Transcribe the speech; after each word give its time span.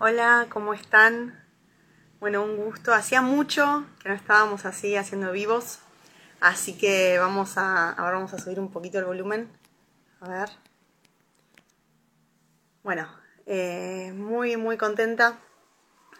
Hola, 0.00 0.46
¿cómo 0.48 0.74
están? 0.74 1.44
Bueno, 2.20 2.44
un 2.44 2.56
gusto. 2.56 2.94
Hacía 2.94 3.20
mucho 3.20 3.84
que 4.00 4.08
no 4.08 4.14
estábamos 4.14 4.64
así 4.64 4.94
haciendo 4.94 5.32
vivos, 5.32 5.80
así 6.38 6.78
que 6.78 7.18
vamos 7.18 7.58
a 7.58 7.90
ahora 7.90 8.18
vamos 8.18 8.32
a 8.32 8.38
subir 8.38 8.60
un 8.60 8.70
poquito 8.70 9.00
el 9.00 9.06
volumen. 9.06 9.50
A 10.20 10.28
ver. 10.28 10.50
Bueno, 12.84 13.12
eh, 13.46 14.12
muy 14.14 14.56
muy 14.56 14.76
contenta 14.76 15.40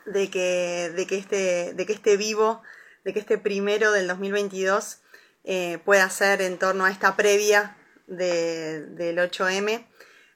de 0.06 0.28
que 0.28 0.90
de 0.96 1.06
que 1.06 1.16
este 1.16 1.72
de 1.72 1.86
que 1.86 1.92
este 1.92 2.16
vivo, 2.16 2.62
de 3.04 3.12
que 3.12 3.20
este 3.20 3.38
primero 3.38 3.92
del 3.92 4.08
2022 4.08 5.02
eh, 5.44 5.78
pueda 5.84 6.10
ser 6.10 6.42
en 6.42 6.58
torno 6.58 6.84
a 6.84 6.90
esta 6.90 7.14
previa 7.14 7.76
del 8.08 9.18
8M 9.18 9.86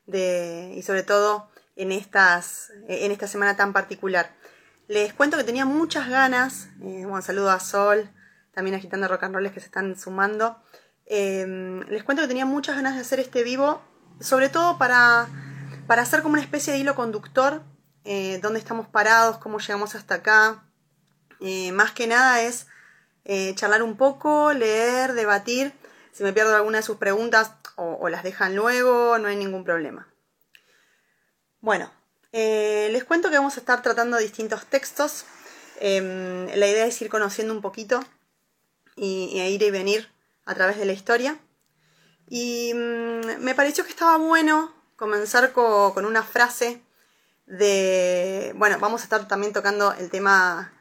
de, 0.06 0.74
y 0.76 0.82
sobre 0.82 1.02
todo 1.02 1.51
en, 1.76 1.92
estas, 1.92 2.72
en 2.88 3.12
esta 3.12 3.26
semana 3.26 3.56
tan 3.56 3.72
particular. 3.72 4.30
Les 4.88 5.14
cuento 5.14 5.36
que 5.36 5.44
tenía 5.44 5.64
muchas 5.64 6.08
ganas, 6.08 6.68
eh, 6.82 7.06
saludo 7.22 7.50
a 7.50 7.60
Sol, 7.60 8.10
también 8.52 8.74
agitando 8.74 9.08
rock 9.08 9.22
and 9.22 9.50
que 9.52 9.60
se 9.60 9.66
están 9.66 9.98
sumando. 9.98 10.62
Eh, 11.06 11.80
les 11.88 12.04
cuento 12.04 12.22
que 12.22 12.28
tenía 12.28 12.46
muchas 12.46 12.76
ganas 12.76 12.96
de 12.96 13.00
hacer 13.00 13.20
este 13.20 13.42
vivo, 13.42 13.80
sobre 14.20 14.48
todo 14.48 14.78
para, 14.78 15.28
para 15.86 16.02
hacer 16.02 16.22
como 16.22 16.34
una 16.34 16.42
especie 16.42 16.72
de 16.72 16.80
hilo 16.80 16.94
conductor, 16.94 17.62
eh, 18.04 18.38
dónde 18.42 18.58
estamos 18.58 18.88
parados, 18.88 19.38
cómo 19.38 19.60
llegamos 19.60 19.94
hasta 19.94 20.16
acá. 20.16 20.64
más 21.72 21.92
que 21.92 22.06
nada 22.06 22.42
es 22.42 22.66
charlar 23.54 23.82
un 23.82 23.96
poco, 23.96 24.52
leer, 24.52 25.14
debatir. 25.14 25.72
Si 26.12 26.22
me 26.22 26.32
pierdo 26.32 26.54
alguna 26.54 26.78
de 26.78 26.82
sus 26.82 26.98
preguntas 26.98 27.54
o 27.76 28.08
las 28.10 28.24
dejan 28.24 28.54
luego, 28.56 29.16
no 29.18 29.28
hay 29.28 29.36
ningún 29.36 29.64
problema. 29.64 30.11
Bueno, 31.62 31.92
eh, 32.32 32.88
les 32.90 33.04
cuento 33.04 33.30
que 33.30 33.36
vamos 33.36 33.56
a 33.56 33.60
estar 33.60 33.82
tratando 33.82 34.18
distintos 34.18 34.66
textos. 34.66 35.24
Em, 35.78 36.48
la 36.48 36.66
idea 36.66 36.86
es 36.86 37.00
ir 37.00 37.08
conociendo 37.08 37.54
un 37.54 37.62
poquito 37.62 38.02
y, 38.96 39.40
ir 39.40 39.62
y 39.62 39.70
venir 39.70 40.08
a 40.44 40.56
través 40.56 40.76
de 40.76 40.86
la 40.86 40.92
historia. 40.92 41.38
Y 42.28 42.74
mm, 42.74 43.38
me 43.38 43.54
pareció 43.54 43.84
que 43.84 43.90
estaba 43.90 44.16
bueno 44.16 44.74
comenzar 44.96 45.52
con 45.52 46.04
una 46.04 46.24
frase 46.24 46.82
de... 47.46 48.52
Bueno, 48.56 48.78
vamos 48.80 49.02
a 49.02 49.04
estar 49.04 49.28
también 49.28 49.52
tocando 49.52 49.92
el 49.92 50.10
tema 50.10 50.72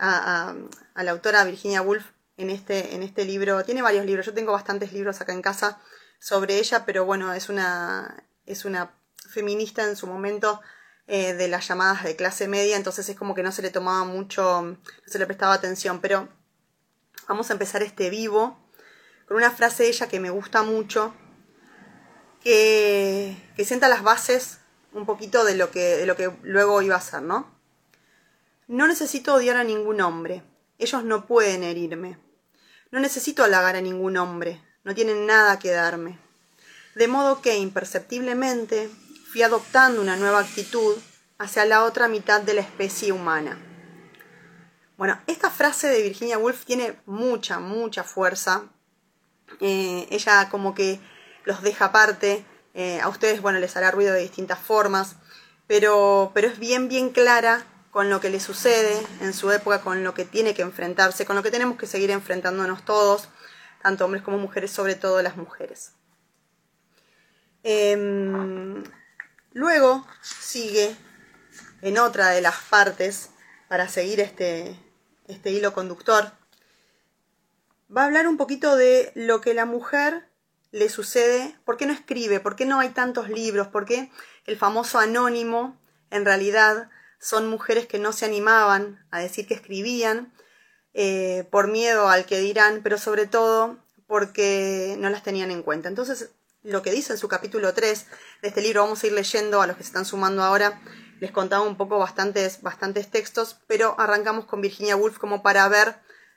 a, 0.00 0.52
la 0.96 1.10
autora 1.12 1.44
Virginia 1.44 1.80
Woolf 1.80 2.06
en 2.38 2.50
este, 2.50 2.96
en 2.96 3.04
este 3.04 3.24
libro. 3.24 3.62
Tiene 3.64 3.82
varios 3.82 4.04
libros, 4.04 4.26
yo 4.26 4.34
tengo 4.34 4.50
bastantes 4.50 4.92
libros 4.92 5.20
acá 5.20 5.32
en 5.32 5.42
casa 5.42 5.80
sobre 6.18 6.58
ella, 6.58 6.84
pero 6.84 7.04
bueno, 7.04 7.32
es 7.34 7.48
una, 7.48 8.24
es 8.46 8.64
una 8.64 8.90
feminista 9.34 9.84
en 9.84 9.96
su 9.96 10.06
momento 10.06 10.60
eh, 11.06 11.34
de 11.34 11.48
las 11.48 11.68
llamadas 11.68 12.04
de 12.04 12.16
clase 12.16 12.48
media, 12.48 12.76
entonces 12.76 13.08
es 13.08 13.16
como 13.16 13.34
que 13.34 13.42
no 13.42 13.52
se 13.52 13.62
le 13.62 13.70
tomaba 13.70 14.04
mucho, 14.04 14.62
no 14.62 14.78
se 15.06 15.18
le 15.18 15.26
prestaba 15.26 15.52
atención, 15.52 16.00
pero 16.00 16.28
vamos 17.28 17.50
a 17.50 17.52
empezar 17.52 17.82
este 17.82 18.08
vivo 18.08 18.58
con 19.26 19.36
una 19.36 19.50
frase 19.50 19.82
de 19.82 19.90
ella 19.90 20.08
que 20.08 20.20
me 20.20 20.30
gusta 20.30 20.62
mucho, 20.62 21.14
que, 22.42 23.36
que 23.56 23.64
sienta 23.64 23.88
las 23.88 24.02
bases 24.02 24.60
un 24.92 25.06
poquito 25.06 25.44
de 25.44 25.56
lo, 25.56 25.70
que, 25.70 25.96
de 25.96 26.06
lo 26.06 26.16
que 26.16 26.30
luego 26.42 26.80
iba 26.80 26.96
a 26.96 27.00
ser, 27.00 27.22
¿no? 27.22 27.52
No 28.66 28.86
necesito 28.86 29.34
odiar 29.34 29.56
a 29.56 29.64
ningún 29.64 30.00
hombre, 30.00 30.42
ellos 30.78 31.04
no 31.04 31.26
pueden 31.26 31.62
herirme. 31.62 32.18
No 32.90 33.00
necesito 33.00 33.42
halagar 33.42 33.76
a 33.76 33.80
ningún 33.80 34.16
hombre, 34.16 34.62
no 34.84 34.94
tienen 34.94 35.26
nada 35.26 35.58
que 35.58 35.70
darme. 35.70 36.18
De 36.94 37.08
modo 37.08 37.42
que 37.42 37.56
imperceptiblemente 37.56 38.88
fui 39.34 39.42
adoptando 39.42 40.00
una 40.00 40.14
nueva 40.14 40.38
actitud 40.38 40.96
hacia 41.38 41.64
la 41.64 41.82
otra 41.82 42.06
mitad 42.06 42.40
de 42.40 42.54
la 42.54 42.60
especie 42.60 43.10
humana. 43.10 43.58
Bueno, 44.96 45.20
esta 45.26 45.50
frase 45.50 45.88
de 45.88 46.02
Virginia 46.02 46.38
Woolf 46.38 46.64
tiene 46.64 46.94
mucha, 47.04 47.58
mucha 47.58 48.04
fuerza. 48.04 48.62
Eh, 49.58 50.06
ella 50.10 50.48
como 50.50 50.72
que 50.72 51.00
los 51.46 51.62
deja 51.62 51.86
aparte. 51.86 52.44
Eh, 52.74 53.00
a 53.00 53.08
ustedes, 53.08 53.42
bueno, 53.42 53.58
les 53.58 53.76
hará 53.76 53.90
ruido 53.90 54.14
de 54.14 54.20
distintas 54.20 54.60
formas, 54.60 55.16
pero, 55.66 56.30
pero 56.32 56.46
es 56.46 56.60
bien, 56.60 56.88
bien 56.88 57.10
clara 57.10 57.66
con 57.90 58.10
lo 58.10 58.20
que 58.20 58.30
le 58.30 58.38
sucede 58.38 59.04
en 59.20 59.32
su 59.32 59.50
época, 59.50 59.80
con 59.80 60.04
lo 60.04 60.14
que 60.14 60.24
tiene 60.24 60.54
que 60.54 60.62
enfrentarse, 60.62 61.26
con 61.26 61.34
lo 61.34 61.42
que 61.42 61.50
tenemos 61.50 61.76
que 61.76 61.88
seguir 61.88 62.12
enfrentándonos 62.12 62.84
todos, 62.84 63.30
tanto 63.82 64.04
hombres 64.04 64.22
como 64.22 64.38
mujeres, 64.38 64.70
sobre 64.70 64.94
todo 64.94 65.20
las 65.22 65.36
mujeres. 65.36 65.90
Em, 67.64 68.84
Luego 69.54 70.04
sigue 70.20 70.96
en 71.80 71.96
otra 71.98 72.30
de 72.30 72.40
las 72.40 72.56
partes, 72.68 73.30
para 73.68 73.88
seguir 73.88 74.20
este, 74.20 74.78
este 75.28 75.52
hilo 75.52 75.72
conductor, 75.72 76.32
va 77.94 78.02
a 78.02 78.06
hablar 78.06 78.26
un 78.26 78.36
poquito 78.36 78.76
de 78.76 79.12
lo 79.14 79.40
que 79.40 79.54
la 79.54 79.64
mujer 79.64 80.28
le 80.72 80.88
sucede, 80.88 81.56
por 81.64 81.76
qué 81.76 81.86
no 81.86 81.92
escribe, 81.92 82.40
por 82.40 82.56
qué 82.56 82.66
no 82.66 82.80
hay 82.80 82.88
tantos 82.88 83.28
libros, 83.28 83.68
por 83.68 83.84
qué 83.84 84.10
el 84.44 84.56
famoso 84.56 84.98
anónimo 84.98 85.80
en 86.10 86.24
realidad 86.24 86.90
son 87.20 87.48
mujeres 87.48 87.86
que 87.86 88.00
no 88.00 88.12
se 88.12 88.24
animaban 88.24 89.06
a 89.12 89.20
decir 89.20 89.46
que 89.46 89.54
escribían 89.54 90.32
eh, 90.94 91.46
por 91.50 91.68
miedo 91.68 92.08
al 92.08 92.26
que 92.26 92.40
dirán, 92.40 92.80
pero 92.82 92.98
sobre 92.98 93.26
todo 93.26 93.78
porque 94.08 94.96
no 94.98 95.10
las 95.10 95.22
tenían 95.22 95.52
en 95.52 95.62
cuenta. 95.62 95.88
Entonces 95.88 96.30
lo 96.64 96.82
que 96.82 96.90
dice 96.90 97.12
en 97.12 97.18
su 97.18 97.28
capítulo 97.28 97.72
3 97.74 98.06
de 98.42 98.48
este 98.48 98.62
libro. 98.62 98.82
Vamos 98.82 99.02
a 99.04 99.06
ir 99.06 99.12
leyendo 99.12 99.62
a 99.62 99.66
los 99.66 99.76
que 99.76 99.82
se 99.82 99.88
están 99.88 100.06
sumando 100.06 100.42
ahora. 100.42 100.80
Les 101.20 101.30
contaba 101.30 101.62
un 101.62 101.76
poco 101.76 101.98
bastantes, 101.98 102.62
bastantes 102.62 103.10
textos, 103.10 103.60
pero 103.66 103.94
arrancamos 104.00 104.46
con 104.46 104.60
Virginia 104.60 104.96
Woolf 104.96 105.18
como 105.18 105.42
para 105.42 105.68
ver 105.68 105.96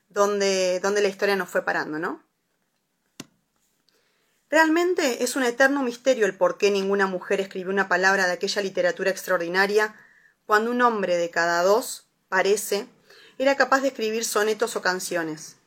dónde, 0.10 0.80
dónde 0.82 1.02
la 1.02 1.08
historia 1.08 1.36
nos 1.36 1.50
fue 1.50 1.64
parando, 1.64 1.98
¿no? 1.98 2.24
Realmente 4.50 5.24
es 5.24 5.36
un 5.36 5.44
eterno 5.44 5.82
misterio 5.82 6.26
el 6.26 6.38
por 6.38 6.58
qué 6.58 6.72
ninguna 6.72 7.08
mujer 7.08 7.42
escribió 7.42 7.70
una 7.70 7.90
palabra 7.90 8.28
de 8.28 8.34
aquella 8.34 8.62
literatura 8.62 9.10
extraordinaria 9.10 9.96
cuando 10.46 10.72
un 10.72 10.82
hombre 10.82 11.18
de 11.18 11.30
cada 11.30 11.64
dos, 11.64 12.08
parece, 12.30 12.88
era 13.38 13.56
capaz 13.56 13.82
de 13.82 13.90
escribir 13.90 14.24
sonetos 14.24 14.76
o 14.76 14.82
canciones. 14.82 15.58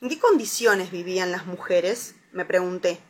¿En 0.00 0.08
qué 0.08 0.18
condiciones 0.18 0.90
vivían 0.90 1.32
las 1.32 1.46
mujeres? 1.46 2.14
me 2.32 2.44
pregunté 2.44 3.00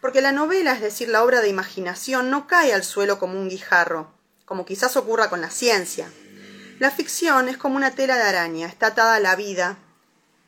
porque 0.00 0.20
la 0.20 0.32
novela, 0.32 0.72
es 0.72 0.80
decir, 0.80 1.08
la 1.08 1.24
obra 1.24 1.40
de 1.40 1.48
imaginación, 1.48 2.30
no 2.30 2.46
cae 2.46 2.72
al 2.72 2.84
suelo 2.84 3.18
como 3.18 3.38
un 3.40 3.48
guijarro, 3.48 4.12
como 4.44 4.64
quizás 4.64 4.96
ocurra 4.96 5.28
con 5.28 5.40
la 5.40 5.50
ciencia. 5.50 6.10
La 6.78 6.90
ficción 6.90 7.48
es 7.48 7.56
como 7.56 7.76
una 7.76 7.90
tela 7.90 8.16
de 8.16 8.22
araña, 8.22 8.66
está 8.68 8.88
atada 8.88 9.16
a 9.16 9.20
la 9.20 9.34
vida, 9.34 9.78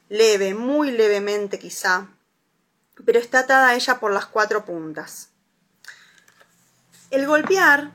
leve, 0.08 0.54
muy 0.54 0.92
levemente 0.92 1.58
quizá, 1.58 2.08
pero 3.04 3.18
está 3.18 3.40
atada 3.40 3.68
a 3.68 3.74
ella 3.74 3.98
por 3.98 4.12
las 4.12 4.26
cuatro 4.26 4.64
puntas. 4.64 5.30
El 7.10 7.26
golpear 7.26 7.90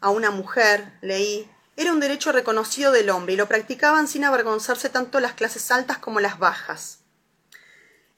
a 0.00 0.10
una 0.10 0.30
mujer, 0.30 0.92
leí, 1.00 1.50
era 1.76 1.92
un 1.92 2.00
derecho 2.00 2.32
reconocido 2.32 2.92
del 2.92 3.08
hombre 3.08 3.34
y 3.34 3.36
lo 3.36 3.48
practicaban 3.48 4.06
sin 4.08 4.24
avergonzarse 4.24 4.90
tanto 4.90 5.20
las 5.20 5.32
clases 5.32 5.70
altas 5.70 5.96
como 5.96 6.20
las 6.20 6.38
bajas. 6.38 6.99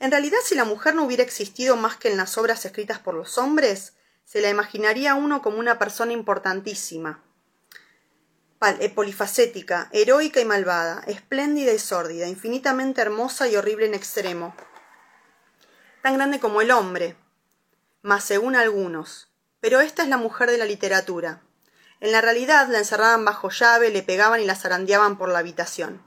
En 0.03 0.11
realidad, 0.11 0.39
si 0.45 0.57
la 0.57 0.65
mujer 0.65 0.97
no 0.97 1.05
hubiera 1.05 1.23
existido 1.23 1.77
más 1.77 1.97
que 1.97 2.11
en 2.11 2.17
las 2.17 2.37
obras 2.37 2.65
escritas 2.65 2.99
por 2.99 3.15
los 3.15 3.39
hombres, 3.39 3.93
se 4.25 4.41
la 4.41 4.51
imaginaría 4.51 5.15
uno 5.15 5.43
como 5.43 5.61
una 5.61 5.79
persona 5.79 6.13
importantísima, 6.13 7.23
eh, 8.81 8.89
polifacética, 8.89 9.89
heroica 9.93 10.41
y 10.41 10.45
malvada, 10.45 11.05
espléndida 11.07 11.73
y 11.73 11.79
sórdida, 11.79 12.27
infinitamente 12.27 13.01
hermosa 13.01 13.47
y 13.47 13.55
horrible 13.55 13.87
en 13.87 13.95
extremo, 13.95 14.57
tan 16.03 16.15
grande 16.15 16.41
como 16.41 16.63
el 16.63 16.73
hombre, 16.73 17.15
más 18.03 18.25
según 18.25 18.57
algunos. 18.57 19.31
Pero 19.61 19.81
esta 19.81 20.03
es 20.03 20.09
la 20.09 20.17
mujer 20.17 20.51
de 20.51 20.59
la 20.59 20.65
literatura. 20.65 21.43
En 22.01 22.11
la 22.11 22.21
realidad 22.21 22.67
la 22.67 22.79
encerraban 22.79 23.25
bajo 23.25 23.51
llave, 23.51 23.91
le 23.91 24.03
pegaban 24.03 24.41
y 24.41 24.47
la 24.47 24.57
zarandeaban 24.57 25.17
por 25.17 25.29
la 25.29 25.39
habitación. 25.39 26.03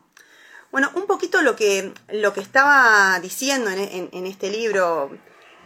Bueno, 0.75 0.91
un 0.95 1.07
poquito 1.07 1.41
lo 1.41 1.55
que, 1.55 1.93
lo 2.09 2.33
que 2.33 2.41
estaba 2.41 3.17
diciendo 3.21 3.69
en, 3.71 4.25
este 4.25 4.49
libro 4.49 5.09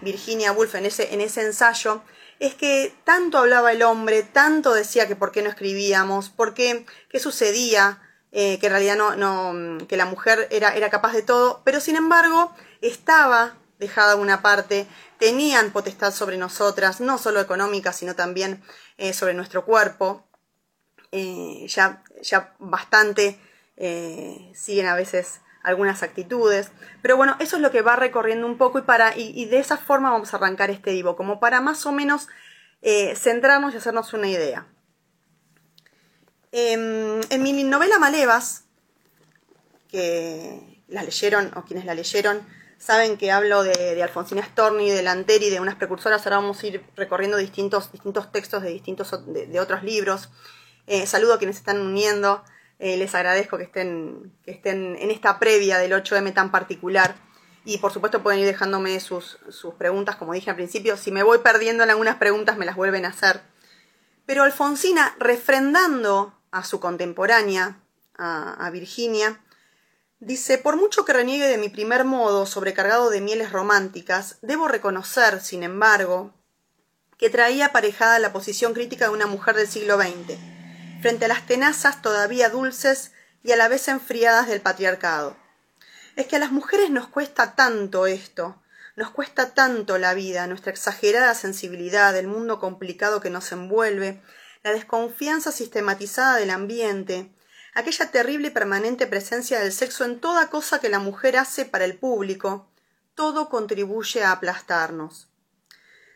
Virginia 0.02 0.52
Woolf, 0.52 0.76
en 0.76 0.86
ese, 0.86 1.16
en 1.16 1.20
ese 1.20 1.42
ensayo, 1.42 2.04
es 2.38 2.54
que 2.54 2.94
tanto 3.06 3.40
hablaba 3.40 3.72
el 3.72 3.82
hombre, 3.82 4.22
tanto 4.22 4.72
decía 4.72 5.08
que 5.08 5.16
por 5.16 5.32
qué 5.32 5.42
no 5.42 5.50
escribíamos, 5.50 6.30
por 6.30 6.54
qué, 6.54 6.86
qué 7.10 7.20
sucedía, 7.20 8.04
eh, 8.32 8.60
que 8.60 8.68
en 8.68 8.72
realidad 8.72 9.16
no, 9.18 9.88
que 9.88 9.98
la 9.98 10.06
mujer 10.06 10.48
era, 10.52 10.76
era 10.76 10.92
capaz 10.92 11.14
de 11.14 11.24
todo, 11.24 11.64
pero 11.66 11.80
sin 11.80 11.96
embargo 11.96 12.54
estaba 12.82 13.56
dejada 13.80 14.16
una 14.16 14.44
parte, 14.44 14.86
tenían 15.18 15.72
potestad 15.72 16.14
sobre 16.14 16.38
nosotras, 16.38 17.02
no 17.02 17.18
solo 17.18 17.42
económica, 17.42 17.94
sino 17.94 18.14
también 18.16 18.62
eh, 19.00 19.14
sobre 19.14 19.34
nuestro 19.34 19.66
cuerpo, 19.66 20.28
eh, 21.12 21.66
ya, 21.68 22.04
ya 22.22 22.54
bastante 22.60 23.40
eh, 23.80 24.52
siguen 24.54 24.86
a 24.86 24.96
veces 24.96 25.42
algunas 25.64 26.04
actitudes. 26.04 26.72
Pero 27.02 27.18
bueno, 27.18 27.36
eso 27.40 27.56
es 27.56 27.62
lo 27.62 27.72
que 27.72 27.82
va 27.82 27.96
recorriendo 27.96 28.46
un 28.46 28.58
poco 28.58 28.80
y, 28.80 28.84
para, 28.84 29.18
y, 29.18 29.46
de 29.46 29.60
esa 29.60 29.78
forma 29.78 30.12
vamos 30.12 30.34
a 30.34 30.38
arrancar 30.38 30.70
este 30.70 30.92
vivo, 30.92 31.16
como 31.16 31.40
para 31.40 31.62
más 31.62 31.86
o 31.86 31.92
menos 31.92 32.28
eh, 32.82 33.16
centrarnos 33.16 33.74
y 33.74 33.78
hacernos 33.78 34.14
una 34.14 34.28
idea. 34.28 34.68
Em, 36.52 37.22
en 37.30 37.44
mi 37.44 37.64
novela 37.64 38.00
Malevas, 38.00 38.66
que 39.88 40.84
la 40.88 41.04
leyeron, 41.04 41.52
o 41.56 41.64
quienes 41.64 41.86
la 41.86 41.94
leyeron, 41.94 42.46
saben 42.78 43.18
que 43.18 43.32
hablo 43.32 43.64
de, 43.64 44.02
Alfonsina 44.02 44.44
Storni, 44.44 44.90
de 44.90 45.04
Lanteri, 45.04 45.50
de 45.50 45.60
unas 45.60 45.76
precursoras. 45.76 46.26
Ahora 46.26 46.38
vamos 46.38 46.64
a 46.64 46.68
ir 46.68 46.84
recorriendo 46.96 47.38
distintos, 47.38 47.92
distintos 47.92 48.32
textos 48.32 48.64
de, 48.64 48.70
distintos, 48.70 49.12
de, 49.28 49.60
otros 49.60 49.84
libros. 49.84 50.30
Eh, 50.88 51.06
saludo 51.06 51.36
a 51.36 51.38
quienes 51.38 51.58
están 51.58 51.80
uniendo. 51.80 52.44
Eh, 52.80 52.98
les 52.98 53.14
agradezco 53.14 53.58
que 53.58 53.64
estén, 53.64 54.34
que 54.44 54.52
estén 54.52 54.96
en 54.98 55.12
esta 55.12 55.38
previa 55.38 55.78
del 55.78 55.92
8M 55.92 56.34
tan 56.34 56.52
particular. 56.52 57.16
Y 57.66 57.78
por 57.78 57.92
supuesto 57.92 58.24
pueden 58.24 58.40
ir 58.40 58.48
dejándome 58.48 59.00
sus, 59.00 59.38
sus 59.50 59.76
preguntas, 59.76 60.16
como 60.16 60.34
dije 60.34 60.50
al 60.50 60.56
principio. 60.56 60.98
Si 60.98 61.12
me 61.12 61.24
voy 61.24 61.40
perdiendo 61.40 61.84
en 61.84 61.90
algunas 61.90 62.16
preguntas, 62.16 62.58
me 62.58 62.66
las 62.66 62.76
vuelven 62.76 63.06
a 63.06 63.10
hacer. 63.10 63.42
Pero 64.26 64.44
Alfonsina, 64.44 65.16
refrendando 65.20 66.34
a 66.52 66.64
su 66.64 66.80
contemporánea, 66.80 67.80
a, 68.20 68.70
Virginia, 68.72 69.42
dice, 70.20 70.58
por 70.58 70.76
mucho 70.76 71.06
que 71.06 71.14
reniegue 71.14 71.48
de 71.48 71.58
mi 71.58 71.70
primer 71.70 72.04
modo 72.04 72.46
sobrecargado 72.46 73.10
de 73.10 73.22
mieles 73.22 73.52
románticas, 73.52 74.38
debo 74.42 74.68
reconocer, 74.68 75.42
sin 75.42 75.64
embargo, 75.64 76.34
que 77.18 77.30
traía 77.30 77.68
aparejada 77.68 78.20
la 78.20 78.34
posición 78.34 78.74
crítica 78.74 79.06
de 79.06 79.14
una 79.14 79.26
mujer 79.26 79.56
del 79.56 79.68
siglo 79.68 79.98
XX, 79.98 80.38
frente 81.02 81.26
a 81.26 81.28
las 81.28 81.46
tenazas 81.46 82.02
todavía 82.02 82.50
dulces 82.50 83.12
y 83.44 83.52
a 83.52 83.56
la 83.56 83.68
vez 83.68 83.88
enfriadas 83.88 84.48
del 84.48 84.62
patriarcado. 84.62 85.38
Es 86.16 86.28
que 86.28 86.36
a 86.36 86.40
las 86.40 86.52
mujeres 86.52 86.90
nos 86.90 87.08
cuesta 87.08 87.56
tanto 87.56 88.06
esto, 88.06 88.62
nos 88.96 89.12
cuesta 89.12 89.54
tanto 89.54 89.98
la 89.98 90.14
vida, 90.14 90.46
nuestra 90.48 90.72
exagerada 90.72 91.34
sensibilidad, 91.34 92.18
el 92.18 92.28
mundo 92.28 92.60
complicado 92.60 93.22
que 93.22 93.30
nos 93.30 93.52
envuelve, 93.54 94.22
la 94.62 94.74
desconfianza 94.74 95.54
sistematizada 95.54 96.36
del 96.36 96.50
ambiente, 96.50 97.32
aquella 97.74 98.12
terrible 98.12 98.50
y 98.50 98.52
permanente 98.52 99.08
presencia 99.08 99.62
del 99.62 99.72
sexo 99.72 100.04
en 100.04 100.20
toda 100.20 100.50
cosa 100.50 100.80
que 100.80 100.90
la 100.90 101.00
mujer 101.00 101.38
hace 101.38 101.64
para 101.64 101.86
el 101.86 101.98
público, 101.98 102.68
todo 103.16 103.48
contribuye 103.48 104.24
a 104.24 104.34
aplastarnos. 104.34 105.29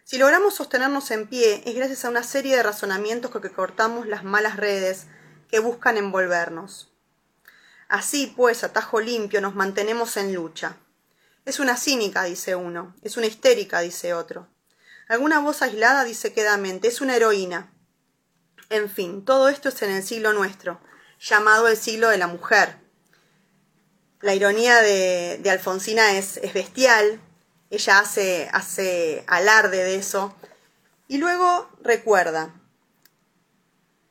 Si 0.03 0.17
logramos 0.17 0.55
sostenernos 0.55 1.11
en 1.11 1.27
pie 1.27 1.63
es 1.65 1.75
gracias 1.75 2.03
a 2.05 2.09
una 2.09 2.23
serie 2.23 2.55
de 2.55 2.63
razonamientos 2.63 3.31
con 3.31 3.41
que 3.41 3.51
cortamos 3.51 4.07
las 4.07 4.23
malas 4.23 4.57
redes 4.57 5.07
que 5.49 5.59
buscan 5.59 5.97
envolvernos. 5.97 6.91
Así, 7.87 8.33
pues, 8.35 8.63
a 8.63 8.73
tajo 8.73 8.99
limpio 8.99 9.39
nos 9.39 9.55
mantenemos 9.55 10.17
en 10.17 10.33
lucha. 10.33 10.77
Es 11.45 11.59
una 11.59 11.77
cínica, 11.77 12.23
dice 12.23 12.55
uno, 12.55 12.95
es 13.01 13.17
una 13.17 13.27
histérica, 13.27 13.81
dice 13.81 14.13
otro. 14.13 14.47
Alguna 15.07 15.39
voz 15.39 15.61
aislada 15.61 16.03
dice 16.03 16.33
quedamente, 16.33 16.87
es 16.87 17.01
una 17.01 17.15
heroína. 17.15 17.71
En 18.69 18.89
fin, 18.89 19.23
todo 19.23 19.49
esto 19.49 19.69
es 19.69 19.81
en 19.81 19.91
el 19.91 20.03
siglo 20.03 20.33
nuestro, 20.33 20.81
llamado 21.19 21.67
el 21.67 21.77
siglo 21.77 22.09
de 22.09 22.17
la 22.17 22.27
mujer. 22.27 22.77
La 24.21 24.33
ironía 24.33 24.81
de, 24.81 25.41
Alfonsina 25.49 26.17
es, 26.17 26.39
bestial, 26.53 27.19
ella 27.75 27.99
hace, 27.99 28.49
hace 28.51 29.23
alarde 29.27 29.83
de 29.83 29.95
eso, 29.95 30.35
y 31.07 31.17
luego 31.17 31.69
recuerda, 31.81 32.53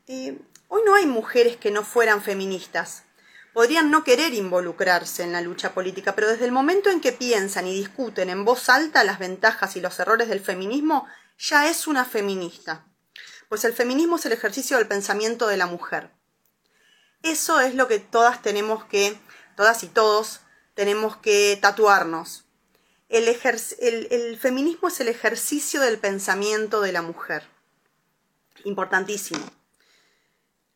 hoy 0.08 0.82
no 0.84 0.94
hay 0.94 1.06
mujeres 1.06 1.56
que 1.56 1.70
no 1.70 1.82
fueran 1.82 2.22
feministas, 2.22 3.04
podrían 3.52 3.90
no 3.90 4.04
querer 4.04 4.34
involucrarse 4.34 5.22
en 5.22 5.32
la 5.32 5.40
lucha 5.40 5.74
política, 5.74 6.14
pero 6.14 6.28
desde 6.28 6.44
el 6.44 6.52
momento 6.52 6.90
en 6.90 7.00
que 7.00 7.12
piensan 7.12 7.66
y 7.66 7.74
discuten 7.74 8.30
en 8.30 8.44
voz 8.44 8.68
alta 8.68 9.04
las 9.04 9.18
ventajas 9.18 9.76
y 9.76 9.80
los 9.80 9.98
errores 10.00 10.28
del 10.28 10.40
feminismo, 10.40 11.06
ya 11.38 11.68
es 11.68 11.86
una 11.86 12.04
feminista 12.04 12.86
pues 13.52 13.66
el 13.66 13.74
feminismo 13.74 14.16
es 14.16 14.24
el 14.24 14.32
ejercicio 14.32 14.78
del 14.78 14.88
pensamiento 14.88 15.46
de 15.46 15.58
la 15.58 15.66
mujer. 15.66 16.10
Eso 17.22 17.60
es 17.60 17.74
lo 17.74 17.86
que 17.86 17.98
todas 17.98 18.40
tenemos 18.40 18.86
que, 18.86 19.20
todas 19.58 19.84
y 19.84 19.88
todos, 19.88 20.40
tenemos 20.72 21.18
que 21.18 21.58
tatuarnos. 21.60 22.46
El, 23.12 24.38
feminismo 24.38 24.88
es 24.88 24.98
el 25.00 25.08
ejercicio 25.08 25.82
del 25.82 25.98
pensamiento 25.98 26.80
de 26.80 26.92
la 26.92 27.02
mujer. 27.02 27.44
Importantísimo. 28.64 29.44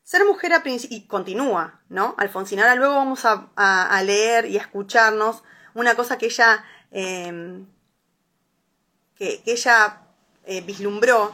Ser 0.03 0.23
mujer 0.23 0.53
a 0.53 0.61
y 0.65 1.07
continúa, 1.07 1.81
¿no? 1.89 2.13
Alfonsina, 2.19 2.61
ahora 2.61 2.75
luego 2.75 2.93
vamos 2.93 3.21
a, 3.25 4.01
leer 4.03 4.45
y 4.45 4.59
a 4.59 4.61
escucharnos 4.61 5.43
una 5.73 5.95
cosa 5.95 6.19
que 6.19 6.27
ella, 6.27 6.63
em, 6.91 7.65
que, 9.15 9.41
ella 9.47 10.01
eh, 10.45 10.61
vislumbró 10.61 11.33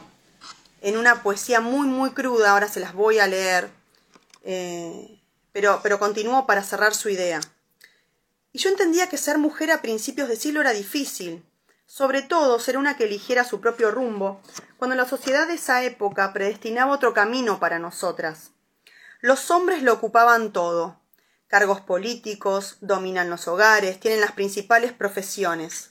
en 0.82 0.98
una 0.98 1.22
poesía 1.22 1.60
muy, 1.60 1.86
muy 1.86 2.12
cruda, 2.12 2.52
ahora 2.52 2.70
se 2.70 2.80
las 2.80 2.94
voy 2.94 3.20
a 3.20 3.28
leer, 3.28 3.70
eh, 4.44 5.20
pero, 5.52 5.82
pero 5.84 6.00
continúo 6.00 6.48
para 6.48 6.64
cerrar 6.64 6.96
su 6.96 7.10
idea. 7.10 7.42
Y 8.54 8.60
yo 8.60 8.70
entendía 8.70 9.10
que 9.10 9.18
ser 9.18 9.40
mujer 9.40 9.72
a 9.72 9.82
principios 9.82 10.30
de 10.30 10.36
siglo 10.36 10.62
era 10.62 10.72
difícil, 10.72 11.44
sobre 11.88 12.22
todo 12.22 12.60
ser 12.60 12.78
una 12.78 12.96
que 12.96 13.06
eligiera 13.06 13.44
su 13.44 13.60
propio 13.60 13.92
rumbo, 13.92 14.42
cuando 14.78 14.96
la 14.96 15.08
sociedad 15.08 15.48
de 15.48 15.56
esa 15.56 15.84
época 15.84 16.32
predestinaba 16.34 16.94
otro 16.94 17.14
camino 17.14 17.60
para 17.60 17.80
nosotras. 17.80 18.52
Los 19.22 19.50
hombres 19.52 19.82
lo 19.82 19.94
ocupaban 19.94 20.54
todo, 20.54 21.00
cargos 21.48 21.82
políticos, 21.82 22.78
dominan 22.82 23.30
los 23.30 23.48
hogares, 23.48 24.00
tienen 24.00 24.22
las 24.22 24.34
principales 24.34 24.92
profesiones. 24.92 25.90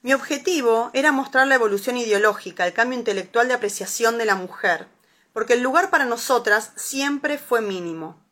Mi 0.00 0.14
objetivo 0.14 0.90
era 0.94 1.12
mostrar 1.12 1.46
la 1.46 1.54
evolución 1.54 1.96
ideológica, 1.96 2.66
el 2.66 2.72
cambio 2.72 2.98
intelectual 2.98 3.46
de 3.46 3.54
apreciación 3.54 4.18
de 4.18 4.24
la 4.24 4.36
mujer, 4.36 4.88
porque 5.32 5.52
el 5.52 5.62
lugar 5.62 5.90
para 5.90 6.06
nosotras 6.06 6.72
siempre 6.76 7.38
fue 7.38 7.60
mínimo. 7.60 8.22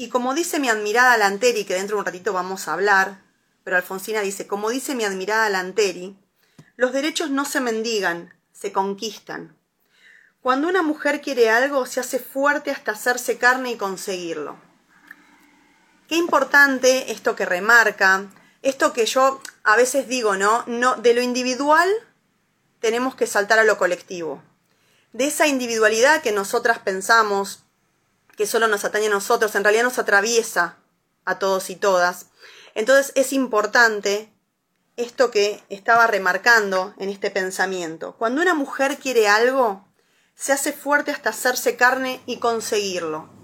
Y 0.00 0.10
como 0.10 0.32
dice 0.32 0.60
mi 0.60 0.68
admirada 0.68 1.16
Lanteri, 1.18 1.64
que 1.64 1.74
dentro 1.74 1.96
de 1.96 2.00
un 2.00 2.06
ratito 2.06 2.32
vamos 2.32 2.68
a 2.68 2.74
hablar, 2.74 3.20
pero 3.64 3.76
Alfonsina 3.76 4.20
dice, 4.20 4.46
como 4.46 4.70
dice 4.70 4.94
mi 4.94 5.04
admirada 5.04 5.50
Lanteri, 5.50 6.16
los 6.76 6.92
derechos 6.92 7.30
no 7.30 7.44
se 7.44 7.60
mendigan, 7.60 8.32
se 8.52 8.70
conquistan. 8.70 9.58
Cuando 10.40 10.68
una 10.68 10.82
mujer 10.82 11.20
quiere 11.20 11.50
algo, 11.50 11.84
se 11.84 11.98
hace 11.98 12.20
fuerte 12.20 12.70
hasta 12.70 12.92
hacerse 12.92 13.38
carne 13.38 13.72
y 13.72 13.76
conseguirlo. 13.76 14.56
Qué 16.06 16.14
importante 16.14 17.10
esto 17.10 17.34
que 17.34 17.44
remarca, 17.44 18.28
esto 18.62 18.92
que 18.92 19.04
yo 19.04 19.42
a 19.64 19.74
veces 19.74 20.06
digo, 20.06 20.36
¿no? 20.36 20.62
no 20.68 20.94
de 20.94 21.12
lo 21.12 21.22
individual 21.22 21.90
tenemos 22.78 23.16
que 23.16 23.26
saltar 23.26 23.58
a 23.58 23.64
lo 23.64 23.78
colectivo. 23.78 24.44
De 25.12 25.26
esa 25.26 25.48
individualidad 25.48 26.22
que 26.22 26.30
nosotras 26.30 26.78
pensamos 26.78 27.64
que 28.38 28.46
solo 28.46 28.68
nos 28.68 28.86
atañe 28.86 29.08
a 29.08 29.10
nosotros, 29.10 29.54
en 29.54 29.64
realidad 29.64 29.84
nos 29.84 29.98
atraviesa 29.98 30.78
a 31.26 31.38
todos 31.38 31.68
y 31.68 31.76
todas. 31.76 32.26
Entonces 32.74 33.12
es 33.14 33.34
importante 33.34 34.32
esto 34.96 35.30
que 35.30 35.62
estaba 35.68 36.06
remarcando 36.06 36.94
en 36.98 37.10
este 37.10 37.30
pensamiento. 37.30 38.14
Cuando 38.16 38.40
una 38.40 38.54
mujer 38.54 38.96
quiere 38.96 39.28
algo, 39.28 39.86
se 40.34 40.52
hace 40.52 40.72
fuerte 40.72 41.10
hasta 41.10 41.30
hacerse 41.30 41.76
carne 41.76 42.22
y 42.24 42.38
conseguirlo 42.38 43.36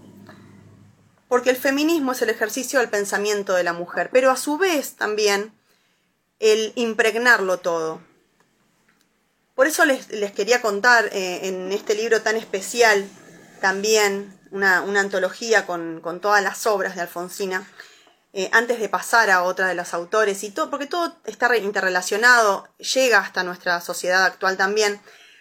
porque 1.35 1.51
el 1.51 1.57
feminismo 1.57 2.13
es 2.13 2.23
el 2.23 2.31
ejercicio 2.31 2.79
del 2.79 2.89
pensamiento 2.89 3.55
de 3.55 3.65
la 3.65 3.73
mujer, 3.73 4.09
pero 4.13 4.31
a 4.31 4.37
su 4.37 4.57
vez 4.57 4.95
también 4.95 5.53
el 6.39 6.73
impregnarlo 6.77 7.59
todo. 7.59 8.01
Por 9.57 9.67
eso 9.67 9.85
les, 9.85 10.07
quería 10.33 10.63
contar 10.63 11.07
eh, 11.07 11.49
en 11.49 11.73
este 11.73 11.97
libro 11.97 12.23
tan 12.23 12.37
especial 12.37 13.09
también 13.61 14.33
una, 14.55 14.79
antología 15.01 15.67
con, 15.67 16.01
todas 16.21 16.43
las 16.43 16.67
obras 16.67 16.95
de 16.95 17.03
Alfonsina, 17.03 17.69
eh, 18.33 18.49
antes 18.53 18.81
de 18.81 18.89
pasar 18.89 19.31
a 19.31 19.43
otra 19.43 19.69
de 19.69 19.75
los 19.75 19.95
autores 19.95 20.43
y 20.43 20.51
todo, 20.51 20.71
porque 20.71 20.87
todo 20.87 21.17
está 21.25 21.55
interrelacionado, 21.57 22.69
llega 22.79 23.19
hasta 23.19 23.45
nuestra 23.45 23.81
sociedad 23.81 24.25
actual 24.25 24.57
también, 24.57 25.01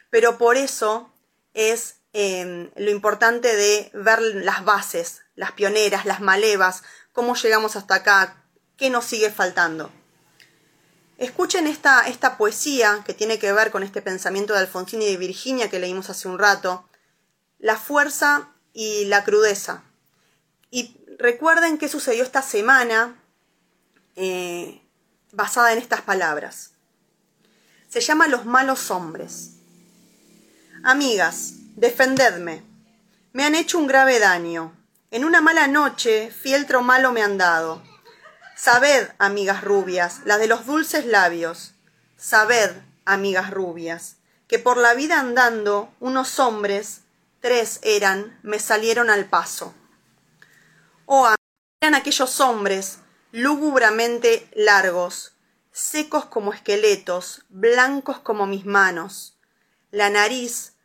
pero 0.10 0.38
por 0.38 0.58
eso 0.58 1.12
es 1.54 1.96
eh, 2.14 2.72
lo 2.76 2.92
importante 2.92 3.56
de 3.56 3.90
ver 3.94 4.22
las 4.22 4.64
bases 4.66 5.24
las 5.36 5.52
pioneras, 5.52 6.06
las 6.06 6.22
malevas, 6.22 6.84
cómo 7.12 7.36
llegamos 7.36 7.76
hasta 7.76 7.96
acá, 7.96 8.44
qué 8.78 8.90
nos 8.90 9.06
sigue 9.06 9.32
faltando. 9.32 9.92
Escuchen 11.18 11.68
esta, 11.68 12.38
poesía 12.38 13.04
que 13.06 13.14
tiene 13.14 13.40
que 13.40 13.54
ver 13.54 13.72
con 13.72 13.84
este 13.84 14.02
pensamiento 14.02 14.54
de 14.54 14.60
Alfonsín 14.60 15.02
y 15.02 15.06
de 15.06 15.18
Virginia 15.18 15.70
que 15.70 15.80
leímos 15.80 16.10
hace 16.10 16.28
un 16.28 16.40
rato, 16.40 16.88
la 17.60 17.78
fuerza 17.78 18.50
y 18.74 19.06
la 19.06 19.24
crudeza. 19.24 19.84
Y 20.72 20.98
recuerden 21.20 21.78
qué 21.78 21.88
sucedió 21.88 22.24
esta 22.24 22.42
semana 22.42 23.16
eh, 24.16 24.82
basada 25.32 25.72
en 25.72 25.80
estas 25.80 26.02
palabras. 26.02 26.72
Se 27.88 28.02
llama 28.02 28.28
Los 28.28 28.46
malos 28.46 28.90
hombres. 28.92 29.52
Amigas, 30.84 31.54
defendedme. 31.76 32.64
Me 33.32 33.46
han 33.46 33.56
hecho 33.56 33.78
un 33.78 33.88
grave 33.88 34.20
daño. 34.20 34.76
En 35.12 35.26
una 35.26 35.42
mala 35.42 35.68
noche, 35.68 36.32
fieltro 36.32 36.82
malo 36.82 37.12
me 37.12 37.22
han 37.22 37.38
dado. 37.38 37.84
Sabed, 38.56 39.10
amigas 39.20 39.64
rubias, 39.64 40.22
las 40.26 40.40
de 40.40 40.48
los 40.48 40.66
dulces 40.66 41.06
labios, 41.06 41.74
sabed, 42.18 42.72
amigas 43.06 43.52
rubias, 43.52 44.16
que 44.48 44.58
por 44.58 44.78
la 44.78 44.94
vida 44.94 45.20
andando 45.20 45.94
unos 46.00 46.40
hombres 46.40 47.03
tres 47.44 47.82
eran, 47.84 48.40
me 48.42 48.58
salieron 48.58 49.10
al 49.10 49.26
paso. 49.26 49.76
Oh, 51.06 51.28
eran 51.82 51.94
aquellos 51.94 52.40
hombres 52.40 53.00
lúgubremente 53.34 54.50
largos, 54.56 55.34
secos 55.70 56.24
como 56.24 56.54
esqueletos, 56.54 57.44
blancos 57.50 58.20
como 58.20 58.48
mis 58.48 58.66
manos. 58.66 59.38
La 59.92 60.10
nariz, 60.10 60.76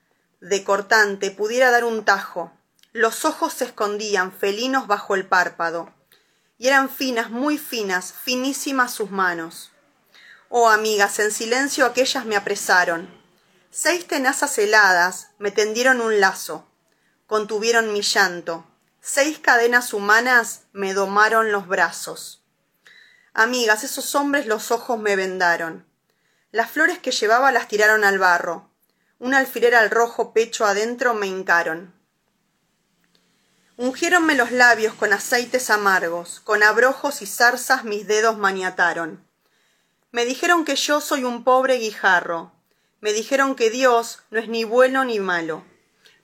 de 0.41 0.65
cortante, 0.65 1.31
pudiera 1.31 1.71
dar 1.71 1.85
un 1.85 2.05
tajo. 2.05 2.51
Los 2.93 3.25
ojos 3.25 3.53
se 3.53 3.67
escondían, 3.67 4.33
felinos 4.33 4.89
bajo 4.89 5.15
el 5.15 5.27
párpado. 5.27 5.95
Y 6.59 6.67
eran 6.67 6.91
finas, 6.91 7.31
muy 7.31 7.57
finas, 7.57 8.13
finísimas 8.13 8.93
sus 8.93 9.13
manos. 9.13 9.71
Oh, 10.49 10.69
amigas, 10.69 11.21
en 11.21 11.31
silencio 11.31 11.87
aquellas 11.87 12.25
me 12.27 12.35
apresaron. 12.35 13.18
Seis 13.81 14.09
tenazas 14.09 14.59
heladas 14.59 15.29
me 15.39 15.53
tendieron 15.53 16.01
un 16.01 16.19
lazo, 16.19 16.67
contuvieron 17.29 17.93
mi 17.93 18.03
llanto. 18.03 18.67
Seis 19.01 19.39
cadenas 19.39 19.93
humanas 19.93 20.63
me 20.73 20.95
domaron 20.95 21.53
los 21.53 21.69
brazos. 21.69 22.43
Amigas, 23.35 23.85
esos 23.85 24.17
hombres 24.17 24.47
los 24.47 24.73
ojos 24.73 24.99
me 24.99 25.15
vendaron. 25.15 25.87
Las 26.51 26.73
flores 26.73 26.99
que 26.99 27.13
llevaba 27.13 27.53
las 27.53 27.69
tiraron 27.69 28.03
al 28.03 28.19
barro. 28.19 28.69
Un 29.21 29.33
alfiler 29.33 29.77
al 29.77 29.91
rojo 29.91 30.33
pecho 30.33 30.67
adentro 30.67 31.15
me 31.15 31.29
hincaron. 31.29 31.95
Ungiéronme 33.77 34.35
los 34.35 34.51
labios 34.51 34.93
con 34.95 35.13
aceites 35.13 35.71
amargos, 35.71 36.41
con 36.41 36.65
abrojos 36.65 37.23
y 37.23 37.27
zarzas 37.27 37.85
mis 37.85 38.09
dedos 38.09 38.39
maniataron. 38.39 39.25
Me 40.11 40.25
dijeron 40.25 40.65
que 40.65 40.75
yo 40.75 41.01
soy 41.01 41.23
un 41.23 41.45
pobre 41.45 41.77
guijarro. 41.77 42.58
Me 43.01 43.13
dijeron 43.13 43.55
que 43.55 43.71
Dios 43.71 44.25
no 44.31 44.41
es 44.41 44.49
ni 44.49 44.65
bueno 44.65 45.05
ni 45.05 45.21
malo, 45.21 45.65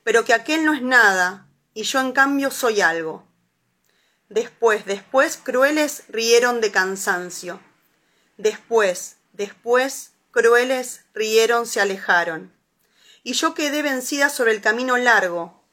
pero 0.03 0.25
que 0.25 0.35
aquel 0.35 0.65
no 0.65 0.75
es 0.75 0.83
nada, 0.83 1.49
y 1.73 1.85
yo 1.85 2.01
en 2.01 2.13
cambio 2.13 2.51
soy 2.51 2.81
algo. 2.81 3.27
Después, 4.29 4.85
después, 4.85 5.37
crueles 5.37 6.05
rieron 6.09 6.61
de 6.61 6.73
cansancio. 6.73 7.61
Después, 8.37 9.19
después, 9.33 10.13
crueles 10.33 11.05
rieron, 11.15 11.67
se 11.67 11.81
alejaron. 11.81 12.53
Y 13.23 13.35
yo 13.35 13.55
quedé 13.55 13.83
vencida 13.83 14.29
sobre 14.29 14.53
el 14.53 14.61
camino 14.61 14.97
largo. 14.97 15.65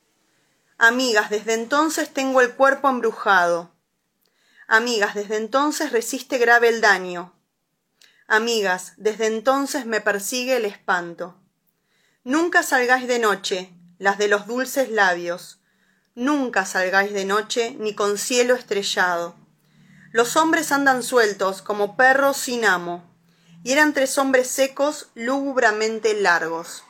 Amigas, 0.78 1.30
desde 1.30 1.54
entonces 1.54 2.14
tengo 2.14 2.42
el 2.42 2.54
cuerpo 2.54 2.90
embrujado. 2.90 3.74
Amigas, 4.68 5.16
desde 5.16 5.38
entonces 5.38 5.92
resiste 5.92 6.38
grave 6.38 6.70
el 6.70 6.82
daño. 6.82 7.34
Amigas, 8.34 8.94
desde 8.96 9.26
entonces 9.28 9.86
me 9.86 10.00
persigue 10.02 10.56
el 10.56 10.66
espanto. 10.66 11.38
Nunca 12.24 12.64
salgáis 12.64 13.08
de 13.08 13.20
noche, 13.20 13.74
las 13.98 14.18
de 14.18 14.30
los 14.30 14.48
dulces 14.48 14.90
labios, 14.90 15.62
Nunca 16.16 16.66
salgáis 16.66 17.14
de 17.14 17.24
noche 17.24 17.76
ni 17.80 17.96
con 17.96 18.18
cielo 18.18 18.56
estrellado. 18.56 19.36
Los 20.12 20.36
hombres 20.36 20.74
andan 20.74 21.04
sueltos 21.04 21.62
como 21.62 21.96
perros 21.96 22.36
sin 22.36 22.66
amo, 22.66 23.04
y 23.64 23.72
eran 23.72 23.94
tres 23.94 24.18
hombres 24.18 24.48
secos, 24.48 25.10
lúgubremente 25.16 26.14
largos. 26.14 26.84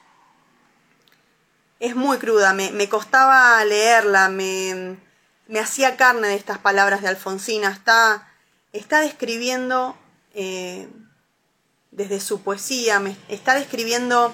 Es 1.80 1.96
muy 1.96 2.18
cruda, 2.18 2.54
me, 2.54 2.72
me 2.72 2.90
costaba 2.90 3.64
leerla, 3.64 4.30
me, 4.30 4.98
me, 5.48 5.60
hacía 5.60 5.98
carne 5.98 6.30
de 6.30 6.36
estas 6.36 6.58
palabras 6.58 7.02
de 7.02 7.10
Alfonsina. 7.10 7.70
Está, 7.70 8.28
está 8.74 9.02
describiendo 9.02 9.96
eh, 10.34 10.88
desde 11.92 12.20
su 12.20 12.42
poesía, 12.42 13.00
me, 13.00 13.16
está 13.28 13.54
describiendo 13.56 14.34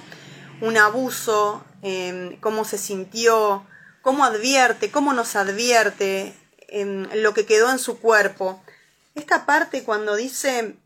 un 0.62 0.78
abuso, 0.78 1.64
eh, 1.82 2.38
cómo 2.40 2.66
se 2.66 2.78
sintió, 2.78 3.66
cómo 4.02 4.24
advierte, 4.24 4.92
cómo 4.92 5.14
nos 5.14 5.36
advierte 5.36 6.34
en 6.68 7.10
lo 7.24 7.34
que 7.34 7.46
quedó 7.46 7.72
en 7.72 7.80
su 7.80 8.00
cuerpo. 8.00 8.64
Esta 9.16 9.46
parte 9.46 9.84
cuando 9.84 10.16
dice, 10.16 10.78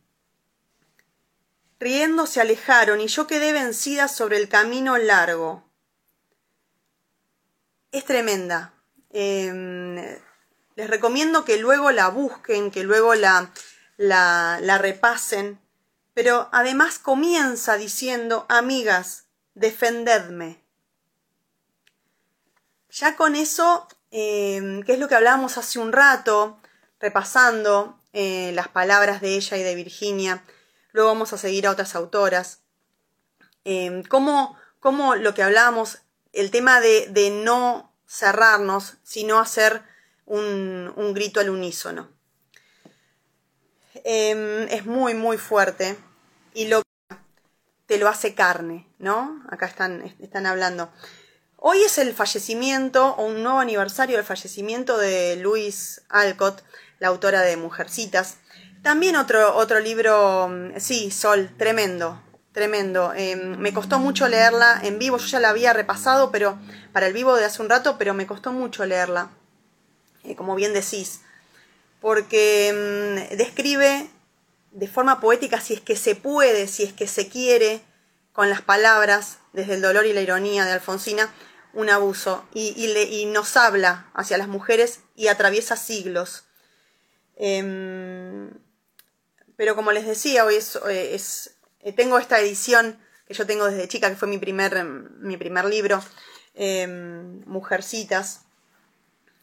riendo 1.80 2.26
se 2.26 2.42
alejaron 2.42 3.02
y 3.02 3.08
yo 3.08 3.28
quedé 3.28 3.52
vencida 3.52 4.08
sobre 4.08 4.38
el 4.38 4.48
camino 4.48 4.98
largo. 4.98 5.64
Es 7.92 8.06
tremenda. 8.06 8.74
Em, 9.10 9.98
les 10.76 10.90
recomiendo 10.90 11.44
que 11.44 11.58
luego 11.58 11.92
la 11.92 12.08
busquen, 12.08 12.72
que 12.72 12.84
luego 12.84 13.14
la, 13.16 13.52
la 13.98 14.78
repasen, 14.78 15.60
pero 16.14 16.50
además 16.52 17.00
comienza 17.00 17.78
diciendo, 17.78 18.46
amigas, 18.50 19.26
defendedme. 19.54 20.62
Ya 22.90 23.16
con 23.16 23.36
eso, 23.36 23.88
em, 24.12 24.84
que 24.84 24.94
es 24.94 25.00
lo 25.00 25.08
que 25.08 25.16
hablábamos 25.16 25.58
hace 25.58 25.80
un 25.80 25.94
rato, 25.94 26.60
repasando 27.00 27.98
eh, 28.14 28.52
las 28.54 28.68
palabras 28.68 29.22
de 29.22 29.36
ella 29.36 29.58
y 29.58 29.64
de 29.64 29.76
Virginia, 29.76 30.44
luego 30.92 31.10
vamos 31.10 31.32
a 31.34 31.38
seguir 31.38 31.66
a 31.66 31.72
otras 31.72 31.96
autoras, 31.96 32.60
eh, 33.64 34.04
cómo, 34.10 34.58
lo 35.16 35.34
que 35.34 35.44
hablábamos, 35.44 36.00
el 36.34 36.52
tema 36.52 36.82
de, 36.82 37.08
de 37.08 37.30
no 37.30 37.94
cerrarnos, 38.08 38.98
sino 39.04 39.40
hacer 39.40 39.84
un, 40.26 40.92
un 40.96 41.14
grito 41.14 41.40
al 41.40 41.50
unísono. 41.50 42.10
Em, 44.04 44.64
es 44.70 44.86
muy, 44.86 45.14
muy 45.14 45.38
fuerte 45.38 45.98
y 46.54 46.68
lo 46.68 46.82
te 47.92 47.98
lo 47.98 48.08
hace 48.08 48.34
carne, 48.34 48.88
¿no? 49.00 49.44
Acá 49.50 49.66
están, 49.66 50.16
están 50.22 50.46
hablando. 50.46 50.90
Hoy 51.58 51.82
es 51.84 51.98
el 51.98 52.14
fallecimiento 52.14 53.16
o 53.16 53.26
un 53.26 53.44
nuevo 53.44 53.60
aniversario 53.60 54.16
del 54.16 54.26
fallecimiento 54.26 54.98
de 54.98 55.36
Louise 55.36 56.02
Alcott, 56.08 56.64
la 57.00 57.10
autora 57.10 57.42
de 57.42 57.58
Mujercitas. 57.58 58.38
También 58.82 59.18
otro, 59.18 59.58
otro 59.58 59.82
libro, 59.82 60.48
mm, 60.48 60.80
sí, 60.80 61.12
Sol, 61.12 61.52
tremendo, 61.58 62.24
tremendo. 62.54 63.14
Em, 63.14 63.58
me 63.58 63.74
costó 63.74 64.00
mucho 64.00 64.28
leerla 64.30 64.80
en 64.84 64.98
vivo, 64.98 65.18
yo 65.18 65.28
ya 65.28 65.42
la 65.42 65.50
había 65.50 65.74
repasado, 65.74 66.32
pero 66.32 66.58
para 66.94 67.08
el 67.08 67.14
vivo 67.14 67.36
de 67.36 67.44
hace 67.44 67.62
un 67.62 67.70
rato, 67.70 67.98
pero 67.98 68.14
me 68.14 68.26
costó 68.26 68.54
mucho 68.54 68.86
leerla, 68.86 69.32
eh, 70.24 70.38
como 70.38 70.56
bien 70.56 70.74
decís, 70.74 71.22
porque 72.02 73.30
mm, 73.32 73.38
describe 73.38 74.10
de 74.72 74.88
forma 74.88 75.22
poética, 75.22 75.62
si 75.62 75.74
es 75.74 75.82
que 75.82 75.96
se 75.96 76.16
puede, 76.16 76.68
si 76.68 76.84
es 76.84 76.92
que 76.92 77.08
se 77.08 77.30
quiere, 77.30 77.82
con 78.34 78.50
las 78.50 78.62
palabras, 78.62 79.38
desde 79.54 79.76
el 79.76 79.82
dolor 79.82 80.06
y 80.06 80.14
la 80.14 80.22
ironía 80.22 80.66
de 80.66 80.72
Alfonsina, 80.72 81.34
un 81.74 81.90
abuso 81.90 82.46
y, 82.54 83.26
nos 83.28 83.56
habla 83.56 84.10
hacia 84.14 84.38
las 84.38 84.48
mujeres 84.48 85.02
y 85.16 85.28
atraviesa 85.28 85.76
siglos. 85.76 86.46
Em, 87.36 88.52
pero 89.56 89.76
como 89.76 89.92
les 89.92 90.06
decía, 90.06 90.46
hoy 90.46 90.56
es, 90.56 91.56
eh, 91.82 91.94
tengo 91.94 92.18
esta 92.18 92.40
edición 92.40 93.00
que 93.28 93.34
yo 93.34 93.46
tengo 93.46 93.66
desde 93.66 93.88
chica, 93.88 94.10
que 94.10 94.16
fue 94.16 94.28
mi 94.28 94.38
primer, 94.38 94.84
mi 94.84 95.38
primer 95.38 95.66
libro, 95.66 96.04
em, 96.56 97.44
Mujercitas, 97.46 98.42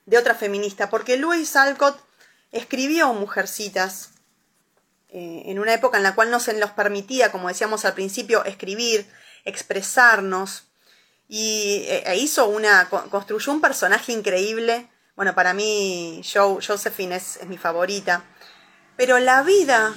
de 0.06 0.18
otra 0.18 0.34
feminista, 0.34 0.88
porque 0.88 1.18
Louise 1.18 1.58
Alcott 1.58 2.07
escribió 2.52 3.12
Mujercitas 3.12 4.10
eh, 5.08 5.44
en 5.46 5.58
una 5.58 5.74
época 5.74 5.96
en 5.96 6.02
la 6.02 6.14
cual 6.14 6.30
no 6.30 6.40
se 6.40 6.54
nos 6.54 6.70
permitía, 6.72 7.32
como 7.32 7.48
decíamos 7.48 7.84
al 7.84 7.94
principio, 7.94 8.44
escribir, 8.44 9.06
expresarnos, 9.44 10.64
y 11.28 11.84
e 11.88 12.16
hizo 12.16 12.48
una, 12.48 12.88
construyó 12.88 13.52
un 13.52 13.60
personaje 13.60 14.12
increíble. 14.12 14.88
Bueno, 15.14 15.34
para 15.34 15.52
mí 15.52 16.22
Josephine 16.32 17.16
es, 17.16 17.40
mi 17.46 17.58
favorita. 17.58 18.24
Pero 18.96 19.18
la 19.18 19.42
vida 19.42 19.94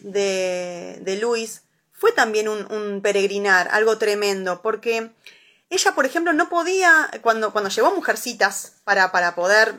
de, 0.00 0.98
de 1.02 1.16
Luis 1.20 1.62
fue 1.92 2.10
también 2.10 2.48
un, 2.48 3.00
peregrinar, 3.00 3.68
algo 3.70 3.96
tremendo, 3.96 4.60
porque 4.60 5.12
ella, 5.70 5.94
por 5.94 6.04
ejemplo, 6.04 6.32
no 6.32 6.48
podía, 6.48 7.08
cuando, 7.22 7.52
cuando 7.52 7.70
llevó 7.70 7.94
Mujercitas 7.94 8.72
para, 8.82 9.12
para 9.12 9.36
poder 9.36 9.76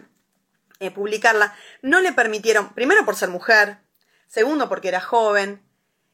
eh, 0.84 0.92
publicarla, 0.92 1.56
no 1.82 2.02
le 2.02 2.14
permitieron, 2.14 2.74
primero 2.74 3.06
por 3.06 3.16
ser 3.16 3.30
mujer, 3.30 3.80
segundo 4.28 4.70
porque 4.70 4.90
era 4.90 5.02
joven, 5.02 5.64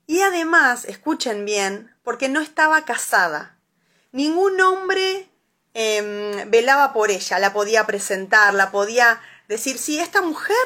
y 0.06 0.22
además, 0.22 0.86
escuchen 0.86 1.46
bien, 1.46 1.96
porque 2.04 2.30
no 2.30 2.42
estaba 2.42 2.84
casada 2.84 3.60
ningún 4.12 4.60
hombre 4.62 5.30
em, 5.74 6.50
velaba 6.50 6.94
por 6.94 7.12
ella, 7.12 7.40
la 7.40 7.54
podía 7.54 7.86
presentar, 7.86 8.54
la 8.54 8.72
podía 8.72 9.22
decir, 9.48 9.78
sí, 9.78 10.00
esta 10.00 10.22
mujer, 10.22 10.58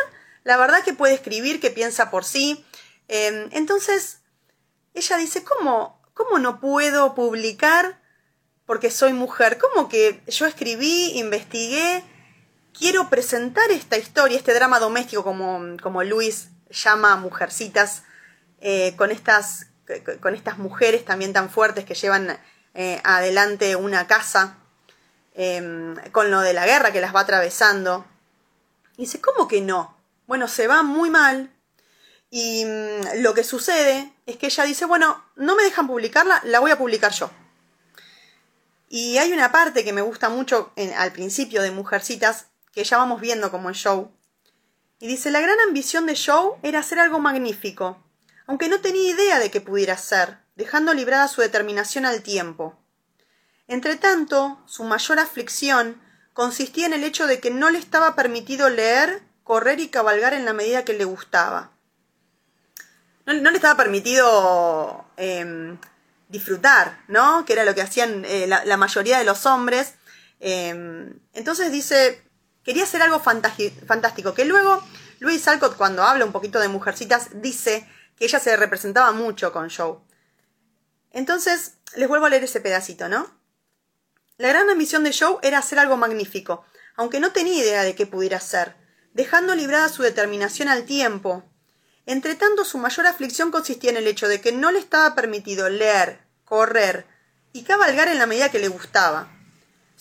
la 0.44 0.58
verdad 0.58 0.84
que 0.84 0.94
puede 0.94 1.14
escribir, 1.14 1.60
que 1.60 1.72
piensa 1.72 2.10
por 2.10 2.26
sí. 2.26 2.66
Em, 3.08 3.50
entonces, 3.52 4.22
ella 4.94 5.18
dice, 5.18 5.44
¿cómo, 5.44 6.02
¿cómo 6.14 6.40
no 6.40 6.60
puedo 6.60 7.16
publicar 7.16 8.02
porque 8.66 8.92
soy 8.92 9.14
mujer? 9.14 9.58
¿Cómo 9.58 9.90
que 9.90 10.22
yo 10.28 10.46
escribí, 10.46 11.18
investigué, 11.18 12.04
quiero 12.78 13.10
presentar 13.10 13.72
esta 13.72 13.98
historia, 13.98 14.38
este 14.38 14.54
drama 14.54 14.80
doméstico, 14.80 15.24
como, 15.24 15.78
como 15.82 16.04
Luis 16.04 16.50
llama 16.70 17.16
Mujercitas, 17.16 18.04
eh, 18.60 18.96
con, 18.96 19.12
estas, 19.12 19.68
con 20.22 20.36
estas 20.36 20.58
mujeres 20.58 21.06
también 21.06 21.34
tan 21.34 21.50
fuertes 21.50 21.86
que 21.86 21.96
llevan 21.96 22.38
eh, 22.74 23.02
adelante 23.04 23.76
una 23.76 24.08
casa. 24.08 24.58
em, 25.36 25.96
con 26.12 26.30
lo 26.30 26.42
de 26.42 26.54
la 26.54 26.66
guerra 26.66 26.92
que 26.92 27.02
las 27.02 27.16
va 27.16 27.22
atravesando. 27.22 28.06
Y 28.98 29.04
dice, 29.04 29.20
¿cómo 29.20 29.48
que 29.48 29.62
no? 29.62 29.98
Bueno, 30.28 30.48
se 30.48 30.68
va 30.68 30.84
muy 30.84 31.10
mal. 31.10 31.52
Y 32.30 32.66
mm, 32.66 33.22
lo 33.22 33.34
que 33.34 33.44
sucede 33.44 34.14
es 34.26 34.38
que 34.38 34.48
ella 34.48 34.64
dice, 34.64 34.86
bueno, 34.86 35.24
no 35.36 35.56
me 35.56 35.64
dejan 35.64 35.88
publicarla, 35.88 36.42
la 36.46 36.60
voy 36.60 36.72
a 36.72 36.78
publicar 36.78 37.12
yo. 37.12 37.32
Y 38.90 39.18
hay 39.18 39.34
una 39.34 39.52
parte 39.52 39.84
que 39.84 39.92
me 39.92 40.02
gusta 40.02 40.30
mucho 40.30 40.72
al 40.98 41.12
principio 41.12 41.64
de 41.64 41.72
Mujercitas, 41.72 42.48
que 42.74 42.84
ya 42.84 42.98
vamos 42.98 43.22
viendo 43.22 43.52
como 43.52 43.70
en 43.70 43.76
show. 43.76 44.12
Y 45.00 45.08
dice, 45.08 45.32
la 45.32 45.42
gran 45.42 45.60
ambición 45.62 46.06
de 46.06 46.18
Joe 46.18 46.58
era 46.64 46.80
hacer 46.80 47.00
algo 47.00 47.20
magnífico, 47.20 48.04
aunque 48.48 48.68
no 48.68 48.82
tenía 48.82 49.12
idea 49.12 49.40
de 49.40 49.52
qué 49.52 49.62
pudiera 49.62 49.98
ser, 49.98 50.40
dejando 50.56 50.94
librada 50.94 51.28
su 51.28 51.42
determinación 51.42 52.06
al 52.06 52.24
tiempo. 52.24 52.78
Entretanto, 53.68 54.62
su 54.66 54.84
mayor 54.84 55.20
aflicción 55.20 56.02
consistía 56.34 56.88
en 56.88 56.94
el 56.94 57.04
hecho 57.04 57.28
de 57.28 57.40
que 57.40 57.52
no 57.52 57.70
le 57.70 57.78
estaba 57.78 58.16
permitido 58.16 58.70
leer, 58.70 59.22
correr 59.44 59.80
y 59.80 59.90
cabalgar 59.90 60.34
en 60.34 60.46
la 60.46 60.54
medida 60.54 60.84
que 60.84 60.94
le 60.94 61.06
gustaba. 61.06 61.72
No, 63.26 63.34
le 63.34 63.56
estaba 63.56 63.78
permitido 63.78 65.06
em, 65.16 65.78
disfrutar, 66.28 67.00
¿no? 67.08 67.46
Que 67.46 67.54
era 67.54 67.64
lo 67.64 67.74
que 67.74 67.82
hacían 67.82 68.26
eh, 68.26 68.48
la, 68.48 68.78
mayoría 68.78 69.18
de 69.18 69.24
los 69.24 69.46
hombres. 69.46 69.94
Em, 70.42 71.20
entonces 71.34 71.72
dice, 71.72 72.22
quería 72.64 72.84
hacer 72.84 73.02
algo 73.02 73.20
fantástico, 73.20 74.34
que 74.34 74.46
luego 74.46 74.84
Luis 75.20 75.48
Alcott 75.48 75.78
cuando 75.78 76.04
habla 76.04 76.26
un 76.26 76.32
poquito 76.32 76.60
de 76.60 76.68
Mujercitas 76.68 77.30
dice 77.42 77.88
que 78.18 78.26
ella 78.26 78.40
se 78.40 78.56
representaba 78.56 79.12
mucho 79.12 79.52
con 79.52 79.70
Joe. 79.70 79.98
Entonces, 81.12 81.76
les 81.96 82.08
vuelvo 82.08 82.26
a 82.26 82.30
leer 82.30 82.44
ese 82.44 82.62
pedacito, 82.62 83.08
¿no? 83.08 83.30
La 84.38 84.50
gran 84.50 84.70
ambición 84.70 85.04
de 85.04 85.16
Joe 85.18 85.38
era 85.44 85.60
hacer 85.60 85.80
algo 85.80 85.96
magnífico, 85.96 86.66
aunque 86.96 87.20
no 87.20 87.32
tenía 87.32 87.64
idea 87.64 87.84
de 87.84 87.96
qué 87.96 88.06
pudiera 88.06 88.40
ser, 88.40 88.76
dejando 89.14 89.56
librada 89.56 89.90
su 89.90 90.02
determinación 90.02 90.68
al 90.68 90.86
tiempo. 90.86 91.44
Entretanto, 92.06 92.66
su 92.66 92.78
mayor 92.78 93.08
aflicción 93.08 93.52
consistía 93.52 93.92
en 93.92 93.98
el 93.98 94.08
hecho 94.08 94.28
de 94.28 94.42
que 94.42 94.52
no 94.52 94.72
le 94.72 94.80
estaba 94.80 95.16
permitido 95.16 95.70
leer, 95.70 96.20
correr 96.46 97.06
y 97.54 97.64
cabalgar 97.64 98.08
en 98.08 98.18
la 98.18 98.26
medida 98.26 98.50
que 98.50 98.60
le 98.60 98.68
gustaba. 98.68 99.33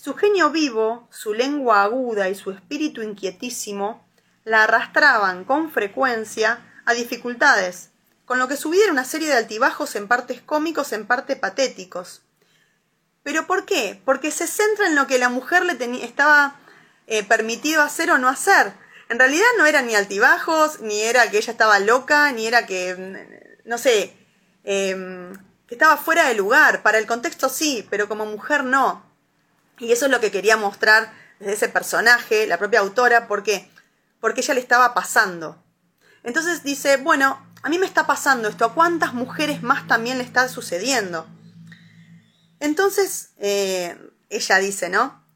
Su 0.03 0.15
genio 0.15 0.51
vivo, 0.51 1.07
su 1.13 1.33
lengua 1.33 1.85
aguda 1.85 2.29
y 2.29 2.35
su 2.35 2.51
espíritu 2.51 3.03
inquietísimo 3.03 4.05
la 4.43 4.65
arrastraban 4.65 5.45
con 5.45 5.71
frecuencia 5.71 6.59
a 6.85 6.93
dificultades, 6.93 7.91
con 8.25 8.41
lo 8.41 8.49
que 8.49 8.57
subía 8.57 8.91
una 8.91 9.05
serie 9.05 9.29
de 9.29 9.37
altibajos 9.37 9.95
en 9.95 10.09
partes 10.09 10.43
cómicos, 10.43 10.93
en 10.93 11.07
parte 11.07 11.37
patéticos. 11.37 12.23
¿Pero 13.23 13.47
por 13.47 13.65
qué? 13.65 14.03
Porque 14.05 14.33
se 14.33 14.49
centra 14.49 14.89
en 14.89 14.97
lo 14.97 15.07
que 15.07 15.21
la 15.21 15.29
mujer 15.29 15.65
le 15.65 15.79
estaba 16.05 16.57
eh, 17.07 17.23
permitido 17.23 17.81
hacer 17.81 18.11
o 18.11 18.19
no 18.19 18.29
hacer. 18.29 18.73
En 19.09 19.21
realidad 19.21 19.47
no 19.57 19.67
era 19.67 19.83
ni 19.83 19.95
altibajos, 19.95 20.81
ni 20.81 21.01
era 21.01 21.31
que 21.31 21.39
ella 21.39 21.53
estaba 21.53 21.79
loca, 21.79 22.33
ni 22.33 22.49
era 22.49 22.67
que, 22.67 22.97
mm, 22.97 23.69
no 23.69 23.79
sé, 23.79 24.17
em, 24.65 25.33
que 25.69 25.77
estaba 25.77 25.97
fuera 25.97 26.27
de 26.27 26.35
lugar. 26.35 26.83
Para 26.83 26.99
el 26.99 27.07
contexto 27.07 27.49
sí, 27.49 27.87
pero 27.89 28.09
como 28.09 28.27
mujer 28.27 28.65
no. 28.65 29.12
Y 29.83 29.91
eso 29.91 30.07
es 30.07 30.13
lo 30.13 30.21
que 30.21 30.31
quería 30.31 30.57
mostrar 30.57 31.13
desde 31.41 31.55
ese 31.55 31.69
personaje, 31.69 32.47
la 32.47 32.57
propia 32.57 32.81
autora, 32.81 33.27
porque 33.27 33.69
porque 34.21 34.41
ella 34.41 34.55
le 34.55 34.61
estaba 34.61 34.95
pasando. 34.95 35.61
Entonces 36.23 36.63
dice, 36.63 36.97
bueno, 36.99 37.45
a 37.63 37.69
mí 37.69 37.79
me 37.79 37.87
está 37.87 38.07
pasando 38.07 38.49
esto, 38.49 38.65
¿a 38.65 38.75
cuántas 38.75 39.13
mujeres 39.13 39.65
más 39.65 39.89
también 39.89 40.19
le 40.19 40.25
está 40.25 40.49
sucediendo? 40.49 41.27
Entonces, 42.61 43.31
eh, 43.39 43.99
ella 44.31 44.59
dice, 44.59 44.89
¿no? 44.89 45.27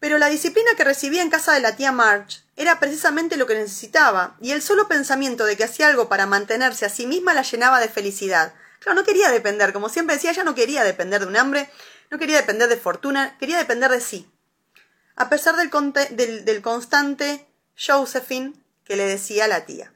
Pero 0.00 0.16
la 0.16 0.28
disciplina 0.28 0.70
que 0.74 0.84
recibía 0.84 1.20
en 1.20 1.28
casa 1.28 1.52
de 1.52 1.60
la 1.60 1.76
tía 1.76 1.92
March 1.92 2.42
era 2.56 2.80
precisamente 2.80 3.36
lo 3.36 3.46
que 3.46 3.54
necesitaba, 3.54 4.38
y 4.40 4.52
el 4.52 4.62
solo 4.62 4.88
pensamiento 4.88 5.44
de 5.44 5.58
que 5.58 5.64
hacía 5.64 5.88
algo 5.88 6.08
para 6.08 6.24
mantenerse 6.24 6.86
a 6.86 6.88
sí 6.88 7.06
misma 7.06 7.34
la 7.34 7.42
llenaba 7.42 7.80
de 7.80 7.90
felicidad. 7.90 8.54
Claro, 8.80 8.98
no 8.98 9.04
quería 9.04 9.30
depender, 9.30 9.74
como 9.74 9.90
siempre 9.90 10.16
decía, 10.16 10.30
ella 10.30 10.44
no 10.44 10.54
quería 10.54 10.82
depender 10.82 11.20
de 11.20 11.26
un 11.26 11.36
hambre, 11.36 11.68
no 12.10 12.18
quería 12.18 12.36
depender 12.36 12.68
de 12.68 12.76
fortuna, 12.76 13.36
quería 13.38 13.58
depender 13.58 13.90
de 13.90 14.00
sí. 14.00 14.30
A 15.16 15.28
pesar 15.28 15.56
del, 15.56 16.44
del 16.44 16.62
constante 16.62 17.46
Josephine 17.76 18.54
que 18.84 18.96
le 18.96 19.04
decía 19.04 19.44
a 19.44 19.48
la 19.48 19.66
tía. 19.66 19.92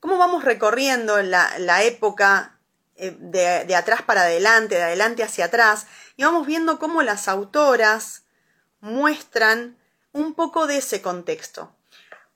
¿Cómo 0.00 0.18
vamos 0.18 0.44
recorriendo 0.44 1.20
la, 1.22 1.82
época 1.82 2.58
eh, 2.96 3.16
de, 3.18 3.64
de, 3.64 3.74
atrás 3.74 4.02
para 4.02 4.22
adelante, 4.22 4.74
de 4.74 4.82
adelante 4.82 5.22
hacia 5.22 5.46
atrás, 5.46 5.86
y 6.16 6.24
vamos 6.24 6.46
viendo 6.46 6.78
cómo 6.78 7.02
las 7.02 7.26
autoras 7.26 8.22
muestran 8.80 9.78
un 10.12 10.34
poco 10.34 10.66
de 10.66 10.76
ese 10.76 11.00
contexto. 11.02 11.74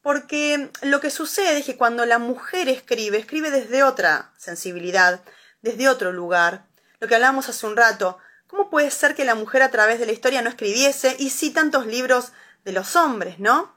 Porque 0.02 0.70
lo 0.82 1.00
que 1.00 1.10
sucede 1.10 1.58
es 1.58 1.66
que 1.66 1.76
cuando 1.76 2.06
la 2.06 2.18
mujer 2.18 2.68
escribe, 2.68 3.18
escribe 3.18 3.50
desde 3.50 3.82
otra 3.82 4.32
sensibilidad, 4.38 5.20
desde 5.60 5.88
otro 5.88 6.12
lugar. 6.12 6.67
Lo 7.00 7.08
que 7.08 7.14
hablamos 7.14 7.48
hace 7.48 7.66
un 7.66 7.76
rato, 7.76 8.18
¿cómo 8.46 8.70
puede 8.70 8.90
ser 8.90 9.14
que 9.14 9.24
la 9.24 9.34
mujer 9.34 9.62
a 9.62 9.70
través 9.70 9.98
de 10.00 10.06
la 10.06 10.12
historia 10.12 10.42
no 10.42 10.50
escribiese 10.50 11.16
y 11.18 11.30
sí 11.30 11.50
tantos 11.50 11.86
libros 11.86 12.32
de 12.64 12.72
los 12.72 12.96
hombres, 12.96 13.38
¿no? 13.38 13.74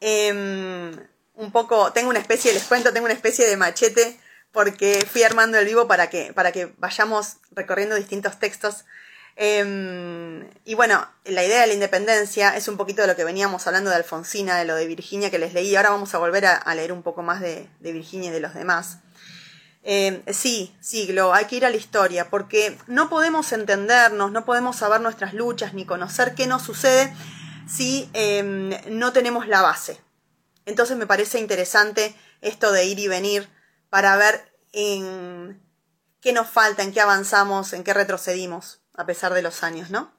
Em, 0.00 0.96
un 1.34 1.52
poco, 1.52 1.92
tengo 1.92 2.10
una 2.10 2.18
especie, 2.18 2.52
les 2.52 2.64
cuento, 2.64 2.92
tengo 2.92 3.06
una 3.06 3.14
especie 3.14 3.46
de 3.46 3.56
machete 3.56 4.20
porque 4.52 5.06
fui 5.10 5.22
armando 5.22 5.58
el 5.58 5.66
vivo 5.66 5.86
para 5.86 6.08
que, 6.08 6.32
para 6.32 6.52
que 6.52 6.72
vayamos 6.78 7.36
recorriendo 7.50 7.94
distintos 7.94 8.38
textos. 8.38 8.84
Em, 9.36 10.48
y 10.64 10.74
bueno, 10.74 11.06
la 11.26 11.44
idea 11.44 11.60
de 11.60 11.66
la 11.66 11.74
independencia 11.74 12.56
es 12.56 12.68
un 12.68 12.78
poquito 12.78 13.02
de 13.02 13.08
lo 13.08 13.16
que 13.16 13.24
veníamos 13.24 13.66
hablando 13.66 13.90
de 13.90 13.96
Alfonsina, 13.96 14.56
de 14.56 14.64
lo 14.64 14.74
de 14.74 14.86
Virginia 14.86 15.30
que 15.30 15.38
les 15.38 15.52
leí. 15.52 15.76
Ahora 15.76 15.90
vamos 15.90 16.14
a 16.14 16.18
volver 16.18 16.46
a, 16.46 16.74
leer 16.74 16.90
un 16.92 17.02
poco 17.02 17.22
más 17.22 17.40
de, 17.40 17.68
Virginia 17.80 18.30
y 18.30 18.32
de 18.32 18.40
los 18.40 18.54
demás. 18.54 18.98
Eh, 19.88 20.24
sí, 20.32 20.76
siglo, 20.80 21.32
hay 21.32 21.44
que 21.44 21.54
ir 21.54 21.64
a 21.64 21.70
la 21.70 21.76
historia, 21.76 22.28
porque 22.28 22.76
no 22.88 23.08
podemos 23.08 23.52
entendernos, 23.52 24.32
no 24.32 24.44
podemos 24.44 24.74
saber 24.74 25.00
nuestras 25.00 25.32
luchas 25.32 25.74
ni 25.74 25.86
conocer 25.86 26.34
qué 26.34 26.48
nos 26.48 26.62
sucede 26.62 27.14
si 27.68 28.10
em, 28.12 28.70
no 28.88 29.12
tenemos 29.12 29.46
la 29.46 29.62
base. 29.62 30.00
Entonces 30.64 30.96
me 30.96 31.06
parece 31.06 31.38
interesante 31.38 32.16
esto 32.40 32.72
de 32.72 32.84
ir 32.84 32.98
y 32.98 33.06
venir 33.06 33.48
para 33.88 34.16
ver 34.16 34.52
en 34.72 35.62
qué 36.20 36.32
nos 36.32 36.50
falta, 36.50 36.82
en 36.82 36.92
qué 36.92 37.00
avanzamos, 37.00 37.72
en 37.72 37.84
qué 37.84 37.94
retrocedimos 37.94 38.80
a 38.96 39.06
pesar 39.06 39.34
de 39.34 39.42
los 39.42 39.62
años, 39.62 39.90
¿no? 39.90 40.10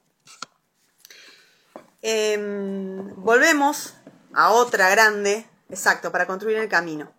Em, 2.01 3.13
volvemos 3.17 3.95
a 4.33 4.51
otra 4.51 4.87
grande, 4.89 5.45
exacto, 5.69 6.09
para 6.13 6.25
construir 6.25 6.55
el 6.55 6.69
camino. 6.69 7.16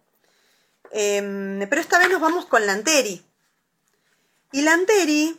Em, 0.91 1.69
pero 1.69 1.81
esta 1.81 1.99
vez 1.99 2.09
nos 2.11 2.21
vamos 2.21 2.47
con 2.47 2.67
Lanteri. 2.67 3.23
Y 4.53 4.63
Lanteri, 4.63 5.39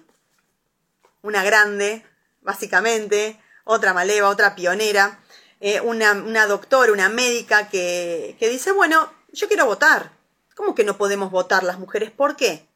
una 1.22 1.44
grande, 1.44 2.06
básicamente, 2.42 3.40
otra 3.64 3.94
maleva, 3.94 4.30
otra 4.30 4.56
pionera, 4.56 5.20
eh, 5.60 5.82
una, 5.82 6.14
doctora, 6.46 6.92
una 6.92 7.10
médica 7.10 7.70
que, 7.70 8.36
que 8.40 8.50
dice, 8.50 8.72
bueno, 8.72 9.12
yo 9.32 9.48
quiero 9.48 9.66
votar. 9.66 10.12
¿Cómo 10.56 10.76
que 10.76 10.84
no 10.84 10.98
podemos 10.98 11.32
votar 11.32 11.64
las 11.64 11.80
mujeres? 11.80 12.12
¿Por 12.12 12.36
qué? 12.36 12.68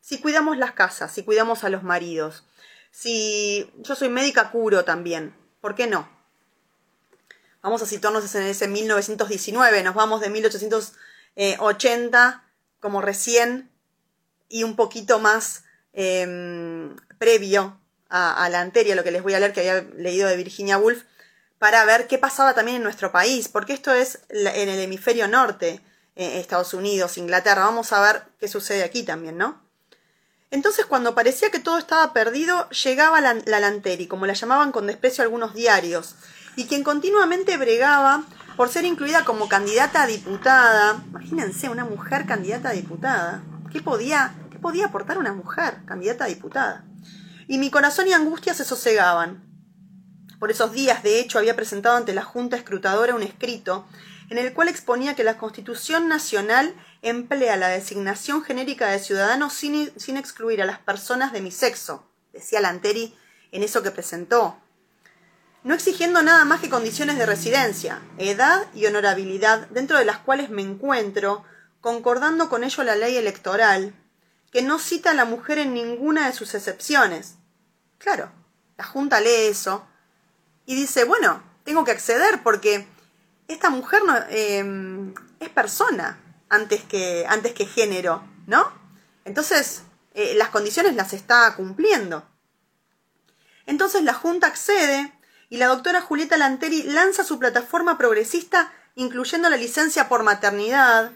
Si 0.00 0.20
cuidamos 0.20 0.58
las 0.58 0.72
casas, 0.72 1.12
si 1.12 1.22
cuidamos 1.22 1.64
a 1.64 1.68
los 1.68 1.82
maridos, 1.82 2.44
si 2.90 3.70
yo 3.76 3.94
soy 3.94 4.08
médica 4.08 4.50
curo 4.50 4.84
también, 4.84 5.34
¿por 5.60 5.74
qué 5.74 5.86
no? 5.86 6.08
Vamos 7.62 7.80
a 7.80 7.86
situarnos 7.86 8.34
en 8.34 8.42
ese 8.42 8.66
1919, 8.66 9.82
nos 9.84 9.94
vamos 9.94 10.20
de 10.20 10.28
1880 11.36 12.44
como 12.80 13.00
recién 13.00 13.70
y 14.48 14.64
un 14.64 14.76
poquito 14.76 15.18
más 15.18 15.64
em, 15.92 16.96
previo 17.18 17.78
a, 18.10 18.48
la 18.50 18.60
anterior, 18.60 18.94
lo 18.94 19.04
que 19.04 19.10
les 19.10 19.22
voy 19.22 19.32
a 19.32 19.40
leer 19.40 19.54
que 19.54 19.60
había 19.60 19.88
leído 19.96 20.28
de 20.28 20.36
Virginia 20.36 20.76
Woolf, 20.76 21.04
para 21.58 21.84
ver 21.86 22.08
qué 22.08 22.18
pasaba 22.18 22.52
también 22.52 22.76
en 22.76 22.82
nuestro 22.82 23.10
país, 23.10 23.48
porque 23.48 23.72
esto 23.72 23.94
es 23.94 24.20
en 24.28 24.68
el 24.68 24.80
hemisferio 24.80 25.28
norte, 25.28 25.80
eh, 26.16 26.40
Estados 26.40 26.74
Unidos, 26.74 27.16
Inglaterra. 27.16 27.64
Vamos 27.64 27.92
a 27.92 28.02
ver 28.02 28.22
qué 28.38 28.48
sucede 28.48 28.82
aquí 28.82 29.02
también, 29.02 29.38
¿no? 29.38 29.62
Entonces, 30.50 30.84
cuando 30.84 31.14
parecía 31.14 31.50
que 31.50 31.60
todo 31.60 31.78
estaba 31.78 32.12
perdido, 32.12 32.68
llegaba 32.68 33.22
la, 33.22 33.34
la 33.46 33.60
Lanteri, 33.60 34.06
como 34.06 34.26
la 34.26 34.34
llamaban 34.34 34.72
con 34.72 34.86
desprecio 34.86 35.24
algunos 35.24 35.54
diarios, 35.54 36.16
y 36.56 36.66
quien 36.66 36.84
continuamente 36.84 37.56
bregaba 37.56 38.24
por 38.56 38.68
ser 38.68 38.84
incluida 38.84 39.24
como 39.24 39.48
candidata 39.48 40.02
a 40.02 40.06
diputada. 40.06 41.02
Imagínense, 41.08 41.68
una 41.68 41.84
mujer 41.84 42.26
candidata 42.26 42.70
a 42.70 42.72
diputada. 42.72 43.42
¿Qué 43.70 43.80
podía, 43.80 44.34
qué 44.50 44.58
podía 44.58 44.86
aportar 44.86 45.18
una 45.18 45.32
mujer 45.32 45.78
candidata 45.86 46.24
a 46.24 46.28
diputada? 46.28 46.84
y 47.48 47.58
mi 47.58 47.70
corazón 47.70 48.08
y 48.08 48.12
angustia 48.12 48.54
se 48.54 48.64
sosegaban. 48.64 49.44
Por 50.38 50.50
esos 50.50 50.72
días, 50.72 51.02
de 51.02 51.20
hecho, 51.20 51.38
había 51.38 51.54
presentado 51.54 51.96
ante 51.96 52.14
la 52.14 52.22
Junta 52.22 52.56
Escrutadora 52.56 53.14
un 53.14 53.22
escrito 53.22 53.86
en 54.30 54.38
el 54.38 54.54
cual 54.54 54.68
exponía 54.68 55.14
que 55.14 55.24
la 55.24 55.36
Constitución 55.36 56.08
Nacional 56.08 56.74
emplea 57.02 57.56
la 57.56 57.68
designación 57.68 58.42
genérica 58.42 58.88
de 58.88 58.98
ciudadanos 58.98 59.52
sin, 59.52 60.16
excluir 60.16 60.62
a 60.62 60.64
las 60.64 60.78
personas 60.78 61.32
de 61.32 61.42
mi 61.42 61.50
sexo, 61.50 62.08
decía 62.32 62.60
Lanteri 62.60 63.14
en 63.50 63.62
eso 63.62 63.82
que 63.82 63.90
presentó, 63.90 64.56
no 65.64 65.74
exigiendo 65.74 66.22
nada 66.22 66.44
más 66.44 66.60
que 66.60 66.70
condiciones 66.70 67.18
de 67.18 67.26
residencia, 67.26 68.00
edad 68.18 68.66
y 68.74 68.86
honorabilidad 68.86 69.68
dentro 69.68 69.98
de 69.98 70.04
las 70.04 70.18
cuales 70.18 70.50
me 70.50 70.62
encuentro, 70.62 71.44
concordando 71.80 72.48
con 72.48 72.64
ello 72.64 72.82
la 72.82 72.96
ley 72.96 73.16
electoral, 73.16 73.94
que 74.50 74.62
no 74.62 74.78
cita 74.78 75.12
a 75.12 75.14
la 75.14 75.24
mujer 75.24 75.58
en 75.58 75.74
ninguna 75.74 76.26
de 76.26 76.34
sus 76.34 76.54
excepciones. 76.54 77.36
Claro, 77.98 78.30
la 78.76 78.84
Junta 78.84 79.20
lee 79.20 79.48
eso 79.48 79.86
y 80.66 80.74
dice, 80.74 81.04
bueno, 81.04 81.42
tengo 81.64 81.84
que 81.84 81.92
acceder 81.92 82.42
porque 82.42 82.86
esta 83.48 83.70
mujer 83.70 84.02
em, 84.30 85.14
es 85.40 85.48
persona 85.48 86.18
antes 86.48 86.82
que, 86.84 87.24
antes 87.28 87.52
que 87.52 87.66
género, 87.66 88.22
¿no? 88.46 88.70
Entonces, 89.24 89.82
eh, 90.14 90.34
las 90.36 90.50
condiciones 90.50 90.94
las 90.94 91.12
está 91.12 91.54
cumpliendo. 91.56 92.26
Entonces 93.66 94.02
la 94.02 94.14
Junta 94.14 94.48
accede 94.48 95.12
y 95.52 95.58
la 95.58 95.66
doctora 95.66 96.00
Julieta 96.00 96.38
Lanteri 96.38 96.82
lanza 96.82 97.24
su 97.24 97.38
plataforma 97.38 97.98
progresista 97.98 98.72
incluyendo 98.94 99.50
la 99.50 99.58
licencia 99.58 100.08
por 100.08 100.22
maternidad 100.22 101.10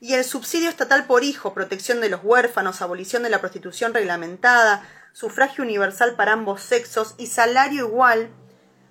y 0.00 0.14
el 0.14 0.24
subsidio 0.24 0.68
estatal 0.68 1.04
por 1.04 1.22
hijo, 1.22 1.54
protección 1.54 2.00
de 2.00 2.08
los 2.08 2.24
huérfanos, 2.24 2.82
abolición 2.82 3.22
de 3.22 3.30
la 3.30 3.38
prostitución 3.38 3.94
reglamentada, 3.94 4.82
sufragio 5.12 5.62
universal 5.62 6.16
para 6.16 6.32
ambos 6.32 6.60
sexos 6.60 7.14
y 7.18 7.28
salario 7.28 7.86
igual 7.86 8.30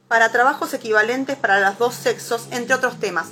para 0.07 0.31
trabajos 0.31 0.73
equivalentes 0.73 1.35
para 1.35 1.59
los 1.59 1.77
dos 1.77 1.93
sexos, 1.93 2.47
entre 2.51 2.73
otros 2.73 2.97
temas. 2.97 3.27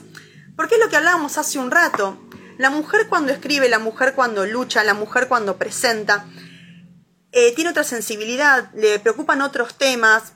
Porque 0.58 0.76
es 0.76 0.82
lo 0.82 0.90
que 0.90 0.98
hablábamos 0.98 1.38
hace 1.38 1.58
un 1.58 1.72
rato. 1.72 2.18
La 2.58 2.70
mujer 2.70 3.08
cuando 3.08 3.32
escribe, 3.32 3.70
la 3.70 3.80
mujer 3.80 4.14
cuando 4.14 4.46
lucha, 4.46 4.84
la 4.84 4.94
mujer 4.94 5.30
cuando 5.30 5.56
presenta, 5.56 6.26
eh, 7.32 7.54
tiene 7.56 7.70
otra 7.70 7.86
sensibilidad, 7.86 8.74
le 8.74 9.00
preocupan 9.00 9.42
otros 9.42 9.76
temas, 9.78 10.35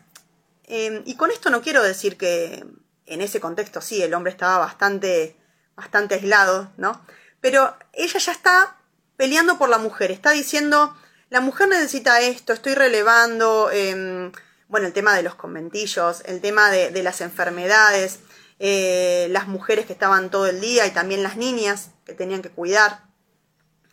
Em, 0.69 1.01
y 1.05 1.15
con 1.15 1.31
esto 1.31 1.49
no 1.49 1.63
quiero 1.63 1.81
decir 1.83 2.15
que 2.15 2.63
en 3.07 3.21
ese 3.21 3.41
contexto 3.41 3.81
sí, 3.81 4.03
el 4.03 4.13
hombre 4.13 4.31
estaba 4.31 4.59
bastante, 4.59 5.35
bastante 5.75 6.15
aislado, 6.15 6.71
¿no? 6.77 7.03
Pero 7.41 7.75
ella 7.91 8.19
ya 8.19 8.31
está 8.31 8.77
peleando 9.17 9.57
por 9.57 9.67
la 9.69 9.79
mujer, 9.79 10.11
está 10.11 10.29
diciendo, 10.29 10.95
la 11.29 11.41
mujer 11.41 11.69
necesita 11.69 12.21
esto, 12.21 12.53
estoy 12.53 12.75
relevando, 12.75 13.71
em, 13.71 14.31
bueno, 14.67 14.85
el 14.85 14.93
tema 14.93 15.15
de 15.15 15.23
los 15.23 15.33
conventillos, 15.33 16.21
el 16.25 16.39
tema 16.39 16.69
de, 16.69 17.01
las 17.01 17.21
enfermedades, 17.21 18.19
eh, 18.59 19.27
las 19.31 19.47
mujeres 19.47 19.87
que 19.87 19.93
estaban 19.93 20.29
todo 20.29 20.45
el 20.45 20.61
día 20.61 20.85
y 20.85 20.91
también 20.91 21.23
las 21.23 21.35
niñas 21.35 21.89
que 22.05 22.13
tenían 22.13 22.43
que 22.43 22.51
cuidar 22.51 23.05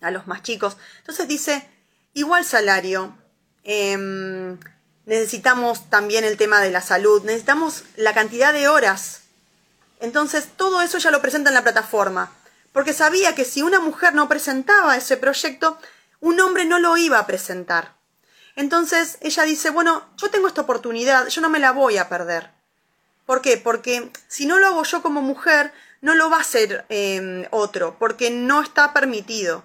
a 0.03 0.11
los 0.11 0.27
más 0.27 0.43
chicos. 0.43 0.77
Entonces 0.99 1.27
dice, 1.27 1.67
igual 2.12 2.45
salario, 2.45 3.17
eh, 3.65 4.59
necesitamos 5.07 5.88
también 5.88 6.25
el 6.25 6.37
tema 6.37 6.61
de 6.61 6.71
la 6.71 6.83
salud, 6.83 7.23
necesitamos 7.25 7.85
la 7.97 8.12
cantidad 8.12 8.53
de 8.53 8.69
horas. 8.69 9.23
Entonces, 10.01 10.49
todo 10.57 10.83
eso 10.83 10.99
ya 10.99 11.11
lo 11.11 11.23
presenta 11.23 11.51
en 11.51 11.55
la 11.55 11.62
plataforma, 11.62 12.33
porque 12.73 12.92
sabía 12.92 13.35
que 13.35 13.45
si 13.45 13.62
una 13.62 13.81
mujer 13.81 14.14
no 14.14 14.29
presentaba 14.29 14.97
ese 14.97 15.16
proyecto, 15.16 15.79
un 16.21 16.38
hombre 16.40 16.64
no 16.64 16.79
lo 16.79 16.97
iba 16.97 17.19
a 17.19 17.27
presentar. 17.27 17.95
Entonces, 18.57 19.19
ella 19.21 19.45
dice, 19.45 19.71
bueno, 19.71 20.05
yo 20.16 20.31
tengo 20.31 20.49
esta 20.49 20.62
oportunidad, 20.62 21.29
yo 21.29 21.40
no 21.40 21.49
me 21.49 21.59
la 21.59 21.73
voy 21.73 21.99
a 21.99 22.09
perder. 22.09 22.51
¿Por 23.27 23.42
qué? 23.42 23.57
Porque 23.57 24.11
si 24.29 24.47
no 24.47 24.59
lo 24.59 24.66
hago 24.66 24.83
yo 24.85 25.03
como 25.03 25.21
mujer, 25.21 25.73
no 26.01 26.14
lo 26.14 26.31
va 26.31 26.38
a 26.38 26.40
hacer 26.40 26.85
em, 26.88 27.47
otro, 27.51 27.97
porque 27.99 28.31
no 28.31 28.62
está 28.62 28.92
permitido. 28.92 29.62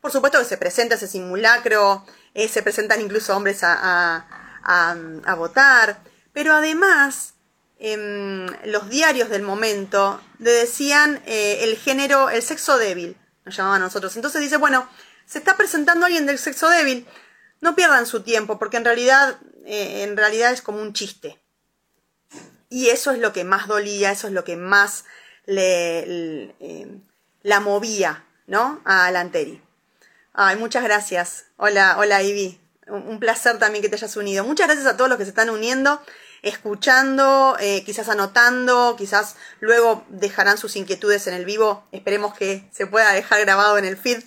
Por 0.00 0.12
supuesto 0.12 0.38
que 0.38 0.44
se 0.44 0.58
presenta 0.58 0.96
ese 0.96 1.08
simulacro, 1.08 2.04
eh, 2.34 2.48
se 2.48 2.62
presentan 2.62 3.00
incluso 3.00 3.34
hombres 3.36 3.60
a, 3.62 4.26
votar, 5.36 6.00
pero 6.32 6.54
además 6.54 7.34
em, 7.78 8.46
los 8.64 8.88
diarios 8.88 9.28
del 9.28 9.42
momento 9.42 10.20
le 10.38 10.50
decían 10.50 11.22
eh, 11.26 11.64
el 11.64 11.76
género, 11.76 12.30
el 12.30 12.42
sexo 12.42 12.78
débil, 12.78 13.16
nos 13.44 13.56
llamaban 13.56 13.82
a 13.82 13.86
nosotros. 13.86 14.16
Entonces 14.16 14.40
dice, 14.40 14.56
bueno, 14.56 14.88
se 15.26 15.38
está 15.38 15.56
presentando 15.56 16.06
alguien 16.06 16.26
del 16.26 16.38
sexo 16.38 16.68
débil, 16.68 17.06
no 17.60 17.74
pierdan 17.74 18.06
su 18.06 18.22
tiempo, 18.22 18.58
porque 18.58 18.76
en 18.76 18.84
realidad, 18.84 19.38
eh, 19.64 20.02
en 20.02 20.16
realidad 20.16 20.52
es 20.52 20.62
como 20.62 20.80
un 20.80 20.92
chiste. 20.92 21.40
Y 22.70 22.88
eso 22.88 23.12
es 23.12 23.18
lo 23.18 23.32
que 23.32 23.44
más 23.44 23.68
dolía, 23.68 24.10
eso 24.10 24.26
es 24.26 24.32
lo 24.32 24.44
que 24.44 24.56
más 24.56 25.04
le, 25.46 26.54
em, 26.58 27.02
la 27.42 27.60
movía, 27.60 28.24
¿no? 28.46 28.80
A 28.84 29.10
Lanteri. 29.10 29.62
Ay, 30.32 30.56
muchas 30.56 30.82
gracias. 30.82 31.44
Hola, 31.56 31.96
hola 31.98 32.22
Ivy 32.22 32.63
un 32.88 33.18
placer 33.18 33.58
también 33.58 33.82
que 33.82 33.88
te 33.88 33.96
hayas 33.96 34.16
unido. 34.16 34.44
Muchas 34.44 34.66
gracias 34.66 34.86
a 34.86 34.96
todos 34.96 35.08
los 35.08 35.18
que 35.18 35.24
se 35.24 35.30
están 35.30 35.50
uniendo, 35.50 36.02
escuchando, 36.42 37.56
eh, 37.60 37.82
quizás 37.84 38.08
anotando, 38.08 38.94
quizás 38.96 39.36
luego 39.60 40.04
dejarán 40.08 40.58
sus 40.58 40.76
inquietudes 40.76 41.26
en 41.26 41.34
el 41.34 41.44
vivo. 41.44 41.86
Esperemos 41.92 42.34
que 42.34 42.68
se 42.72 42.86
pueda 42.86 43.12
dejar 43.12 43.40
grabado 43.40 43.78
en 43.78 43.84
el 43.84 43.96
feed 43.96 44.22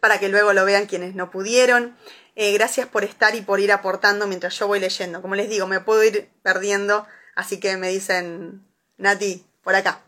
para 0.00 0.18
que 0.18 0.28
luego 0.28 0.52
lo 0.52 0.64
vean 0.64 0.86
quienes 0.86 1.14
no 1.14 1.30
pudieron. 1.30 1.96
Eh, 2.36 2.52
gracias 2.52 2.88
por 2.88 3.04
estar 3.04 3.34
y 3.34 3.42
por 3.42 3.60
ir 3.60 3.70
aportando 3.72 4.26
mientras 4.26 4.58
yo 4.58 4.66
voy 4.66 4.80
leyendo. 4.80 5.22
Como 5.22 5.34
les 5.34 5.48
digo, 5.48 5.66
me 5.66 5.80
puedo 5.80 6.02
ir 6.02 6.30
perdiendo, 6.42 7.06
así 7.34 7.60
que 7.60 7.76
me 7.76 7.90
dicen, 7.90 8.66
Nati, 8.96 9.46
por 9.62 9.74
acá. 9.74 10.00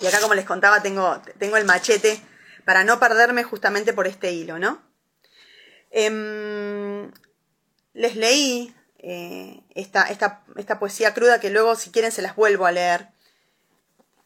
Y 0.00 0.06
acá, 0.06 0.20
como 0.20 0.34
les 0.34 0.44
contaba, 0.44 0.82
tengo, 0.82 1.20
tengo 1.38 1.56
el 1.56 1.64
machete 1.64 2.20
para 2.64 2.84
no 2.84 3.00
perderme 3.00 3.42
justamente 3.42 3.92
por 3.92 4.06
este 4.06 4.32
hilo, 4.32 4.58
¿no? 4.58 4.89
Em, 5.90 7.10
les 7.94 8.14
leí 8.16 8.74
eh, 8.98 9.60
esta, 9.74 10.04
esta, 10.04 10.78
poesía 10.78 11.14
cruda 11.14 11.40
que 11.40 11.50
luego, 11.50 11.74
si 11.74 11.90
quieren, 11.90 12.12
se 12.12 12.22
las 12.22 12.36
vuelvo 12.36 12.66
a 12.66 12.72
leer. 12.72 13.08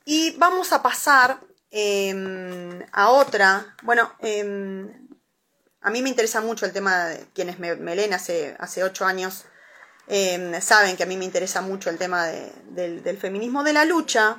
Y 0.05 0.33
vamos 0.37 0.73
a 0.73 0.83
pasar 0.83 1.41
em, 1.71 2.85
a 2.93 3.11
otra. 3.11 3.75
Bueno, 3.83 4.13
em, 4.21 5.09
a 5.81 5.91
mí 5.91 6.03
me 6.03 6.11
interesa 6.11 6.41
mucho 6.41 6.67
el 6.67 6.73
tema 6.73 7.07
de 7.07 7.27
quienes 7.35 7.59
me, 7.59 7.97
leen 7.97 8.13
hace, 8.13 8.57
hace 8.59 8.85
ocho 8.85 9.07
años. 9.07 9.45
saben 10.61 10.97
que 10.97 11.03
a 11.05 11.07
mí 11.07 11.17
me 11.17 11.25
interesa 11.25 11.63
mucho 11.63 11.89
el 11.89 11.97
tema 11.99 12.27
del, 12.27 13.19
feminismo 13.19 13.65
de 13.65 13.73
la 13.73 13.87
lucha 13.87 14.39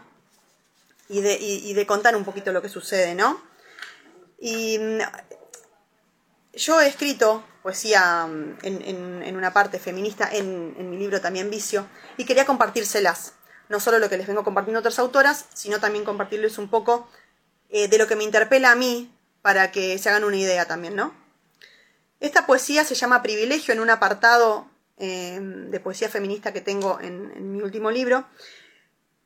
y 1.09 1.21
de, 1.21 1.37
y 1.39 1.73
de 1.73 1.87
contar 1.87 2.15
un 2.15 2.23
poquito 2.23 2.51
lo 2.51 2.61
que 2.61 2.69
sucede, 2.69 3.15
¿no? 3.15 3.41
Y 4.39 4.79
yo 6.55 6.79
he 6.81 6.87
escrito 6.87 7.43
poesía 7.61 8.25
mm, 8.25 8.57
en, 8.63 9.35
una 9.35 9.53
parte 9.53 9.79
feminista 9.79 10.29
en, 10.31 10.89
mi 10.89 10.97
libro 10.97 11.21
también 11.21 11.49
Vicio 11.49 11.87
y 12.17 12.25
quería 12.25 12.45
compartírselas. 12.45 13.33
No 13.67 13.79
solo 13.79 13.97
lo 13.99 14.09
que 14.09 14.17
les 14.17 14.27
vengo 14.27 14.43
compartiendo 14.43 14.79
otras 14.79 14.99
autoras, 14.99 15.45
sino 15.53 15.79
también 15.79 16.05
compartirles 16.05 16.57
un 16.59 16.69
poco 16.69 17.09
eh, 17.69 17.87
de 17.87 17.97
lo 17.97 18.07
que 18.07 18.15
me 18.15 18.23
interpela 18.23 18.71
a 18.71 18.75
mí 18.75 19.11
para 19.41 19.71
que 19.71 19.97
se 19.97 20.09
hagan 20.09 20.23
una 20.23 20.37
idea 20.37 20.65
también, 20.65 20.95
¿no? 20.95 21.13
Esta 22.19 22.45
poesía 22.45 22.85
se 22.85 22.95
llama 22.95 23.23
Privilegio 23.23 23.73
en 23.73 23.79
un 23.79 23.89
apartado 23.89 24.69
eh, 24.97 25.39
de 25.41 25.79
poesía 25.79 26.09
feminista 26.09 26.53
que 26.53 26.61
tengo 26.61 26.99
en 27.01 27.51
mi 27.51 27.61
último 27.61 27.91
libro 27.91 28.27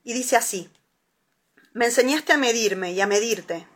y 0.03 0.13
dice 0.13 0.37
así. 0.37 0.69
Me 1.73 1.85
enseñaste 1.85 2.33
a 2.33 2.37
medirme 2.37 2.93
y 2.93 3.01
a 3.01 3.07
medirte, 3.07 3.67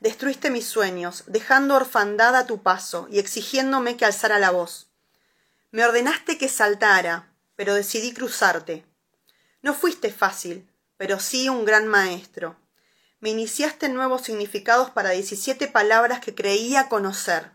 Destruiste 0.00 0.50
mis 0.50 0.66
sueños, 0.66 1.24
dejando 1.26 1.74
orfandad 1.74 2.36
a 2.36 2.46
tu 2.46 2.62
paso 2.62 3.08
y 3.10 3.18
exigiéndome 3.18 3.96
que 3.96 4.04
alzara 4.04 4.38
la 4.38 4.50
voz. 4.50 4.88
Me 5.70 5.84
ordenaste 5.84 6.36
que 6.36 6.48
saltara, 6.48 7.32
pero 7.56 7.74
decidí 7.74 8.12
cruzarte. 8.12 8.84
No 9.62 9.74
fuiste 9.74 10.12
fácil, 10.12 10.68
pero 10.96 11.18
sí 11.18 11.48
un 11.48 11.64
gran 11.64 11.88
maestro. 11.88 12.56
Me 13.20 13.30
iniciaste 13.30 13.88
nuevos 13.88 14.22
significados 14.22 14.90
para 14.90 15.10
diecisiete 15.10 15.66
palabras 15.66 16.20
que 16.20 16.34
creía 16.34 16.88
conocer. 16.88 17.50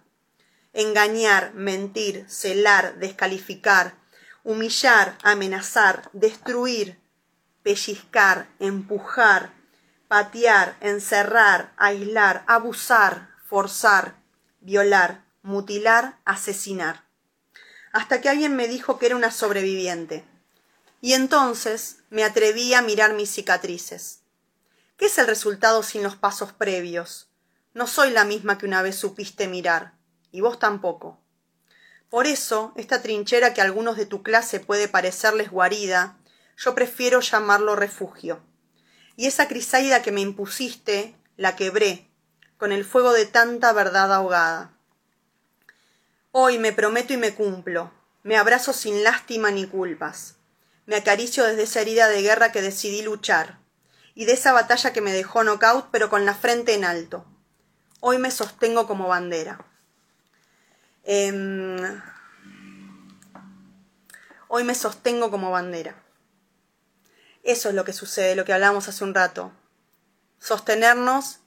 Engañar, 0.74 1.54
mentir, 1.54 2.26
celar, 2.28 2.98
descalificar, 2.98 3.96
humillar, 4.44 5.18
amenazar, 5.22 6.10
destruir, 6.14 7.00
pellizcar, 7.62 8.50
empujar, 8.60 9.54
patear, 10.12 10.76
encerrar, 10.82 11.72
aislar, 11.78 12.44
abusar, 12.46 13.30
forzar, 13.46 14.16
violar, 14.60 15.24
mutilar, 15.42 16.20
asesinar. 16.26 17.06
Hasta 17.94 18.20
que 18.20 18.28
alguien 18.28 18.58
me 18.58 18.68
dijo 18.68 19.00
que 19.00 19.06
era 19.06 19.16
una 19.16 19.32
sobreviviente. 19.32 20.26
Y 21.00 21.14
entonces 21.14 22.00
me 22.10 22.26
atreví 22.26 22.74
a 22.74 22.82
mirar 22.82 23.14
mis 23.14 23.32
cicatrices. 23.32 24.20
¿Qué 24.98 25.06
es 25.06 25.18
el 25.18 25.28
resultado 25.28 25.82
sin 25.82 26.04
los 26.04 26.18
pasos 26.18 26.52
previos? 26.52 27.30
No 27.74 27.88
soy 27.88 28.10
la 28.10 28.26
misma 28.26 28.58
que 28.58 28.66
una 28.66 28.82
vez 28.82 28.98
supiste 28.98 29.48
mirar, 29.48 29.94
y 30.30 30.42
vos 30.42 30.60
tampoco. 30.60 31.22
Por 32.10 32.28
eso, 32.28 32.74
esta 32.76 33.02
trinchera 33.02 33.54
que 33.54 33.62
a 33.62 33.64
algunos 33.64 33.96
de 33.96 34.08
tu 34.08 34.24
clase 34.24 34.60
puede 34.60 34.90
parecerles 34.90 35.52
guarida, 35.52 36.18
yo 36.58 36.76
prefiero 36.76 37.22
llamarlo 37.22 37.78
refugio 37.78 38.44
y 39.16 39.28
esa 39.28 39.48
crisaida 39.48 40.02
que 40.02 40.12
me 40.12 40.22
impusiste 40.22 41.16
la 41.38 41.56
quebré 41.56 42.08
con 42.58 42.72
el 42.72 42.86
fuego 42.86 43.12
de 43.14 43.26
tanta 43.26 43.74
verdad 43.74 44.14
ahogada. 44.14 44.72
Hoy 46.32 46.60
me 46.60 46.72
prometo 46.72 47.12
y 47.12 47.18
me 47.18 47.34
cumplo, 47.34 47.92
Me 48.24 48.38
abrazo 48.38 48.72
sin 48.72 49.04
lástima 49.04 49.50
ni 49.50 49.66
culpas. 49.66 50.36
Me 50.86 50.96
acaricio 50.96 51.44
desde 51.44 51.64
esa 51.64 51.82
herida 51.82 52.08
de 52.08 52.22
guerra 52.22 52.52
que 52.52 52.62
decidí 52.62 53.02
luchar. 53.02 53.58
Y 54.14 54.26
de 54.26 54.34
esa 54.34 54.54
batalla 54.54 54.94
que 54.94 55.02
me 55.02 55.12
dejó 55.12 55.44
knockout 55.44 55.88
pero 55.92 56.10
con 56.10 56.26
la 56.26 56.36
frente 56.36 56.76
en 56.76 56.84
alto. 56.84 57.26
Hoy 58.00 58.20
me 58.20 58.30
sostengo 58.30 58.88
como 58.88 59.08
bandera. 59.08 59.66
Em, 61.04 62.02
hoy 64.48 64.64
me 64.64 64.76
sostengo 64.76 65.32
como 65.32 65.50
bandera. 65.50 66.01
Eso 67.44 67.70
es 67.70 67.76
lo 67.76 67.86
que 67.86 67.94
sucede, 67.94 68.36
lo 68.36 68.46
que 68.46 68.54
hablamos 68.54 68.88
hace 68.88 69.04
un 69.04 69.14
rato. 69.14 69.52
Sostenernos, 70.40 71.40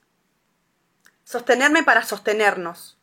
sostenerme 1.23 1.83
para 1.83 2.03
sostenernos. 2.03 2.97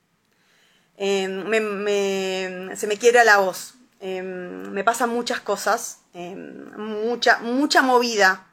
Em, 0.96 2.76
se 2.76 2.86
me 2.86 2.98
quiere 2.98 3.24
la 3.24 3.38
voz. 3.38 3.74
Em, 4.00 4.70
me 4.70 4.84
pasan 4.84 5.10
muchas 5.10 5.40
cosas, 5.40 5.98
mucha, 6.14 7.38
mucha 7.38 7.82
movida. 7.82 8.46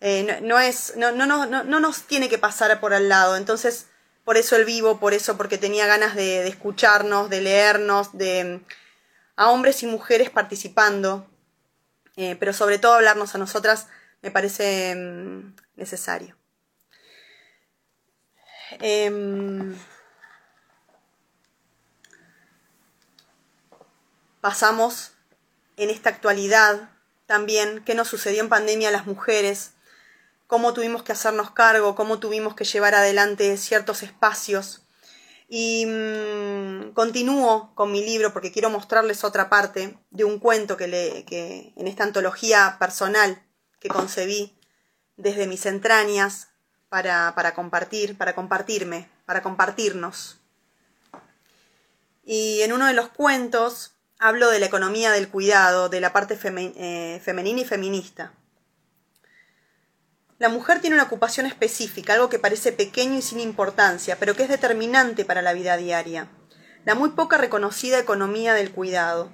Eh, 0.00 0.40
no, 0.42 0.58
es, 0.58 0.94
no, 0.96 1.12
no, 1.12 1.26
no, 1.26 1.46
no 1.46 1.80
nos 1.80 2.02
tiene 2.02 2.28
que 2.28 2.38
pasar 2.38 2.78
por 2.80 2.94
al 2.94 3.08
lado. 3.08 3.36
Entonces, 3.36 3.86
por 4.28 4.36
eso 4.36 4.56
el 4.56 4.66
vivo, 4.66 5.00
por 5.00 5.14
eso, 5.14 5.38
porque 5.38 5.56
tenía 5.56 5.86
ganas 5.86 6.14
de, 6.14 6.46
escucharnos, 6.46 7.30
de 7.30 7.40
leernos, 7.40 8.12
de 8.12 8.60
a 9.36 9.48
hombres 9.48 9.82
y 9.82 9.86
mujeres 9.86 10.28
participando, 10.28 11.26
eh, 12.18 12.34
pero 12.34 12.52
sobre 12.52 12.80
todo 12.80 12.94
hablarnos 12.94 13.36
a 13.36 13.38
nosotras 13.38 13.86
me 14.22 14.32
parece 14.32 14.92
mm, 14.96 15.54
necesario. 15.76 16.36
Em, 18.80 19.78
pasamos 24.40 25.12
en 25.76 25.90
esta 25.90 26.10
actualidad 26.10 26.90
también 27.26 27.84
qué 27.84 27.94
nos 27.94 28.08
sucedió 28.08 28.42
en 28.42 28.48
pandemia 28.48 28.88
a 28.88 28.92
las 28.92 29.06
mujeres, 29.06 29.74
cómo 30.48 30.74
tuvimos 30.74 31.04
que 31.04 31.12
hacernos 31.12 31.52
cargo, 31.52 31.94
cómo 31.94 32.18
tuvimos 32.18 32.56
que 32.56 32.64
llevar 32.64 32.96
adelante 32.96 33.56
ciertos 33.58 34.02
espacios. 34.02 34.82
Y 35.48 35.86
mm, 35.86 36.92
continúo 36.92 37.72
con 37.74 37.90
mi 37.90 38.04
libro 38.04 38.32
porque 38.32 38.52
quiero 38.52 38.68
mostrarles 38.68 39.24
otra 39.24 39.48
parte 39.48 39.98
de 40.10 40.24
un 40.24 40.38
cuento 40.38 40.76
que, 40.76 40.88
le, 40.88 41.24
que 41.24 41.72
en 41.76 41.88
esta 41.88 42.04
antología 42.04 42.76
personal 42.78 43.42
que 43.80 43.88
concebí 43.88 44.54
desde 45.16 45.46
mis 45.46 45.64
entrañas 45.64 46.48
para, 46.90 47.34
para 47.34 47.54
compartir, 47.54 48.16
para 48.18 48.34
compartirme, 48.34 49.08
para 49.24 49.42
compartirnos. 49.42 50.38
Y 52.24 52.60
en 52.60 52.74
uno 52.74 52.86
de 52.86 52.92
los 52.92 53.08
cuentos 53.08 53.92
hablo 54.18 54.50
de 54.50 54.58
la 54.58 54.66
economía 54.66 55.12
del 55.12 55.28
cuidado, 55.28 55.88
de 55.88 56.00
la 56.00 56.12
parte 56.12 56.38
eh, 56.44 57.20
femenina 57.24 57.60
y 57.60 57.64
feminista. 57.64 58.32
La 60.38 60.48
mujer 60.48 60.80
tiene 60.80 60.94
una 60.94 61.04
ocupación 61.04 61.46
específica, 61.46 62.12
algo 62.12 62.28
que 62.28 62.38
parece 62.38 62.70
pequeño 62.70 63.18
y 63.18 63.22
sin 63.22 63.40
importancia, 63.40 64.16
pero 64.20 64.36
que 64.36 64.44
es 64.44 64.48
determinante 64.48 65.24
para 65.24 65.42
la 65.42 65.52
vida 65.52 65.76
diaria. 65.76 66.28
La 66.84 66.94
muy 66.94 67.10
poca 67.10 67.38
reconocida 67.38 67.98
economía 67.98 68.54
del 68.54 68.70
cuidado. 68.70 69.32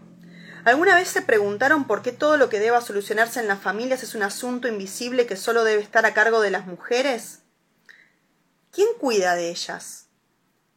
¿Alguna 0.65 0.97
vez 0.97 1.09
se 1.09 1.21
preguntaron 1.21 1.87
por 1.87 2.01
qué 2.01 2.11
todo 2.11 2.39
lo 2.39 2.49
que 2.49 2.59
deba 2.59 2.81
solucionarse 2.81 3.39
en 3.39 3.49
las 3.49 3.61
familias 3.61 4.03
es 4.03 4.15
un 4.15 4.23
asunto 4.23 4.67
invisible 4.67 5.27
que 5.27 5.37
solo 5.37 5.63
debe 5.63 5.83
estar 5.83 6.07
a 6.07 6.15
cargo 6.15 6.41
de 6.41 6.51
las 6.51 6.67
mujeres? 6.67 7.41
¿Quién 8.73 8.89
cuida 8.99 9.35
de 9.35 9.51
ellas? 9.51 10.09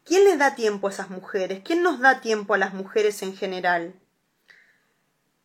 ¿Quién 0.03 0.25
les 0.25 0.37
da 0.37 0.55
tiempo 0.55 0.87
a 0.87 0.91
esas 0.91 1.09
mujeres? 1.09 1.61
¿Quién 1.63 1.83
nos 1.83 2.01
da 2.01 2.19
tiempo 2.19 2.53
a 2.53 2.57
las 2.57 2.73
mujeres 2.73 3.21
en 3.21 3.33
general? 3.33 3.93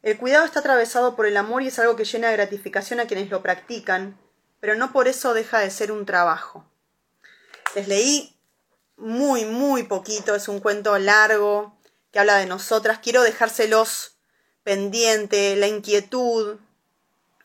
El 0.02 0.18
cuidado 0.18 0.44
está 0.44 0.58
atravesado 0.58 1.14
por 1.14 1.26
el 1.26 1.36
amor 1.36 1.62
y 1.62 1.68
es 1.68 1.78
algo 1.78 1.94
que 1.94 2.04
llena 2.04 2.30
de 2.30 2.36
gratificación 2.36 2.98
a 2.98 3.06
quienes 3.06 3.30
lo 3.30 3.44
practican, 3.44 4.18
pero 4.62 4.76
no 4.76 4.92
por 4.92 5.08
eso 5.08 5.34
deja 5.34 5.58
de 5.58 5.70
ser 5.70 5.90
un 5.90 6.06
trabajo. 6.06 6.64
Les 7.74 7.88
leí 7.88 8.32
muy, 8.96 9.44
muy 9.44 9.82
poquito, 9.82 10.36
es 10.36 10.46
un 10.46 10.60
cuento 10.60 10.96
largo 10.98 11.76
que 12.12 12.20
habla 12.20 12.36
de 12.36 12.46
nosotras. 12.46 13.00
Quiero 13.02 13.22
dejárselos 13.22 14.18
pendiente, 14.62 15.56
la 15.56 15.66
inquietud, 15.66 16.60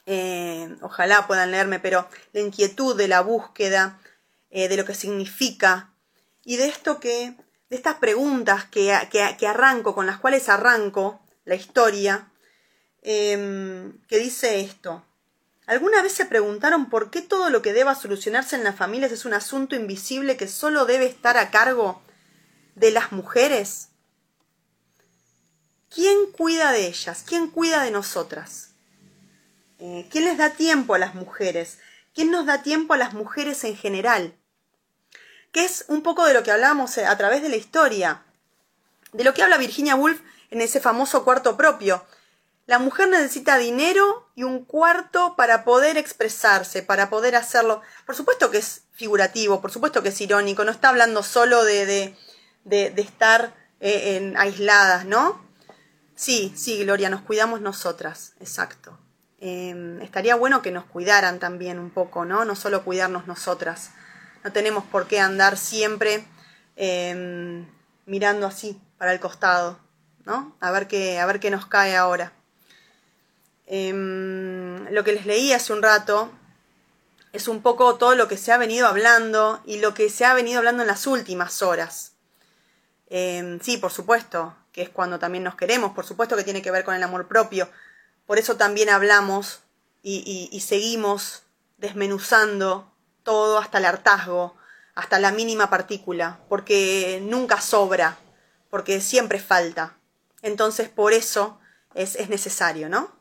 eh, 0.06 0.78
ojalá 0.82 1.26
puedan 1.26 1.50
leerme, 1.50 1.80
pero 1.80 2.08
la 2.34 2.42
inquietud 2.42 2.96
de 2.96 3.08
la 3.08 3.22
búsqueda, 3.22 4.00
eh, 4.52 4.68
de 4.68 4.78
lo 4.78 4.86
que 4.86 4.94
significa 4.94 5.96
y 6.44 6.58
de 6.58 6.68
esto 6.68 7.00
que, 7.00 7.36
de 7.72 7.76
estas 7.76 7.96
preguntas 7.96 8.66
que, 8.66 8.96
que, 9.10 9.48
arranco, 9.48 9.96
con 9.96 10.06
las 10.06 10.20
cuales 10.20 10.50
arranco 10.50 11.20
la 11.46 11.56
historia, 11.56 12.32
eh, 13.02 13.92
que 14.08 14.20
dice 14.20 14.60
esto. 14.60 15.07
¿Alguna 15.68 16.02
vez 16.02 16.14
se 16.14 16.26
preguntaron 16.26 16.90
por 16.90 17.12
qué 17.12 17.22
todo 17.22 17.50
lo 17.50 17.62
que 17.62 17.74
deba 17.74 17.94
solucionarse 17.94 18.56
en 18.56 18.64
las 18.64 18.78
familias 18.78 19.12
es 19.12 19.26
un 19.26 19.34
asunto 19.34 19.76
invisible 19.76 20.38
que 20.38 20.48
solo 20.48 20.86
debe 20.86 21.06
estar 21.06 21.38
a 21.38 21.52
cargo 21.52 22.02
de 22.76 22.90
las 22.92 23.12
mujeres? 23.12 23.90
¿Quién 25.90 26.32
cuida 26.32 26.72
de 26.72 26.88
ellas? 26.88 27.24
¿Quién 27.28 27.50
cuida 27.50 27.84
de 27.84 27.92
nosotras? 27.92 28.70
Eh, 29.80 30.08
¿Quién 30.10 30.24
les 30.24 30.38
da 30.38 30.52
tiempo 30.52 30.96
a 30.96 31.00
las 31.00 31.16
mujeres? 31.16 31.80
¿Quién 32.16 32.32
nos 32.32 32.46
da 32.46 32.64
tiempo 32.64 32.94
a 32.94 32.98
las 32.98 33.14
mujeres 33.14 33.66
en 33.66 33.76
general? 33.76 34.38
Que 35.52 35.66
es 35.66 35.84
un 35.90 36.02
poco 36.02 36.26
de 36.26 36.34
lo 36.34 36.44
que 36.44 36.52
hablamos 36.52 36.98
eh, 36.98 37.06
a 37.06 37.18
través 37.18 37.42
de 37.42 37.50
la 37.50 37.58
historia, 37.58 38.24
de 39.12 39.26
lo 39.26 39.34
que 39.34 39.44
habla 39.44 39.58
Virginia 39.58 39.96
Woolf 39.96 40.22
en 40.50 40.62
ese 40.62 40.80
famoso 40.80 41.26
cuarto 41.26 41.58
propio, 41.58 42.06
la 42.68 42.80
mujer 42.80 43.08
necesita 43.08 43.58
dinero 43.58 44.30
y 44.36 44.44
un 44.44 44.66
cuarto 44.66 45.36
para 45.38 45.64
poder 45.64 45.98
expresarse, 45.98 46.84
para 46.84 47.10
poder 47.10 47.38
hacerlo. 47.38 47.82
Por 48.06 48.14
supuesto 48.14 48.52
que 48.52 48.58
es 48.58 48.84
figurativo, 48.92 49.62
por 49.62 49.72
supuesto 49.72 50.04
que 50.04 50.10
es 50.10 50.20
irónico, 50.20 50.66
no 50.66 50.72
está 50.72 50.90
hablando 50.90 51.24
solo 51.24 51.64
de, 51.64 51.86
de, 52.66 52.90
de, 52.92 53.02
estar 53.02 53.56
eh, 53.80 54.18
en, 54.18 54.36
aisladas, 54.36 55.06
¿no? 55.06 55.42
Sí, 56.16 56.54
sí, 56.58 56.84
Gloria, 56.84 57.10
nos 57.10 57.22
cuidamos 57.22 57.62
nosotras, 57.62 58.34
exacto. 58.42 59.00
Em, 59.40 60.02
estaría 60.02 60.36
bueno 60.36 60.62
que 60.62 60.72
nos 60.72 60.84
cuidaran 60.84 61.40
también 61.40 61.80
un 61.80 61.90
poco, 61.90 62.26
¿no? 62.26 62.44
No 62.44 62.56
solo 62.56 62.84
cuidarnos 62.84 63.28
nosotras. 63.28 63.92
No 64.44 64.52
tenemos 64.52 64.84
por 64.84 65.08
qué 65.08 65.22
andar 65.22 65.58
siempre 65.58 66.26
em, 66.76 67.66
mirando 68.06 68.46
así 68.46 68.82
para 68.98 69.14
el 69.14 69.22
costado, 69.22 69.80
¿no? 70.26 70.58
A 70.60 70.72
ver 70.72 70.88
qué, 70.88 71.20
a 71.20 71.26
ver 71.26 71.40
qué 71.40 71.50
nos 71.50 71.66
cae 71.66 71.96
ahora. 71.96 72.34
Em, 73.68 74.90
lo 74.92 75.04
que 75.04 75.12
les 75.12 75.26
leí 75.26 75.52
hace 75.52 75.74
un 75.74 75.84
rato 75.84 76.32
es 77.34 77.50
un 77.50 77.62
poco 77.62 77.96
todo 77.96 78.16
lo 78.16 78.30
que 78.30 78.38
se 78.38 78.54
ha 78.54 78.58
venido 78.58 78.88
hablando 78.88 79.62
y 79.66 79.80
lo 79.80 79.94
que 79.94 80.10
se 80.10 80.24
ha 80.24 80.34
venido 80.34 80.60
hablando 80.60 80.84
en 80.84 80.88
las 80.88 81.06
últimas 81.06 81.62
horas. 81.62 82.14
Em, 83.10 83.60
sí, 83.60 83.78
por 83.78 83.92
supuesto, 83.92 84.56
que 84.72 84.82
es 84.84 84.90
cuando 84.90 85.20
también 85.20 85.44
nos 85.44 85.56
queremos, 85.56 85.92
por 85.94 86.06
supuesto 86.06 86.38
que 86.38 86.44
tiene 86.44 86.62
que 86.62 86.72
ver 86.72 86.86
con 86.86 86.96
el 86.96 87.04
amor 87.04 87.28
propio. 87.28 87.70
Por 88.26 88.40
eso 88.40 88.56
también 88.56 88.90
hablamos 88.90 89.60
y, 90.02 90.50
y 90.52 90.60
seguimos 90.62 91.44
desmenuzando 91.78 92.92
todo 93.24 93.58
hasta 93.58 93.80
el 93.80 93.86
hartazgo, 93.86 94.56
hasta 94.96 95.20
la 95.20 95.32
mínima 95.32 95.70
partícula, 95.70 96.40
porque 96.48 97.20
nunca 97.24 97.60
sobra, 97.60 98.18
porque 98.70 99.02
siempre 99.02 99.40
falta. 99.40 99.98
Entonces, 100.42 100.90
por 100.90 101.12
eso 101.14 101.60
es, 101.94 102.16
es 102.16 102.30
necesario, 102.30 102.90
¿no? 102.90 103.17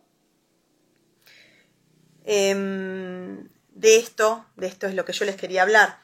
Em, 2.29 3.49
de 3.71 3.97
esto, 3.99 4.45
de 4.57 4.67
esto 4.67 4.89
es 4.89 4.95
lo 4.95 5.05
que 5.05 5.13
yo 5.13 5.25
les 5.25 5.37
quería 5.37 5.63
hablar. 5.63 6.01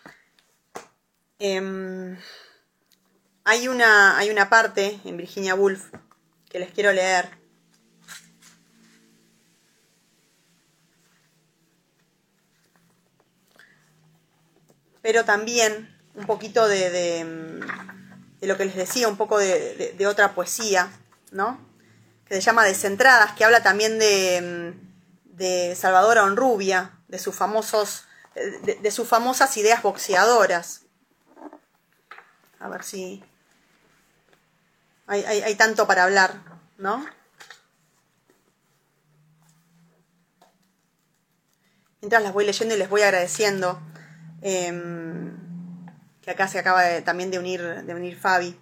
Em, 1.40 2.16
hay, 3.42 3.66
una, 3.66 4.16
hay 4.16 4.30
una 4.30 4.48
parte 4.48 5.00
en 5.04 5.16
Virginia 5.16 5.56
Woolf 5.56 5.92
que 6.48 6.61
les 6.61 6.70
quiero 6.70 6.92
leer. 6.92 7.28
Pero 15.02 15.24
también 15.24 15.92
un 16.14 16.26
poquito 16.26 16.68
de, 16.68 16.90
de, 16.90 18.46
lo 18.46 18.56
que 18.56 18.66
les 18.66 18.76
decía, 18.76 19.08
un 19.08 19.16
poco 19.16 19.38
de, 19.38 19.94
de 19.98 20.06
otra 20.06 20.35
poesía, 20.37 20.88
¿no? 21.32 21.58
Que 22.26 22.37
se 22.37 22.42
llama 22.42 22.64
Descentradas, 22.64 23.32
que 23.32 23.44
habla 23.44 23.64
también 23.64 23.98
de 23.98 24.91
de 25.42 25.74
Salvador 25.74 26.18
Honrubia, 26.18 26.92
de 27.09 27.18
sus 27.18 27.35
famosos, 27.35 28.05
de, 28.35 28.90
sus 28.92 29.09
famosas 29.09 29.57
ideas 29.57 29.83
boxeadoras. 29.83 30.83
A 32.61 32.68
ver 32.68 32.85
si 32.85 33.24
hay, 35.09 35.24
hay, 35.24 35.55
tanto 35.57 35.88
para 35.88 36.05
hablar, 36.05 36.40
¿no? 36.78 37.05
Mientras 42.00 42.22
las 42.22 42.33
voy 42.33 42.46
leyendo 42.46 42.76
y 42.76 42.78
les 42.78 42.88
voy 42.88 43.02
agradeciendo, 43.02 43.83
em, 44.42 45.37
que 46.20 46.31
acá 46.31 46.46
se 46.46 46.61
acaba 46.61 47.00
también 47.00 47.33
de 47.33 47.40
unir, 47.40 47.83
de 47.83 47.94
unir 47.96 48.16
Fabi. 48.16 48.61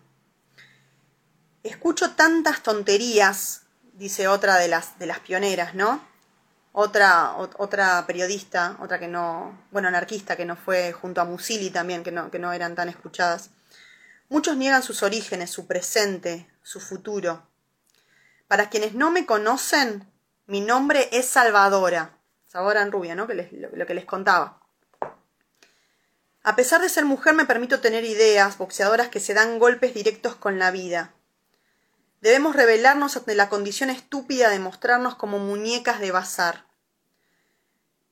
Escucho 1.62 2.12
tantas 2.12 2.62
tonterías 2.62 3.66
dice 3.92 4.28
otra 4.28 4.56
de 4.56 4.68
las, 4.68 4.98
de 4.98 5.04
las 5.04 5.18
pioneras, 5.18 5.74
¿no? 5.74 6.09
Otra, 6.72 7.34
otra 7.36 8.06
periodista, 8.06 8.76
otra 8.80 9.00
que 9.00 9.08
no, 9.08 9.58
bueno, 9.72 9.88
anarquista, 9.88 10.36
que 10.36 10.44
no 10.44 10.54
fue 10.54 10.92
junto 10.92 11.20
a 11.20 11.24
Musili 11.24 11.70
también, 11.70 12.04
que 12.04 12.12
no, 12.12 12.30
que 12.30 12.38
no 12.38 12.52
eran 12.52 12.76
tan 12.76 12.88
escuchadas. 12.88 13.50
Muchos 14.28 14.56
niegan 14.56 14.82
sus 14.82 15.02
orígenes, 15.02 15.50
su 15.50 15.66
presente, 15.66 16.48
su 16.62 16.78
futuro. 16.80 17.42
Para 18.46 18.70
quienes 18.70 18.94
no 18.94 19.10
me 19.10 19.26
conocen, 19.26 20.08
mi 20.46 20.60
nombre 20.60 21.08
es 21.10 21.26
Salvadora, 21.26 22.16
Salvadora 22.46 22.82
en 22.82 22.92
rubia, 22.92 23.14
¿no? 23.14 23.26
Que 23.26 23.70
lo 23.72 23.86
que 23.86 23.94
les 23.94 24.04
contaba. 24.04 24.60
A 26.42 26.56
pesar 26.56 26.80
de 26.80 26.88
ser 26.88 27.04
mujer 27.04 27.34
me 27.34 27.44
permito 27.44 27.80
tener 27.80 28.04
ideas 28.04 28.56
boxeadoras 28.56 29.08
que 29.08 29.20
se 29.20 29.34
dan 29.34 29.58
golpes 29.58 29.92
directos 29.92 30.36
con 30.36 30.58
la 30.58 30.70
vida. 30.70 31.12
Debemos 32.20 32.54
revelarnos 32.54 33.16
ante 33.16 33.34
la 33.34 33.48
condición 33.48 33.88
estúpida 33.88 34.50
de 34.50 34.58
mostrarnos 34.58 35.14
como 35.14 35.38
muñecas 35.38 36.00
de 36.00 36.12
bazar. 36.12 36.66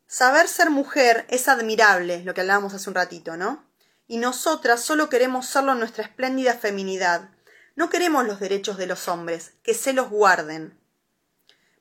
Saber 0.06 0.48
ser 0.48 0.70
mujer 0.70 1.26
es 1.28 1.48
admirable, 1.48 2.24
lo 2.24 2.32
que 2.32 2.40
hablábamos 2.40 2.72
hace 2.72 2.88
un 2.88 2.94
ratito, 2.94 3.36
¿no? 3.36 3.68
Y 4.06 4.16
nosotras 4.16 4.82
solo 4.82 5.10
queremos 5.10 5.46
serlo 5.46 5.72
en 5.72 5.80
nuestra 5.80 6.04
espléndida 6.04 6.54
feminidad. 6.54 7.28
No 7.76 7.90
queremos 7.90 8.26
los 8.26 8.40
derechos 8.40 8.78
de 8.78 8.86
los 8.86 9.08
hombres, 9.08 9.52
que 9.62 9.74
se 9.74 9.92
los 9.92 10.08
guarden. 10.08 10.80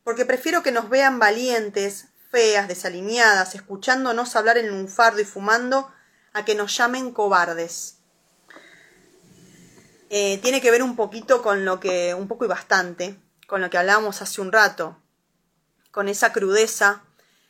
Porque 0.03 0.25
prefiero 0.25 0.61
que 0.63 0.73
nos 0.73 0.89
vean 0.89 1.19
valientes, 1.19 2.07
feas, 2.29 2.67
desalineadas, 2.67 3.55
escuchándonos 3.55 4.35
hablar 4.35 4.57
en 4.57 4.73
un 4.73 4.89
fardo 4.89 5.21
y 5.21 5.25
fumando, 5.25 5.89
a 6.33 6.43
que 6.43 6.55
nos 6.55 6.75
llamen 6.75 7.13
cobardes. 7.13 7.96
Eh, 10.09 10.39
tiene 10.41 10.61
que 10.61 10.71
ver 10.71 10.83
un 10.83 10.95
poquito 10.95 11.41
con 11.41 11.65
lo 11.65 11.79
que, 11.79 12.13
un 12.13 12.27
poco 12.27 12.45
y 12.45 12.47
bastante, 12.47 13.17
con 13.47 13.61
lo 13.61 13.69
que 13.69 13.77
hablábamos 13.77 14.21
hace 14.21 14.41
un 14.41 14.51
rato, 14.51 15.01
con 15.91 16.07
esa 16.07 16.31
crudeza 16.33 17.03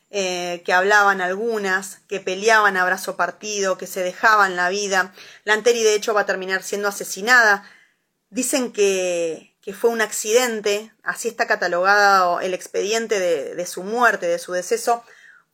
eh, 0.10 0.64
que 0.66 0.74
hablaban 0.74 1.22
algunas, 1.22 2.00
que 2.08 2.20
peleaban 2.20 2.78
a 2.78 2.86
brazo 2.86 3.18
partido, 3.18 3.78
que 3.78 3.88
se 3.88 4.02
dejaban 4.04 4.56
la 4.56 4.70
vida. 4.70 5.14
La 5.44 5.54
Anteri 5.54 5.84
de 5.84 5.96
hecho 5.96 6.14
va 6.14 6.22
a 6.22 6.26
terminar 6.26 6.64
siendo 6.64 6.88
asesinada. 6.88 7.70
Dicen 8.30 8.72
que, 8.72 9.56
que 9.62 9.74
fue 9.74 9.90
un 9.90 10.02
accidente, 10.02 10.94
así 11.04 11.28
está 11.28 11.46
catalogado 11.46 12.40
el 12.40 12.54
expediente 12.54 13.20
de, 13.20 13.56
de 13.56 13.66
su 13.66 13.84
muerte, 13.84 14.28
de 14.28 14.40
su 14.40 14.54
deceso, 14.54 15.04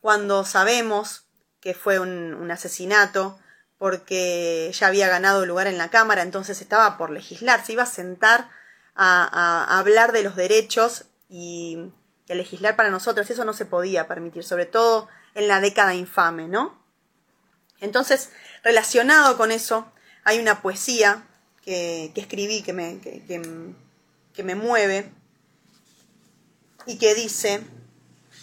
cuando 0.00 0.44
sabemos 0.44 1.24
que 1.64 1.72
fue 1.72 1.98
un, 1.98 2.50
asesinato, 2.50 3.38
porque 3.78 4.70
ya 4.72 4.86
había 4.86 5.08
ganado 5.08 5.46
lugar 5.46 5.66
en 5.66 5.78
la 5.78 5.90
Cámara, 5.90 6.22
entonces 6.22 6.60
estaba 6.60 6.96
por 6.96 7.10
legislar, 7.10 7.64
se 7.64 7.72
iba 7.72 7.82
a 7.82 7.86
sentar 7.86 8.48
a, 8.94 9.78
hablar 9.78 10.12
de 10.12 10.22
los 10.22 10.36
derechos 10.36 11.06
y, 11.28 11.90
a 12.28 12.34
legislar 12.34 12.76
para 12.76 12.90
nosotros, 12.90 13.28
eso 13.30 13.44
no 13.44 13.52
se 13.52 13.66
podía 13.66 14.06
permitir, 14.06 14.44
sobre 14.44 14.66
todo 14.66 15.08
en 15.34 15.48
la 15.48 15.60
década 15.60 15.94
infame, 15.94 16.48
¿no? 16.48 16.82
Entonces, 17.80 18.30
relacionado 18.62 19.36
con 19.36 19.50
eso, 19.50 19.92
hay 20.22 20.38
una 20.38 20.62
poesía 20.62 21.26
que, 21.62 22.12
escribí 22.14 22.62
que 22.62 22.72
me, 22.72 23.00
que, 23.00 24.42
me 24.42 24.54
mueve 24.54 25.12
y 26.86 26.96
que 26.96 27.14
dice, 27.14 27.62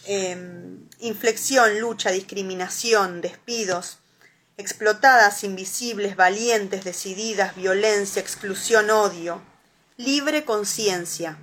em, 0.06 0.88
inflexión, 1.00 1.80
lucha, 1.80 2.12
discriminación, 2.12 3.22
despidos, 3.22 4.01
explotadas, 4.62 5.44
invisibles, 5.44 6.16
valientes, 6.16 6.84
decididas, 6.84 7.56
violencia, 7.56 8.22
exclusión, 8.22 8.90
odio, 8.90 9.42
libre 9.98 10.46
conciencia, 10.46 11.38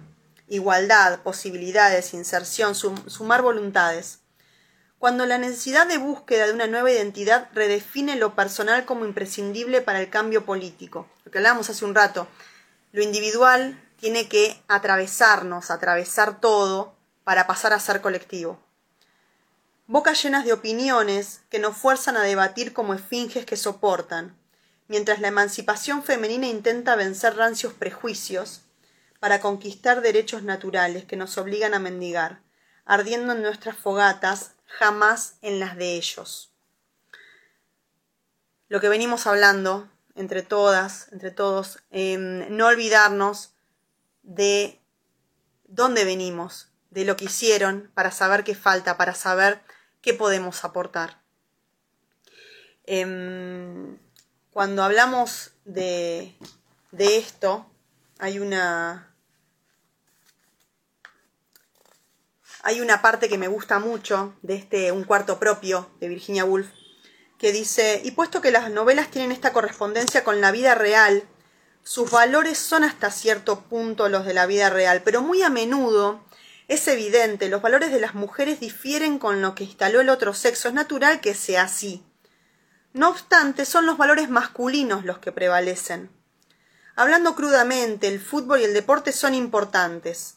igualdad, 0.48 1.20
posibilidades, 1.20 2.14
inserción, 2.14 2.74
sumar 2.74 3.42
voluntades. 3.42 4.20
Cuando 4.98 5.26
la 5.26 5.38
necesidad 5.38 5.87
de 5.87 5.98
búsqueda 5.98 6.46
de 6.46 6.52
una 6.52 6.66
nueva 6.66 6.90
identidad 6.90 7.48
redefine 7.52 8.16
lo 8.16 8.35
personal 8.35 8.85
como 8.85 9.04
imprescindible 9.04 9.81
para 9.81 10.00
el 10.00 10.11
cambio 10.11 10.44
político, 10.44 11.09
lo 11.24 11.31
que 11.31 11.38
hablábamos 11.38 11.68
hace 11.70 11.85
un 11.85 11.94
rato, 11.94 12.26
lo 12.92 13.02
individual 13.02 13.81
tiene 14.00 14.28
que 14.28 14.61
atravesarnos, 14.68 15.70
atravesar 15.70 16.40
todo 16.40 16.94
para 17.24 17.46
pasar 17.46 17.72
a 17.72 17.81
ser 17.81 18.00
colectivo 18.00 18.59
bocas 19.88 20.22
llenas 20.22 20.44
de 20.44 20.53
opiniones 20.53 21.40
que 21.48 21.59
nos 21.59 21.74
fuerzan 21.74 22.18
a 22.18 22.22
debatir 22.22 22.74
como 22.74 22.92
esfinges 22.92 23.46
que 23.46 23.57
soportan, 23.57 24.38
mientras 24.87 25.18
la 25.18 25.29
emancipación 25.29 26.05
femenina 26.05 26.46
intenta 26.46 26.94
vencer 26.94 27.37
rancios 27.37 27.72
prejuicios 27.72 28.61
para 29.18 29.40
conquistar 29.40 30.03
derechos 30.03 30.42
naturales 30.42 31.07
que 31.07 31.16
nos 31.16 31.38
obligan 31.38 31.72
a 31.72 31.79
mendigar, 31.79 32.42
ardiendo 32.85 33.33
en 33.33 33.40
nuestras 33.40 33.77
fogatas, 33.79 34.53
jamás 34.66 35.38
en 35.40 35.59
las 35.59 35.74
de 35.77 35.94
ellos. 35.94 36.53
Lo 38.68 38.81
que 38.81 38.90
venimos 38.90 39.27
hablando 39.27 39.88
entre 40.14 40.42
todas, 40.42 41.11
entre 41.12 41.31
todos, 41.31 41.79
em, 41.90 42.55
no 42.55 42.66
olvidarnos 42.66 43.55
de 44.22 44.79
dónde 45.64 46.05
venimos, 46.05 46.68
de 46.90 47.07
lo 47.07 47.16
que 47.16 47.24
hicieron, 47.24 47.90
para 47.94 48.11
saber 48.11 48.44
qué 48.44 48.55
falta, 48.55 48.98
para 48.98 49.14
saber 49.14 49.62
qué 50.08 50.14
podemos 50.14 50.64
aportar. 50.64 51.20
Em, 52.86 53.98
cuando 54.50 54.82
hablamos 54.82 55.50
de, 55.66 56.34
de 56.92 57.18
esto, 57.18 57.66
hay 58.18 58.38
una, 58.38 59.14
hay 62.62 62.80
una 62.80 63.02
parte 63.02 63.28
que 63.28 63.36
me 63.36 63.48
gusta 63.48 63.80
mucho 63.80 64.34
de 64.40 64.54
este 64.54 64.92
Un 64.92 65.04
cuarto 65.04 65.38
propio 65.38 65.90
de 66.00 66.08
Virginia 66.08 66.46
Woolf, 66.46 66.70
que 67.36 67.52
dice, 67.52 68.00
y 68.02 68.12
puesto 68.12 68.40
que 68.40 68.50
las 68.50 68.70
novelas 68.70 69.10
tienen 69.10 69.30
esta 69.30 69.52
correspondencia 69.52 70.24
con 70.24 70.40
la 70.40 70.52
vida 70.52 70.74
real, 70.74 71.22
sus 71.82 72.10
valores 72.10 72.56
son 72.56 72.82
hasta 72.82 73.10
cierto 73.10 73.60
punto 73.64 74.08
los 74.08 74.24
de 74.24 74.32
la 74.32 74.46
vida 74.46 74.70
real, 74.70 75.02
pero 75.04 75.20
muy 75.20 75.42
a 75.42 75.50
menudo 75.50 76.24
es 76.68 76.87
evidente, 76.87 77.48
los 77.48 77.62
valores 77.62 77.90
de 77.90 77.98
las 77.98 78.14
mujeres 78.14 78.61
difieren 78.61 79.18
con 79.18 79.40
lo 79.40 79.54
que 79.54 79.64
instaló 79.64 80.02
el 80.02 80.11
otro 80.11 80.35
sexo. 80.35 80.68
Es 80.68 80.74
natural 80.74 81.20
que 81.20 81.33
sea 81.33 81.62
así. 81.62 82.04
No 82.92 83.09
obstante, 83.09 83.64
son 83.64 83.87
los 83.87 83.96
valores 83.96 84.28
masculinos 84.28 85.07
los 85.07 85.18
que 85.18 85.33
prevalecen. 85.33 86.11
Hablando 86.94 87.35
crudamente, 87.35 88.07
el 88.09 88.20
fútbol 88.20 88.61
y 88.61 88.64
el 88.64 88.74
deporte 88.74 89.12
son 89.12 89.35
importantes. 89.35 90.35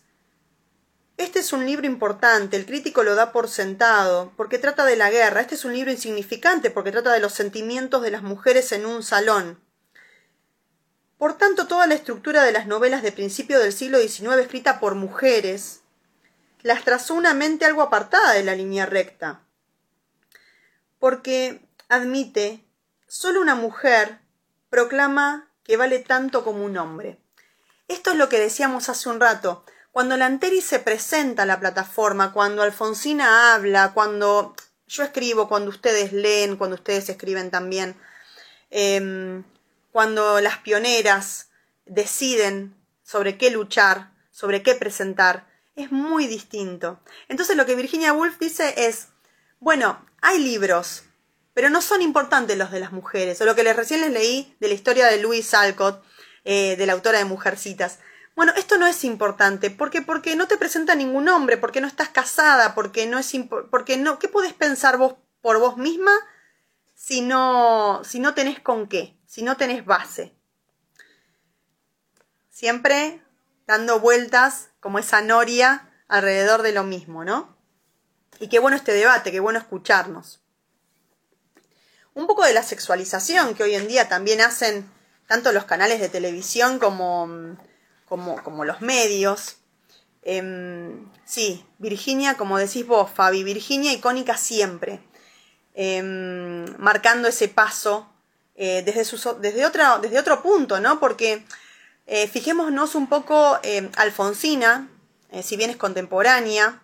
Este 1.17 1.39
es 1.39 1.51
un 1.51 1.65
libro 1.65 1.85
importante, 1.85 2.55
el 2.55 2.65
crítico 2.65 3.03
lo 3.03 3.15
da 3.15 3.33
por 3.33 3.49
sentado, 3.49 4.31
porque 4.37 4.57
trata 4.57 4.85
de 4.85 4.95
la 4.95 5.11
guerra. 5.11 5.41
Este 5.41 5.55
es 5.55 5.65
un 5.65 5.73
libro 5.73 5.91
insignificante, 5.91 6.71
porque 6.71 6.93
trata 6.93 7.11
de 7.11 7.19
los 7.19 7.33
sentimientos 7.33 8.01
de 8.03 8.11
las 8.11 8.23
mujeres 8.23 8.71
en 8.71 8.85
un 8.85 9.03
salón. 9.03 9.59
Por 11.17 11.37
tanto, 11.37 11.67
toda 11.67 11.87
la 11.87 11.95
estructura 11.95 12.43
de 12.43 12.53
las 12.53 12.67
novelas 12.67 13.03
de 13.03 13.11
principio 13.11 13.59
del 13.59 13.73
siglo 13.73 13.99
XIX 13.99 14.37
escrita 14.39 14.79
por 14.79 14.95
mujeres 14.95 15.80
las 16.63 16.83
trazó 16.83 17.13
una 17.13 17.33
mente 17.33 17.65
algo 17.65 17.81
apartada 17.81 18.33
de 18.33 18.43
la 18.43 18.55
línea 18.55 18.85
recta. 18.85 19.41
Porque, 20.99 21.61
admite, 21.89 22.63
solo 23.07 23.41
una 23.41 23.55
mujer 23.55 24.19
proclama 24.69 25.49
que 25.63 25.77
vale 25.77 25.99
tanto 25.99 26.43
como 26.43 26.63
un 26.65 26.77
hombre. 26.77 27.19
Esto 27.87 28.11
es 28.11 28.17
lo 28.17 28.29
que 28.29 28.39
decíamos 28.39 28.89
hace 28.89 29.09
un 29.09 29.19
rato. 29.19 29.65
Cuando 29.91 30.15
la 30.15 30.25
Anteri 30.25 30.61
se 30.61 30.79
presenta 30.79 31.43
a 31.43 31.45
la 31.45 31.59
plataforma, 31.59 32.31
cuando 32.31 32.63
Alfonsina 32.63 33.53
habla, 33.53 33.91
cuando 33.93 34.55
yo 34.87 35.03
escribo, 35.03 35.49
cuando 35.49 35.69
ustedes 35.69 36.13
leen, 36.13 36.55
cuando 36.55 36.75
ustedes 36.75 37.09
escriben 37.09 37.51
también, 37.51 37.95
em, 38.69 39.43
cuando 39.91 40.39
las 40.39 40.59
pioneras 40.59 41.49
deciden 41.85 42.75
sobre 43.03 43.37
qué 43.37 43.51
luchar, 43.51 44.11
sobre 44.31 44.63
qué 44.63 44.75
presentar, 44.75 45.50
es 45.75 45.91
muy 45.91 46.27
distinto. 46.27 46.99
Entonces 47.27 47.55
lo 47.55 47.65
que 47.65 47.75
Virginia 47.75 48.13
Woolf 48.13 48.37
dice 48.39 48.73
es, 48.77 49.07
bueno, 49.59 50.05
hay 50.21 50.39
libros, 50.39 51.03
pero 51.53 51.69
no 51.69 51.81
son 51.81 52.01
importantes 52.01 52.57
los 52.57 52.71
de 52.71 52.79
las 52.79 52.91
mujeres, 52.91 53.41
o 53.41 53.45
lo 53.45 53.55
que 53.55 53.63
les 53.63 53.75
recién 53.75 54.01
les 54.01 54.11
leí 54.11 54.55
de 54.59 54.67
la 54.67 54.73
historia 54.73 55.07
de 55.07 55.21
Louise 55.21 55.55
Alcott, 55.55 56.03
eh, 56.43 56.75
de 56.75 56.85
la 56.85 56.93
autora 56.93 57.19
de 57.19 57.25
Mujercitas. 57.25 57.99
Bueno, 58.35 58.53
esto 58.55 58.77
no 58.77 58.87
es 58.87 59.03
importante, 59.03 59.69
porque 59.69 60.01
porque 60.01 60.35
no 60.35 60.47
te 60.47 60.57
presenta 60.57 60.95
ningún 60.95 61.27
hombre, 61.27 61.57
porque 61.57 61.81
no 61.81 61.87
estás 61.87 62.09
casada, 62.09 62.73
porque 62.73 63.05
no 63.05 63.19
es 63.19 63.31
porque 63.69 63.97
no, 63.97 64.19
¿qué 64.19 64.27
podés 64.27 64.53
pensar 64.53 64.97
vos 64.97 65.15
por 65.41 65.59
vos 65.59 65.77
misma 65.77 66.11
si 66.95 67.21
no 67.21 68.01
si 68.05 68.19
no 68.19 68.33
tenés 68.33 68.59
con 68.59 68.87
qué, 68.87 69.17
si 69.27 69.43
no 69.43 69.57
tenés 69.57 69.85
base? 69.85 70.33
Siempre 72.49 73.21
dando 73.67 73.99
vueltas 73.99 74.70
como 74.81 74.99
esa 74.99 75.21
noria 75.21 75.89
alrededor 76.09 76.63
de 76.63 76.73
lo 76.73 76.83
mismo, 76.83 77.23
¿no? 77.23 77.55
Y 78.39 78.49
qué 78.49 78.59
bueno 78.59 78.75
este 78.75 78.91
debate, 78.91 79.31
qué 79.31 79.39
bueno 79.39 79.59
escucharnos. 79.59 80.41
Un 82.13 82.27
poco 82.27 82.43
de 82.43 82.53
la 82.53 82.63
sexualización 82.63 83.53
que 83.55 83.63
hoy 83.63 83.75
en 83.75 83.87
día 83.87 84.09
también 84.09 84.41
hacen 84.41 84.89
tanto 85.27 85.53
los 85.53 85.63
canales 85.63 86.01
de 86.01 86.09
televisión 86.09 86.79
como, 86.79 87.55
como, 88.05 88.43
como 88.43 88.65
los 88.65 88.81
medios. 88.81 89.57
Em, 90.23 91.09
sí, 91.23 91.65
Virginia, 91.77 92.35
como 92.35 92.57
decís 92.57 92.85
vos, 92.85 93.09
Fabi, 93.09 93.43
Virginia 93.43 93.93
icónica 93.93 94.35
siempre, 94.35 94.99
em, 95.73 96.65
marcando 96.77 97.29
ese 97.29 97.47
paso 97.47 98.11
eh, 98.55 98.83
desde, 98.83 99.17
desde, 99.39 99.65
otra, 99.65 99.99
desde 99.99 100.19
otro 100.19 100.43
punto, 100.43 100.79
¿no? 100.79 100.99
Porque 100.99 101.45
eh, 102.11 102.27
fijémonos 102.27 102.95
un 102.95 103.07
poco, 103.07 103.59
em, 103.63 103.89
Alfonsina, 103.95 104.89
eh, 105.31 105.43
si 105.43 105.57
bien 105.57 105.69
es 105.69 105.77
contemporánea, 105.77 106.83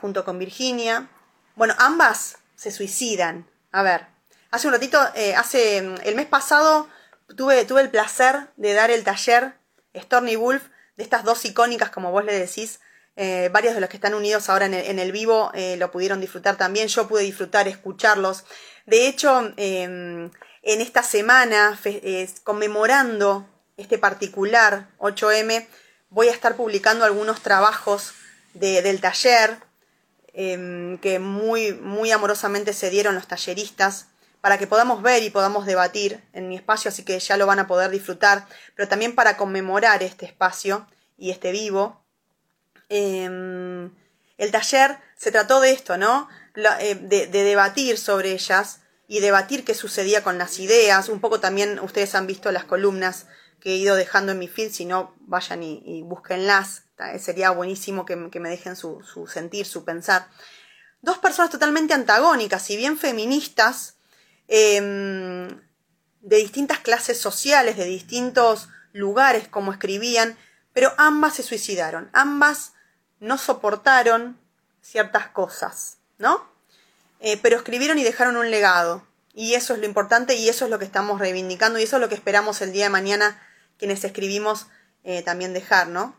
junto 0.00 0.24
con 0.24 0.38
Virginia, 0.38 1.10
bueno, 1.54 1.74
ambas 1.78 2.38
se 2.56 2.70
suicidan. 2.70 3.46
A 3.72 3.82
ver, 3.82 4.06
hace 4.50 4.68
un 4.68 4.72
ratito, 4.72 4.98
hace 5.36 5.76
el 5.76 6.14
mes 6.14 6.24
pasado 6.24 6.88
tuve, 7.36 7.66
tuve 7.66 7.82
el 7.82 7.90
placer 7.90 8.48
de 8.56 8.72
dar 8.72 8.90
el 8.90 9.04
taller 9.04 9.58
Stormy 9.94 10.36
Wolf 10.36 10.62
de 10.96 11.04
estas 11.04 11.24
dos 11.24 11.44
icónicas, 11.44 11.90
como 11.90 12.10
vos 12.10 12.24
le 12.24 12.32
decís, 12.38 12.80
eh, 13.18 13.48
varios 13.50 13.74
de 13.74 13.80
los 13.80 13.88
que 13.88 13.96
están 13.96 14.12
unidos 14.12 14.50
ahora 14.50 14.66
en 14.66 14.98
el, 14.98 15.10
vivo 15.10 15.50
eh, 15.54 15.76
lo 15.78 15.90
pudieron 15.90 16.20
disfrutar 16.20 16.56
también. 16.56 16.88
Yo 16.88 17.08
pude 17.08 17.22
disfrutar, 17.22 17.66
escucharlos. 17.66 18.44
De 18.84 19.08
hecho, 19.08 19.54
em, 19.56 20.30
en 20.62 20.80
esta 20.80 21.02
semana, 21.02 21.78
conmemorando 22.44 23.48
este 23.76 23.98
particular 23.98 24.88
8M, 24.98 25.66
voy 26.10 26.28
a 26.28 26.32
estar 26.32 26.56
publicando 26.56 27.04
algunos 27.04 27.40
trabajos 27.42 28.14
del 28.54 29.00
taller 29.00 29.58
em, 30.32 30.98
que 30.98 31.18
muy, 31.18 31.72
muy 31.74 32.10
amorosamente 32.10 32.72
se 32.72 32.90
dieron 32.90 33.14
los 33.14 33.26
talleristas 33.26 34.06
para 34.40 34.58
que 34.58 34.66
podamos 34.66 35.02
ver 35.02 35.22
y 35.22 35.30
podamos 35.30 35.66
debatir 35.66 36.22
en 36.32 36.48
mi 36.48 36.56
espacio, 36.56 36.88
así 36.88 37.04
que 37.04 37.18
ya 37.18 37.36
lo 37.36 37.46
van 37.46 37.58
a 37.58 37.66
poder 37.66 37.90
disfrutar, 37.90 38.46
pero 38.74 38.88
también 38.88 39.14
para 39.14 39.36
conmemorar 39.36 40.02
este 40.02 40.24
espacio 40.24 40.86
y 41.18 41.30
este 41.30 41.52
vivo. 41.52 42.04
Em, 42.88 43.90
el 44.38 44.50
taller 44.52 44.98
se 45.16 45.32
trató 45.32 45.60
de 45.60 45.72
esto, 45.72 45.96
¿no? 45.96 46.28
Eh, 46.80 46.94
de, 46.94 47.26
debatir 47.26 47.98
sobre 47.98 48.32
ellas 48.32 48.80
y 49.08 49.20
debatir 49.20 49.64
qué 49.64 49.74
sucedía 49.74 50.22
con 50.22 50.38
las 50.38 50.58
ideas. 50.58 51.08
Un 51.08 51.20
poco 51.20 51.40
también 51.40 51.78
ustedes 51.80 52.14
han 52.14 52.26
visto 52.26 52.50
las 52.52 52.64
columnas 52.64 53.26
que 53.66 53.72
he 53.72 53.78
ido 53.78 53.96
dejando 53.96 54.30
en 54.30 54.38
mi 54.38 54.46
feed, 54.46 54.70
si 54.70 54.84
no, 54.84 55.12
vayan 55.22 55.64
y, 55.64 55.82
y 55.84 56.02
búsquenlas. 56.02 56.84
Sería 57.18 57.50
buenísimo 57.50 58.04
que, 58.04 58.14
me 58.14 58.48
dejen 58.48 58.76
su, 58.76 59.02
sentir, 59.26 59.66
su 59.66 59.84
pensar. 59.84 60.28
Dos 61.02 61.18
personas 61.18 61.50
totalmente 61.50 61.92
antagónicas, 61.92 62.62
si 62.62 62.76
bien 62.76 62.96
feministas, 62.96 63.96
Em, 64.46 65.48
de 66.20 66.36
distintas 66.36 66.78
clases 66.78 67.20
sociales, 67.20 67.76
de 67.76 67.86
distintos 67.86 68.68
lugares, 68.92 69.48
como 69.48 69.72
escribían, 69.72 70.38
pero 70.72 70.92
ambas 70.96 71.34
se 71.34 71.42
suicidaron, 71.42 72.08
ambas 72.12 72.74
no 73.18 73.36
soportaron 73.38 74.38
ciertas 74.80 75.26
cosas, 75.26 75.98
¿no? 76.18 76.48
Eh, 77.18 77.36
pero 77.42 77.56
escribieron 77.56 77.98
y 77.98 78.04
dejaron 78.04 78.36
un 78.36 78.52
legado, 78.52 79.04
y 79.34 79.54
eso 79.54 79.74
es 79.74 79.80
lo 79.80 79.86
importante 79.86 80.36
y 80.36 80.48
eso 80.48 80.66
es 80.66 80.70
lo 80.70 80.78
que 80.78 80.84
estamos 80.84 81.18
reivindicando 81.18 81.80
y 81.80 81.82
eso 81.82 81.96
es 81.96 82.00
lo 82.00 82.08
que 82.08 82.14
esperamos 82.14 82.62
el 82.62 82.72
día 82.72 82.84
de 82.84 82.90
mañana 82.90 83.42
quienes 83.78 84.04
escribimos 84.04 84.66
eh, 85.04 85.22
también 85.22 85.52
dejar, 85.52 85.88
¿no? 85.88 86.16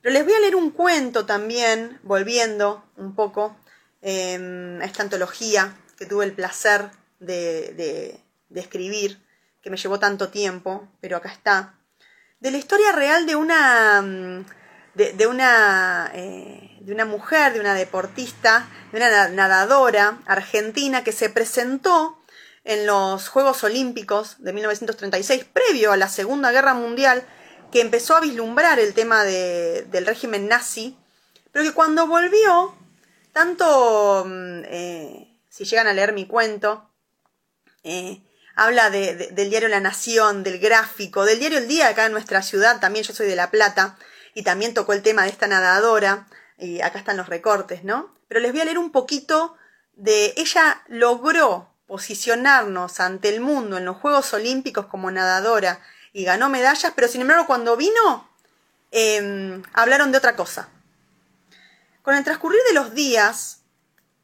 Pero 0.00 0.14
les 0.14 0.24
voy 0.24 0.34
a 0.34 0.40
leer 0.40 0.56
un 0.56 0.70
cuento 0.70 1.26
también, 1.26 2.00
volviendo 2.02 2.84
un 2.96 3.14
poco 3.14 3.56
em, 4.00 4.80
a 4.80 4.84
esta 4.84 5.04
antología 5.04 5.76
que 5.96 6.06
tuve 6.06 6.24
el 6.24 6.32
placer 6.32 6.90
de, 7.20 8.18
escribir, 8.52 9.22
que 9.62 9.70
me 9.70 9.76
llevó 9.76 10.00
tanto 10.00 10.28
tiempo, 10.28 10.88
pero 11.00 11.16
acá 11.16 11.30
está, 11.30 11.74
de 12.40 12.50
la 12.50 12.58
historia 12.58 12.90
real 12.90 13.26
de 13.26 13.36
una, 13.36 14.02
mm, 14.02 14.44
de, 14.94 15.26
una, 15.28 16.10
eh, 16.14 16.78
de 16.80 16.92
una 16.92 17.04
mujer, 17.04 17.52
de 17.52 17.60
una 17.60 17.74
deportista, 17.74 18.68
de 18.90 18.96
una 18.98 19.28
nadadora 19.28 20.18
argentina 20.26 21.04
que 21.04 21.12
se 21.12 21.30
presentó 21.30 22.21
en 22.64 22.86
los 22.86 23.28
Juegos 23.28 23.64
Olímpicos 23.64 24.36
de 24.38 24.52
1936, 24.52 25.44
previo 25.52 25.92
a 25.92 25.96
la 25.96 26.08
Segunda 26.08 26.52
Guerra 26.52 26.74
Mundial, 26.74 27.24
que 27.72 27.80
empezó 27.80 28.16
a 28.16 28.20
vislumbrar 28.20 28.78
el 28.78 28.94
tema 28.94 29.24
del 29.24 30.06
régimen 30.06 30.46
nazi, 30.46 30.96
pero 31.50 31.64
que 31.64 31.72
cuando 31.72 32.06
volvió, 32.06 32.74
tanto 33.32 34.24
mm, 34.26 34.62
eh, 34.66 35.40
si 35.48 35.64
llegan 35.64 35.86
a 35.86 35.92
leer 35.92 36.12
mi 36.12 36.26
cuento, 36.26 36.90
eh, 37.82 38.22
habla 38.54 38.90
del 38.90 39.50
diario 39.50 39.68
La 39.68 39.80
Nación, 39.80 40.42
del 40.44 40.58
gráfico, 40.58 41.24
del 41.24 41.40
diario 41.40 41.58
El 41.58 41.68
Día 41.68 41.88
acá 41.88 42.06
en 42.06 42.12
nuestra 42.12 42.42
ciudad, 42.42 42.80
también 42.80 43.04
yo 43.04 43.14
soy 43.14 43.26
de 43.26 43.36
La 43.36 43.50
Plata, 43.50 43.96
y 44.34 44.44
también 44.44 44.74
tocó 44.74 44.92
el 44.92 45.02
tema 45.02 45.22
de 45.22 45.30
esta 45.30 45.46
nadadora, 45.46 46.26
y 46.58 46.80
acá 46.80 46.98
están 46.98 47.16
los 47.16 47.28
recortes, 47.28 47.84
¿no? 47.84 48.14
Pero 48.28 48.40
les 48.40 48.52
voy 48.52 48.60
a 48.60 48.64
leer 48.66 48.78
un 48.78 48.92
poquito 48.92 49.56
de, 49.94 50.32
ella 50.36 50.82
logró 50.88 51.71
posicionarnos 51.92 53.00
ante 53.00 53.28
el 53.28 53.42
mundo 53.42 53.76
en 53.76 53.84
los 53.84 53.98
Juegos 53.98 54.32
Olímpicos 54.32 54.86
como 54.86 55.10
nadadora 55.10 55.78
y 56.14 56.24
ganó 56.24 56.48
medallas, 56.48 56.94
pero 56.96 57.06
sin 57.06 57.20
embargo 57.20 57.46
cuando 57.46 57.76
vino, 57.76 58.30
em, 58.90 59.62
hablaron 59.74 60.10
de 60.10 60.16
otra 60.16 60.34
cosa. 60.34 60.70
Con 62.00 62.14
el 62.14 62.24
transcurrir 62.24 62.62
de 62.66 62.72
los 62.72 62.94
días, 62.94 63.58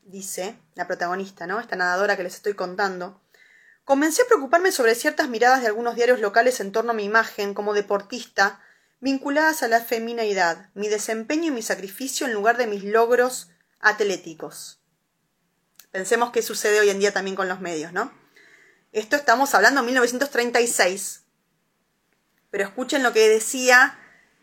dice 0.02 0.56
la 0.76 0.86
protagonista, 0.86 1.46
¿no? 1.46 1.60
Esta 1.60 1.76
nadadora 1.76 2.16
que 2.16 2.22
les 2.22 2.36
estoy 2.36 2.54
contando. 2.54 3.20
Comencé 3.84 4.22
a 4.22 4.28
preocuparme 4.28 4.72
sobre 4.72 4.94
ciertas 4.94 5.28
miradas 5.28 5.60
de 5.60 5.66
algunos 5.66 5.94
diarios 5.94 6.20
locales 6.20 6.60
en 6.60 6.72
torno 6.72 6.92
a 6.92 6.94
mi 6.94 7.04
imagen 7.04 7.52
como 7.52 7.74
deportista, 7.74 8.62
vinculadas 9.00 9.62
a 9.62 9.68
la 9.68 9.82
femineidad, 9.82 10.70
mi 10.72 10.88
desempeño 10.88 11.48
y 11.48 11.50
mi 11.50 11.60
sacrificio 11.60 12.26
en 12.26 12.32
lugar 12.32 12.56
de 12.56 12.66
mis 12.66 12.82
logros 12.82 13.50
atléticos. 13.78 14.77
Pensemos 15.90 16.30
qué 16.32 16.42
sucede 16.42 16.80
hoy 16.80 16.90
en 16.90 16.98
día 16.98 17.12
también 17.12 17.36
con 17.36 17.48
los 17.48 17.60
medios, 17.60 17.92
¿no? 17.92 18.12
Esto 18.92 19.16
estamos 19.16 19.54
hablando 19.54 19.80
de 19.80 19.86
1936. 19.86 21.22
Pero 22.50 22.64
escuchen 22.64 23.02
lo 23.02 23.12
que 23.12 23.28
decía 23.28 23.98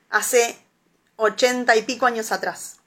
hace 0.09 0.57
ochenta 1.15 1.75
y 1.75 1.83
pico 1.83 2.05
años 2.05 2.31
atrás. 2.31 2.77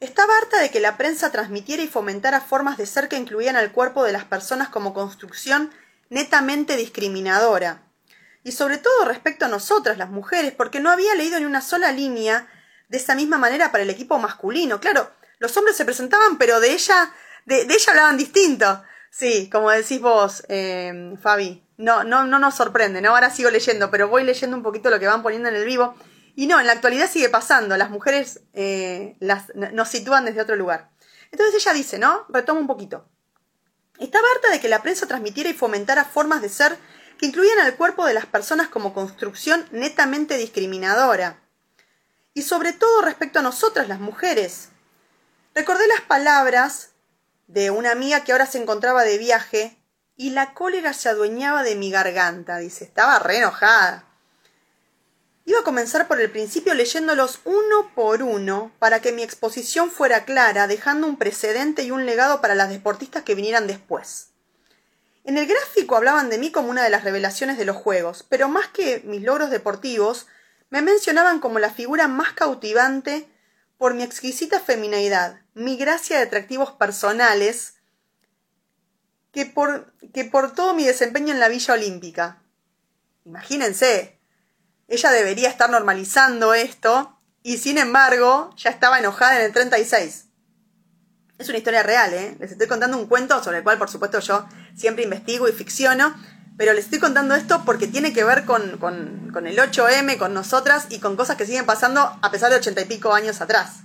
Estaba 0.00 0.36
harta 0.36 0.58
de 0.58 0.70
que 0.70 0.80
la 0.80 0.96
prensa 0.96 1.30
transmitiera 1.30 1.82
y 1.82 1.88
fomentara 1.88 2.40
formas 2.40 2.76
de 2.76 2.86
ser 2.86 3.08
que 3.08 3.16
incluían 3.16 3.56
al 3.56 3.72
cuerpo 3.72 4.04
de 4.04 4.12
las 4.12 4.24
personas 4.24 4.68
como 4.68 4.92
construcción 4.92 5.72
netamente 6.10 6.76
discriminadora. 6.76 7.82
Y 8.42 8.52
sobre 8.52 8.78
todo 8.78 9.04
respecto 9.06 9.46
a 9.46 9.48
nosotras, 9.48 9.98
las 9.98 10.10
mujeres, 10.10 10.52
porque 10.52 10.80
no 10.80 10.90
había 10.90 11.14
leído 11.14 11.38
ni 11.38 11.46
una 11.46 11.62
sola 11.62 11.92
línea 11.92 12.48
de 12.88 12.98
esa 12.98 13.14
misma 13.14 13.38
manera 13.38 13.72
para 13.72 13.82
el 13.82 13.90
equipo 13.90 14.18
masculino. 14.18 14.80
Claro, 14.80 15.10
los 15.38 15.56
hombres 15.56 15.76
se 15.76 15.84
presentaban, 15.84 16.36
pero 16.38 16.60
de 16.60 16.72
ella, 16.72 17.12
de, 17.46 17.62
ella 17.62 17.84
hablaban 17.88 18.16
distinto. 18.16 18.82
Sí, 19.10 19.48
como 19.50 19.70
decís 19.70 20.00
vos, 20.00 20.44
eh, 20.48 21.14
Fabi. 21.22 21.62
No, 21.76 22.04
no, 22.04 22.24
no 22.24 22.38
nos 22.38 22.54
sorprende, 22.54 23.00
¿no? 23.00 23.10
Ahora 23.10 23.30
sigo 23.30 23.50
leyendo, 23.50 23.90
pero 23.90 24.08
voy 24.08 24.24
leyendo 24.24 24.56
un 24.56 24.62
poquito 24.62 24.90
lo 24.90 25.00
que 25.00 25.06
van 25.06 25.22
poniendo 25.22 25.48
en 25.48 25.56
el 25.56 25.64
vivo. 25.64 25.94
Y 26.36 26.46
no, 26.46 26.60
en 26.60 26.66
la 26.66 26.72
actualidad 26.72 27.10
sigue 27.10 27.28
pasando, 27.28 27.76
las 27.76 27.90
mujeres 27.90 28.40
eh, 28.52 29.16
las, 29.20 29.54
nos 29.54 29.88
sitúan 29.88 30.24
desde 30.24 30.40
otro 30.40 30.56
lugar. 30.56 30.90
Entonces 31.30 31.54
ella 31.54 31.72
dice, 31.72 31.98
¿no? 31.98 32.26
Retomo 32.28 32.60
un 32.60 32.66
poquito. 32.66 33.08
Estaba 33.98 34.26
harta 34.34 34.50
de 34.50 34.60
que 34.60 34.68
la 34.68 34.82
prensa 34.82 35.06
transmitiera 35.06 35.50
y 35.50 35.54
fomentara 35.54 36.04
formas 36.04 36.42
de 36.42 36.48
ser 36.48 36.76
que 37.18 37.26
incluían 37.26 37.60
al 37.60 37.76
cuerpo 37.76 38.06
de 38.06 38.14
las 38.14 38.26
personas 38.26 38.68
como 38.68 38.94
construcción 38.94 39.64
netamente 39.70 40.36
discriminadora. 40.36 41.40
Y 42.34 42.42
sobre 42.42 42.72
todo 42.72 43.02
respecto 43.02 43.38
a 43.38 43.42
nosotras, 43.42 43.86
las 43.86 44.00
mujeres. 44.00 44.70
Recordé 45.54 45.86
las 45.86 46.00
palabras 46.00 46.93
de 47.46 47.70
una 47.70 47.90
amiga 47.90 48.24
que 48.24 48.32
ahora 48.32 48.46
se 48.46 48.58
encontraba 48.58 49.04
de 49.04 49.18
viaje 49.18 49.76
y 50.16 50.30
la 50.30 50.54
cólera 50.54 50.92
se 50.92 51.08
adueñaba 51.08 51.62
de 51.62 51.74
mi 51.74 51.90
garganta. 51.90 52.58
Dice, 52.58 52.84
estaba 52.84 53.18
re 53.18 53.38
enojada. 53.38 54.04
Iba 55.46 55.60
a 55.60 55.64
comenzar 55.64 56.08
por 56.08 56.20
el 56.20 56.30
principio 56.30 56.72
leyéndolos 56.72 57.40
uno 57.44 57.90
por 57.94 58.22
uno 58.22 58.72
para 58.78 59.00
que 59.00 59.12
mi 59.12 59.22
exposición 59.22 59.90
fuera 59.90 60.24
clara, 60.24 60.66
dejando 60.66 61.06
un 61.06 61.18
precedente 61.18 61.82
y 61.82 61.90
un 61.90 62.06
legado 62.06 62.40
para 62.40 62.54
las 62.54 62.70
deportistas 62.70 63.24
que 63.24 63.34
vinieran 63.34 63.66
después. 63.66 64.28
En 65.24 65.36
el 65.36 65.46
gráfico 65.46 65.96
hablaban 65.96 66.30
de 66.30 66.38
mí 66.38 66.50
como 66.50 66.70
una 66.70 66.82
de 66.82 66.90
las 66.90 67.04
revelaciones 67.04 67.58
de 67.58 67.66
los 67.66 67.76
Juegos, 67.76 68.24
pero 68.28 68.48
más 68.48 68.68
que 68.68 69.02
mis 69.04 69.22
logros 69.22 69.50
deportivos, 69.50 70.26
me 70.70 70.80
mencionaban 70.80 71.40
como 71.40 71.58
la 71.58 71.70
figura 71.70 72.08
más 72.08 72.32
cautivante 72.32 73.28
por 73.78 73.94
mi 73.94 74.02
exquisita 74.02 74.60
femineidad, 74.60 75.40
mi 75.54 75.76
gracia 75.76 76.18
de 76.18 76.24
atractivos 76.24 76.72
personales, 76.72 77.74
que 79.32 79.46
por, 79.46 79.92
que 80.12 80.24
por 80.24 80.54
todo 80.54 80.74
mi 80.74 80.84
desempeño 80.84 81.32
en 81.32 81.40
la 81.40 81.48
Villa 81.48 81.74
Olímpica. 81.74 82.42
Imagínense, 83.24 84.20
ella 84.86 85.10
debería 85.10 85.48
estar 85.48 85.70
normalizando 85.70 86.54
esto 86.54 87.18
y 87.42 87.58
sin 87.58 87.78
embargo 87.78 88.54
ya 88.56 88.70
estaba 88.70 88.98
enojada 88.98 89.38
en 89.38 89.46
el 89.46 89.52
36. 89.52 90.26
Es 91.36 91.48
una 91.48 91.58
historia 91.58 91.82
real, 91.82 92.14
¿eh? 92.14 92.36
Les 92.38 92.52
estoy 92.52 92.68
contando 92.68 92.96
un 92.96 93.08
cuento 93.08 93.42
sobre 93.42 93.58
el 93.58 93.64
cual 93.64 93.76
por 93.76 93.90
supuesto 93.90 94.20
yo 94.20 94.46
siempre 94.76 95.02
investigo 95.02 95.48
y 95.48 95.52
ficciono, 95.52 96.14
pero 96.56 96.72
les 96.72 96.84
estoy 96.84 97.00
contando 97.00 97.34
esto 97.34 97.62
porque 97.64 97.86
tiene 97.86 98.12
que 98.12 98.24
ver 98.24 98.44
con, 98.44 98.78
con, 98.78 99.46
el 99.46 99.58
8M, 99.58 100.18
con 100.18 100.34
nosotras 100.34 100.86
y 100.88 101.00
con 101.00 101.16
cosas 101.16 101.36
que 101.36 101.46
siguen 101.46 101.66
pasando 101.66 102.00
a 102.00 102.30
pesar 102.30 102.50
de 102.50 102.56
ochenta 102.56 102.80
y 102.80 102.84
pico 102.84 103.12
años 103.12 103.40
atrás. 103.40 103.80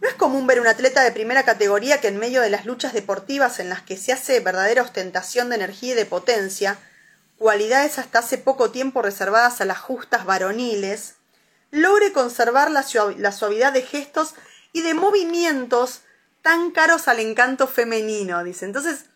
No 0.00 0.08
es 0.08 0.14
común 0.14 0.46
ver 0.46 0.60
un 0.60 0.66
atleta 0.66 1.02
de 1.02 1.12
primera 1.12 1.44
categoría 1.44 2.00
que 2.00 2.08
en 2.08 2.18
medio 2.18 2.40
de 2.42 2.50
las 2.50 2.66
luchas 2.66 2.92
deportivas 2.92 3.60
en 3.60 3.68
las 3.68 3.82
que 3.82 3.96
se 3.96 4.12
hace 4.12 4.40
verdadera 4.40 4.82
ostentación 4.82 5.48
de 5.48 5.56
energía 5.56 5.92
y 5.92 5.96
de 5.96 6.06
potencia, 6.06 6.78
cualidades 7.38 7.98
hasta 7.98 8.20
hace 8.20 8.38
poco 8.38 8.70
tiempo 8.70 9.02
reservadas 9.02 9.60
a 9.60 9.64
las 9.64 9.78
justas 9.78 10.24
varoniles, 10.24 11.14
logre 11.70 12.12
conservar 12.12 12.70
la 12.70 12.82
suavidad 13.32 13.72
de 13.72 13.82
gestos 13.82 14.34
y 14.72 14.82
de 14.82 14.94
movimientos 14.94 16.02
tan 16.42 16.70
caros 16.70 17.08
al 17.08 17.20
encanto 17.20 17.66
femenino, 17.66 18.42
dice. 18.44 18.64
Entonces, 18.64 19.06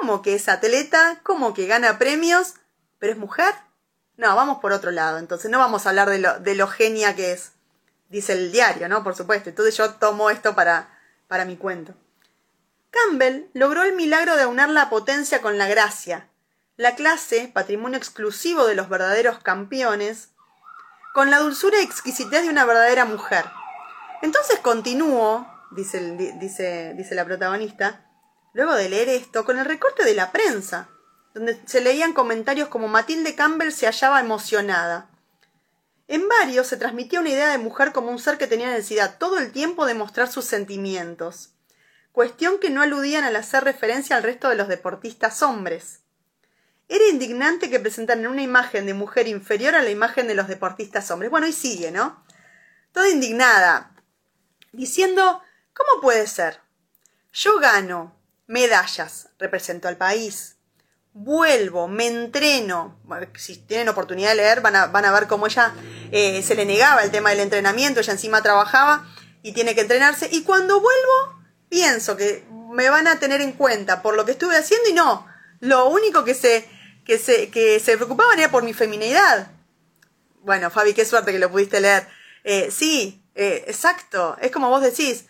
¿Cómo 0.00 0.22
que 0.22 0.34
es 0.34 0.48
atleta? 0.48 1.20
¿Cómo 1.22 1.54
que 1.54 1.66
gana 1.66 1.98
premios? 1.98 2.54
¿Pero 2.98 3.12
es 3.12 3.18
mujer? 3.18 3.54
No, 4.16 4.34
vamos 4.34 4.58
por 4.58 4.72
otro 4.72 4.90
lado. 4.90 5.18
Entonces 5.18 5.50
no 5.50 5.58
vamos 5.58 5.86
a 5.86 5.90
hablar 5.90 6.10
de 6.10 6.18
lo, 6.18 6.38
de 6.40 6.54
lo 6.54 6.66
genia 6.66 7.14
que 7.14 7.32
es. 7.32 7.52
Dice 8.08 8.32
el 8.32 8.50
diario, 8.50 8.88
¿no? 8.88 9.04
Por 9.04 9.14
supuesto. 9.14 9.50
Entonces 9.50 9.76
yo 9.76 9.94
tomo 9.94 10.30
esto 10.30 10.54
para, 10.54 10.98
para 11.28 11.44
mi 11.44 11.56
cuento. 11.56 11.94
Campbell 12.90 13.46
logró 13.54 13.82
el 13.82 13.94
milagro 13.94 14.36
de 14.36 14.42
aunar 14.42 14.68
la 14.68 14.90
potencia 14.90 15.40
con 15.40 15.58
la 15.58 15.68
gracia, 15.68 16.28
la 16.76 16.94
clase, 16.96 17.50
patrimonio 17.52 17.98
exclusivo 17.98 18.66
de 18.66 18.74
los 18.74 18.88
verdaderos 18.88 19.38
campeones, 19.38 20.30
con 21.12 21.30
la 21.30 21.38
dulzura 21.38 21.80
y 21.80 21.84
exquisitez 21.84 22.42
de 22.42 22.50
una 22.50 22.64
verdadera 22.64 23.04
mujer. 23.04 23.44
Entonces 24.22 24.58
continúo, 24.60 25.46
dice, 25.70 26.16
dice, 26.40 26.94
dice 26.96 27.14
la 27.14 27.24
protagonista, 27.24 28.04
luego 28.54 28.74
de 28.74 28.88
leer 28.88 29.10
esto, 29.10 29.44
con 29.44 29.58
el 29.58 29.66
recorte 29.66 30.04
de 30.04 30.14
la 30.14 30.32
prensa, 30.32 30.88
donde 31.34 31.60
se 31.66 31.80
leían 31.80 32.14
comentarios 32.14 32.68
como 32.68 32.88
Matilde 32.88 33.34
Campbell 33.34 33.72
se 33.72 33.86
hallaba 33.86 34.20
emocionada. 34.20 35.10
En 36.06 36.28
varios 36.28 36.68
se 36.68 36.76
transmitía 36.76 37.20
una 37.20 37.30
idea 37.30 37.50
de 37.50 37.58
mujer 37.58 37.92
como 37.92 38.10
un 38.10 38.18
ser 38.18 38.38
que 38.38 38.46
tenía 38.46 38.70
necesidad 38.70 39.18
todo 39.18 39.38
el 39.38 39.52
tiempo 39.52 39.84
de 39.84 39.94
mostrar 39.94 40.30
sus 40.30 40.44
sentimientos, 40.44 41.54
cuestión 42.12 42.58
que 42.60 42.70
no 42.70 42.82
aludían 42.82 43.24
al 43.24 43.36
hacer 43.36 43.64
referencia 43.64 44.16
al 44.16 44.22
resto 44.22 44.48
de 44.48 44.56
los 44.56 44.68
deportistas 44.68 45.42
hombres. 45.42 46.00
Era 46.88 47.08
indignante 47.08 47.70
que 47.70 47.80
presentaran 47.80 48.26
una 48.26 48.42
imagen 48.42 48.86
de 48.86 48.94
mujer 48.94 49.26
inferior 49.26 49.74
a 49.74 49.82
la 49.82 49.90
imagen 49.90 50.28
de 50.28 50.34
los 50.34 50.46
deportistas 50.46 51.10
hombres. 51.10 51.30
Bueno, 51.30 51.46
y 51.46 51.52
sigue, 51.52 51.90
¿no? 51.90 52.24
Toda 52.92 53.08
indignada, 53.08 53.96
diciendo, 54.70 55.42
¿cómo 55.72 56.00
puede 56.02 56.26
ser? 56.26 56.60
Yo 57.32 57.58
gano, 57.58 58.14
medallas, 58.46 59.28
represento 59.38 59.88
al 59.88 59.96
país. 59.96 60.56
Vuelvo, 61.12 61.86
me 61.86 62.06
entreno. 62.06 63.00
Si 63.36 63.56
tienen 63.58 63.88
oportunidad 63.88 64.30
de 64.30 64.36
leer, 64.36 64.60
van 64.60 64.76
a, 64.76 64.86
van 64.86 65.04
a 65.04 65.12
ver 65.12 65.28
cómo 65.28 65.46
ella 65.46 65.72
eh, 66.10 66.42
se 66.42 66.54
le 66.54 66.64
negaba 66.64 67.04
el 67.04 67.10
tema 67.10 67.30
del 67.30 67.40
entrenamiento, 67.40 68.00
ella 68.00 68.12
encima 68.12 68.42
trabajaba 68.42 69.06
y 69.42 69.52
tiene 69.52 69.74
que 69.74 69.82
entrenarse. 69.82 70.28
Y 70.32 70.42
cuando 70.42 70.80
vuelvo, 70.80 71.44
pienso 71.68 72.16
que 72.16 72.44
me 72.72 72.90
van 72.90 73.06
a 73.06 73.20
tener 73.20 73.40
en 73.40 73.52
cuenta 73.52 74.02
por 74.02 74.16
lo 74.16 74.24
que 74.24 74.32
estuve 74.32 74.56
haciendo 74.56 74.88
y 74.88 74.92
no. 74.92 75.26
Lo 75.60 75.86
único 75.86 76.24
que 76.24 76.34
se, 76.34 76.68
que 77.04 77.18
se, 77.18 77.48
que 77.50 77.78
se 77.78 77.96
preocupaban 77.96 78.38
era 78.38 78.50
por 78.50 78.64
mi 78.64 78.74
feminidad. 78.74 79.52
Bueno, 80.40 80.70
Fabi, 80.70 80.94
qué 80.94 81.04
suerte 81.04 81.32
que 81.32 81.38
lo 81.38 81.50
pudiste 81.50 81.80
leer. 81.80 82.08
Eh, 82.42 82.70
sí, 82.70 83.24
eh, 83.34 83.64
exacto. 83.68 84.36
Es 84.40 84.50
como 84.50 84.68
vos 84.68 84.82
decís. 84.82 85.26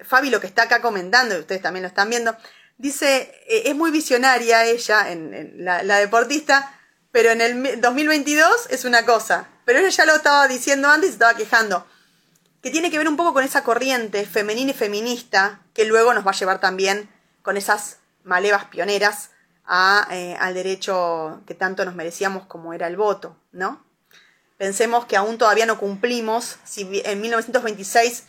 Fabi 0.00 0.30
lo 0.30 0.40
que 0.40 0.46
está 0.46 0.64
acá 0.64 0.80
comentando, 0.80 1.36
y 1.36 1.40
ustedes 1.40 1.62
también 1.62 1.82
lo 1.82 1.88
están 1.88 2.10
viendo, 2.10 2.36
dice, 2.78 3.34
eh, 3.48 3.62
es 3.66 3.74
muy 3.74 3.90
visionaria 3.90 4.64
ella, 4.64 5.10
en, 5.10 5.64
la, 5.64 5.98
deportista, 5.98 6.74
pero 7.10 7.30
en 7.30 7.40
el 7.40 7.80
2022 7.80 8.68
es 8.70 8.84
una 8.84 9.04
cosa. 9.04 9.48
Pero 9.64 9.80
ella 9.80 9.88
ya 9.88 10.06
lo 10.06 10.16
estaba 10.16 10.48
diciendo 10.48 10.88
antes 10.88 11.10
y 11.10 11.12
estaba 11.12 11.34
quejando. 11.34 11.86
Que 12.62 12.70
tiene 12.70 12.90
que 12.90 12.98
ver 12.98 13.08
un 13.08 13.16
poco 13.16 13.34
con 13.34 13.44
esa 13.44 13.62
corriente 13.62 14.24
femenina 14.24 14.70
y 14.70 14.74
feminista 14.74 15.60
que 15.74 15.84
luego 15.84 16.14
nos 16.14 16.26
va 16.26 16.30
a 16.30 16.34
llevar 16.34 16.60
también 16.60 17.08
con 17.42 17.56
esas 17.56 17.98
malevas 18.24 18.64
pioneras 18.66 19.30
eh, 20.10 20.36
al 20.40 20.54
derecho 20.54 21.42
que 21.46 21.54
tanto 21.54 21.84
nos 21.84 21.94
merecíamos 21.94 22.46
como 22.46 22.72
era 22.72 22.86
el 22.86 22.96
voto, 22.96 23.36
¿no? 23.52 23.84
Pensemos 24.56 25.04
que 25.04 25.16
aún 25.16 25.38
todavía 25.38 25.66
no 25.66 25.78
cumplimos, 25.78 26.56
si 26.64 27.02
en 27.04 27.20
1926 27.20 28.24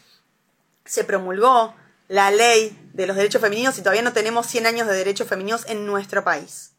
se 0.85 1.03
promulgó 1.03 1.75
la 2.09 2.31
ley 2.31 2.77
de 2.93 3.07
los 3.07 3.15
derechos 3.15 3.41
femeninos 3.41 3.77
y 3.77 3.81
todavía 3.81 4.01
no 4.01 4.13
tenemos 4.13 4.47
100 4.47 4.65
años 4.65 4.87
de 4.87 4.95
derechos 4.95 5.27
femeninos 5.27 5.65
en 5.67 5.85
nuestro 5.85 6.23
país. 6.23 6.71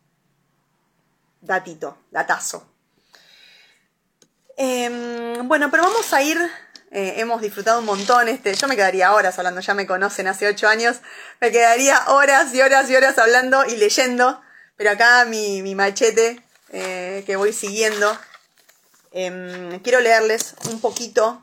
Datito, 1.41 1.97
datazo. 2.11 2.67
Em, 4.57 5.49
bueno, 5.49 5.71
pero 5.71 5.85
vamos 5.85 6.13
a 6.13 6.21
ir, 6.21 6.37
eh, 6.91 7.15
hemos 7.17 7.41
disfrutado 7.41 7.79
un 7.79 7.87
montón, 7.87 8.29
este, 8.29 8.55
yo 8.55 8.69
me 8.69 8.77
quedaría 8.77 9.15
horas 9.15 9.39
hablando, 9.39 9.63
ya 9.63 9.73
me 9.73 9.87
conocen 9.87 10.27
hace 10.27 10.49
8 10.49 10.69
años, 10.69 10.99
me 11.41 11.51
quedaría 11.51 11.99
horas 12.09 12.53
y 12.53 12.61
horas 12.61 12.91
y 12.91 12.97
horas 12.97 13.17
hablando 13.17 13.65
y 13.65 13.77
leyendo, 13.77 14.43
pero 14.77 14.91
acá 14.91 15.25
mi, 15.25 15.75
machete 15.75 16.43
eh, 16.73 17.23
que 17.25 17.37
voy 17.37 17.55
siguiendo, 17.55 18.19
em, 19.13 19.81
quiero 19.81 20.01
leerles 20.01 20.57
un 20.71 20.81
poquito, 20.81 21.43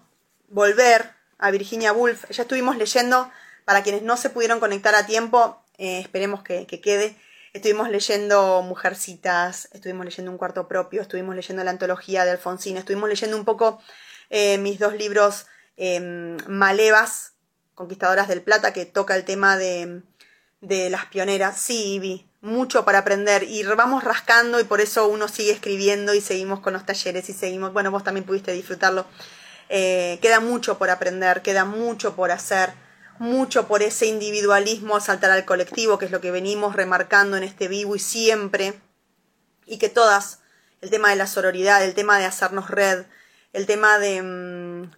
volver 0.49 1.16
a 1.37 1.51
Virginia 1.51 1.93
Woolf. 1.93 2.29
Ya 2.29 2.43
estuvimos 2.43 2.77
leyendo, 2.77 3.31
para 3.65 3.83
quienes 3.83 4.01
no 4.01 4.17
se 4.17 4.29
pudieron 4.29 4.59
conectar 4.59 4.95
a 4.95 5.05
tiempo, 5.05 5.61
eh, 5.77 5.99
esperemos 5.99 6.43
que, 6.43 6.65
quede. 6.65 7.15
Estuvimos 7.53 7.89
leyendo 7.89 8.61
Mujercitas, 8.61 9.69
estuvimos 9.71 10.05
leyendo 10.05 10.31
Un 10.31 10.37
cuarto 10.37 10.67
propio, 10.67 11.01
estuvimos 11.01 11.35
leyendo 11.35 11.63
la 11.63 11.71
antología 11.71 12.25
de 12.25 12.31
Alfonsín, 12.31 12.77
estuvimos 12.77 13.09
leyendo 13.09 13.37
un 13.37 13.45
poco 13.45 13.81
eh, 14.29 14.57
mis 14.57 14.79
dos 14.79 14.93
libros 14.93 15.47
em, 15.77 16.37
Malevas, 16.47 17.33
Conquistadoras 17.73 18.27
del 18.27 18.41
Plata, 18.41 18.73
que 18.73 18.85
toca 18.85 19.15
el 19.15 19.23
tema 19.23 19.57
de, 19.57 20.01
de 20.61 20.89
las 20.89 21.05
pioneras. 21.05 21.59
Sí, 21.59 21.99
vi, 21.99 22.27
mucho 22.41 22.85
para 22.85 22.99
aprender 22.99 23.43
y 23.43 23.63
vamos 23.63 24.03
rascando 24.03 24.59
y 24.59 24.63
por 24.63 24.81
eso 24.81 25.07
uno 25.07 25.27
sigue 25.27 25.51
escribiendo 25.51 26.13
y 26.13 26.21
seguimos 26.21 26.59
con 26.59 26.73
los 26.73 26.85
talleres 26.85 27.29
y 27.29 27.33
seguimos, 27.33 27.73
bueno, 27.73 27.91
vos 27.91 28.03
también 28.03 28.25
pudiste 28.25 28.51
disfrutarlo 28.51 29.05
eh, 29.69 30.19
queda 30.21 30.39
mucho 30.39 30.77
por 30.77 30.89
aprender, 30.89 31.41
queda 31.41 31.65
mucho 31.65 32.15
por 32.15 32.31
hacer, 32.31 32.73
mucho 33.19 33.67
por 33.67 33.81
ese 33.81 34.05
individualismo 34.05 34.99
saltar 34.99 35.31
al 35.31 35.45
colectivo, 35.45 35.97
que 35.97 36.05
es 36.05 36.11
lo 36.11 36.21
que 36.21 36.31
venimos 36.31 36.75
remarcando 36.75 37.37
en 37.37 37.43
este 37.43 37.67
vivo 37.67 37.95
y 37.95 37.99
siempre, 37.99 38.79
y 39.65 39.77
que 39.77 39.89
todas, 39.89 40.39
el 40.81 40.89
tema 40.89 41.09
de 41.09 41.15
la 41.15 41.27
sororidad, 41.27 41.83
el 41.83 41.93
tema 41.93 42.19
de 42.19 42.25
hacernos 42.25 42.69
red, 42.69 43.05
el 43.53 43.65
tema 43.65 43.97
de, 43.99 44.21
mm, 44.21 44.91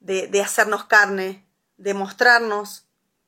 de, 0.00 0.42
hacernos 0.42 0.84
carne, 0.84 1.46
de 1.76 1.94
mostrarnos 1.94 2.86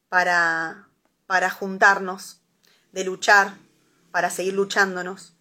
para, 0.09 0.89
para 1.26 1.51
juntarnos, 1.51 2.41
de 2.93 3.05
luchar, 3.05 3.55
para 4.11 4.30
seguir 4.30 4.55
luchándonos, 4.55 5.35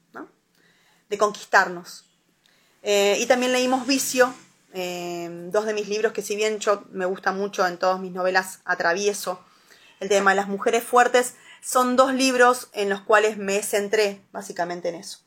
de 1.09 1.17
conquistarnos. 1.17 2.05
Eh, 2.83 3.17
y 3.19 3.25
también 3.25 3.51
leímos 3.51 3.85
Vicio, 3.85 4.33
Em, 4.73 5.51
dos 5.51 5.65
de 5.65 5.73
mis 5.73 5.89
libros 5.89 6.13
que 6.13 6.21
si 6.21 6.35
bien 6.35 6.59
yo 6.59 6.85
me 6.91 7.05
gusta 7.05 7.33
mucho 7.33 7.67
en 7.67 7.77
todas 7.77 7.99
mis 7.99 8.13
novelas 8.13 8.59
atravieso 8.63 9.43
el 9.99 10.07
tema 10.07 10.31
de 10.31 10.37
las 10.37 10.47
mujeres 10.47 10.83
fuertes, 10.83 11.35
son 11.61 11.95
dos 11.95 12.13
libros 12.13 12.69
en 12.73 12.89
los 12.89 13.01
cuales 13.01 13.37
me 13.37 13.61
centré 13.61 14.21
básicamente 14.31 14.89
en 14.89 14.95
eso. 14.95 15.19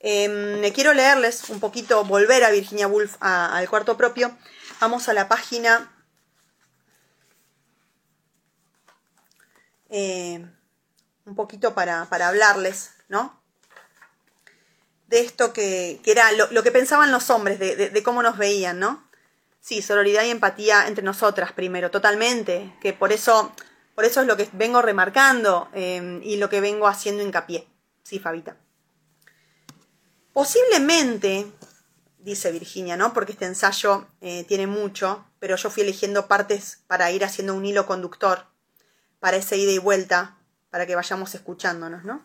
Eh, 0.00 0.72
quiero 0.74 0.94
leerles 0.94 1.48
un 1.50 1.60
poquito, 1.60 2.04
volver 2.04 2.44
a 2.44 2.50
Virginia 2.50 2.88
Woolf 2.88 3.16
al 3.20 3.68
cuarto 3.68 3.96
propio. 3.96 4.36
Vamos 4.80 5.08
a 5.08 5.14
la 5.14 5.28
página 5.28 5.92
eh, 9.90 10.46
un 11.24 11.34
poquito 11.34 11.74
para, 11.74 12.06
para 12.06 12.28
hablarles, 12.28 12.90
¿no? 13.08 13.41
De 15.12 15.20
esto 15.20 15.52
que, 15.52 16.00
era 16.06 16.32
lo, 16.32 16.62
que 16.62 16.72
pensaban 16.72 17.12
los 17.12 17.28
hombres, 17.28 17.58
de, 17.58 18.02
cómo 18.02 18.22
nos 18.22 18.38
veían, 18.38 18.78
¿no? 18.78 19.06
Sí, 19.60 19.82
sororidad 19.82 20.24
y 20.24 20.30
empatía 20.30 20.88
entre 20.88 21.04
nosotras 21.04 21.52
primero, 21.52 21.90
totalmente, 21.90 22.74
que 22.80 22.94
por 22.94 23.12
eso, 23.12 23.52
por 23.94 24.06
eso 24.06 24.22
es 24.22 24.26
lo 24.26 24.38
que 24.38 24.48
vengo 24.54 24.80
remarcando 24.80 25.68
em, 25.74 26.22
y 26.22 26.38
lo 26.38 26.48
que 26.48 26.62
vengo 26.62 26.86
haciendo 26.86 27.22
hincapié. 27.22 27.68
Sí, 28.02 28.20
Fabita. 28.20 28.56
Posiblemente, 30.32 31.46
dice 32.18 32.50
Virginia, 32.50 32.96
¿no? 32.96 33.12
Porque 33.12 33.32
este 33.32 33.44
ensayo 33.44 34.06
eh, 34.22 34.44
tiene 34.44 34.66
mucho, 34.66 35.26
pero 35.38 35.56
yo 35.56 35.68
fui 35.68 35.82
eligiendo 35.82 36.26
partes 36.26 36.84
para 36.86 37.12
ir 37.12 37.22
haciendo 37.22 37.52
un 37.52 37.66
hilo 37.66 37.84
conductor, 37.84 38.46
para 39.20 39.36
ese 39.36 39.58
ida 39.58 39.72
y 39.72 39.78
vuelta, 39.78 40.38
para 40.70 40.86
que 40.86 40.96
vayamos 40.96 41.34
escuchándonos, 41.34 42.02
¿no? 42.02 42.24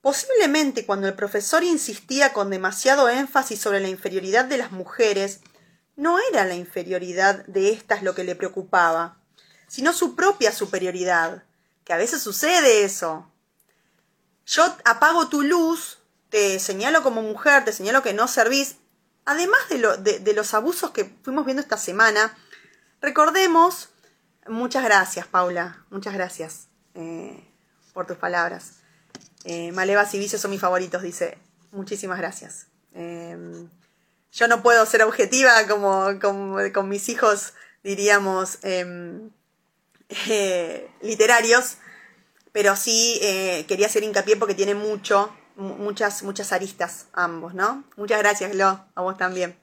Posiblemente 0.00 0.86
cuando 0.86 1.08
el 1.08 1.14
profesor 1.14 1.62
insistía 1.62 2.32
con 2.32 2.50
demasiado 2.50 3.08
énfasis 3.08 3.60
sobre 3.60 3.80
la 3.80 3.88
inferioridad 3.88 4.46
de 4.46 4.56
las 4.56 4.72
mujeres, 4.72 5.40
no 5.96 6.18
era 6.30 6.46
la 6.46 6.54
inferioridad 6.54 7.44
de 7.46 7.70
éstas 7.70 8.02
lo 8.02 8.14
que 8.14 8.24
le 8.24 8.34
preocupaba, 8.34 9.18
sino 9.68 9.92
su 9.92 10.16
propia 10.16 10.52
superioridad, 10.52 11.44
que 11.84 11.92
a 11.92 11.98
veces 11.98 12.22
sucede 12.22 12.84
eso. 12.84 13.30
yo 14.46 14.64
apago 14.84 15.28
tu 15.28 15.42
luz, 15.42 15.98
te 16.30 16.58
señalo 16.58 17.02
como 17.02 17.20
mujer, 17.20 17.64
te 17.66 17.72
señalo 17.74 18.02
que 18.02 18.14
no 18.14 18.26
servís, 18.26 18.76
además 19.26 19.60
de, 19.68 20.32
los 20.34 20.54
abusos 20.54 20.92
que 20.92 21.14
fuimos 21.22 21.44
viendo 21.44 21.60
esta 21.60 21.76
semana, 21.76 22.34
recordemos, 23.02 23.90
muchas 24.48 24.82
gracias 24.82 25.26
Paula, 25.26 25.84
muchas 25.90 26.14
gracias 26.14 26.68
eh, 26.94 27.46
por 27.92 28.06
tus 28.06 28.16
palabras. 28.16 28.79
Eh, 29.44 29.72
Malevas 29.72 30.14
y 30.14 30.18
vicios 30.18 30.40
son 30.40 30.50
mis 30.50 30.60
favoritos, 30.60 31.02
dice, 31.02 31.38
muchísimas 31.72 32.18
gracias. 32.18 32.66
Em, 32.94 33.68
yo 34.32 34.48
no 34.48 34.62
puedo 34.62 34.84
ser 34.86 35.02
objetiva 35.02 35.66
como, 35.66 36.18
con 36.20 36.88
mis 36.88 37.08
hijos, 37.08 37.54
diríamos, 37.82 38.58
em, 38.62 39.30
eh, 40.28 40.90
literarios, 41.02 41.78
pero 42.52 42.76
sí 42.76 43.18
eh, 43.22 43.64
quería 43.68 43.86
hacer 43.86 44.02
hincapié 44.02 44.36
porque 44.36 44.54
tiene 44.54 44.74
mucho, 44.74 45.34
muchas, 45.56 46.22
muchas 46.22 46.52
aristas 46.52 47.06
ambos, 47.12 47.54
¿no? 47.54 47.84
Muchas 47.96 48.18
gracias, 48.18 48.54
Lo, 48.54 48.84
a 48.94 49.02
vos 49.02 49.16
también. 49.16 49.58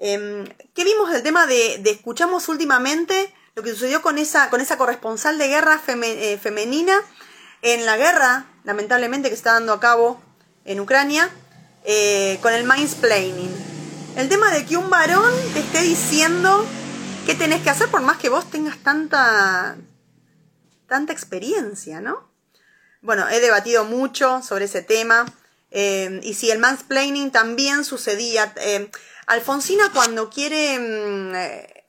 Em, 0.00 0.44
¿Qué 0.74 0.84
vimos 0.84 1.10
del 1.10 1.22
tema 1.22 1.46
de, 1.46 1.80
escuchamos 1.84 2.48
últimamente 2.48 3.32
lo 3.54 3.62
que 3.62 3.70
sucedió 3.70 4.02
con 4.02 4.18
esa, 4.18 4.50
con 4.50 4.60
esa 4.60 4.76
corresponsal 4.76 5.38
de 5.38 5.48
guerra 5.48 5.80
eh, 5.86 6.38
femenina 6.38 7.00
en 7.62 7.86
la 7.86 7.96
guerra, 7.96 8.46
lamentablemente, 8.64 9.28
que 9.28 9.34
está 9.34 9.52
dando 9.52 9.72
a 9.72 9.80
cabo 9.80 10.20
en 10.64 10.80
Ucrania, 10.80 11.30
eh, 11.84 12.38
con 12.42 12.52
el 12.52 12.64
mansplaining? 12.64 13.54
El 14.16 14.28
tema 14.28 14.50
de 14.50 14.64
que 14.64 14.76
un 14.76 14.90
varón 14.90 15.32
te 15.52 15.60
esté 15.60 15.82
diciendo 15.82 16.66
qué 17.26 17.34
tenés 17.34 17.62
que 17.62 17.70
hacer 17.70 17.88
por 17.88 18.00
más 18.00 18.18
que 18.18 18.28
vos 18.28 18.50
tengas 18.50 18.78
tanta, 18.78 19.76
tanta 20.88 21.12
experiencia, 21.12 22.00
¿no? 22.00 22.30
Bueno, 23.02 23.28
he 23.28 23.40
debatido 23.40 23.84
mucho 23.84 24.42
sobre 24.42 24.64
ese 24.64 24.82
tema. 24.82 25.26
Eh, 25.70 26.20
y 26.22 26.34
si 26.34 26.50
el 26.50 26.58
mansplaining 26.58 27.30
también 27.30 27.84
sucedía. 27.84 28.52
Eh, 28.56 28.90
Alfonsina 29.26 29.90
cuando 29.92 30.30
quiere 30.30 30.78
mm, 30.78 31.32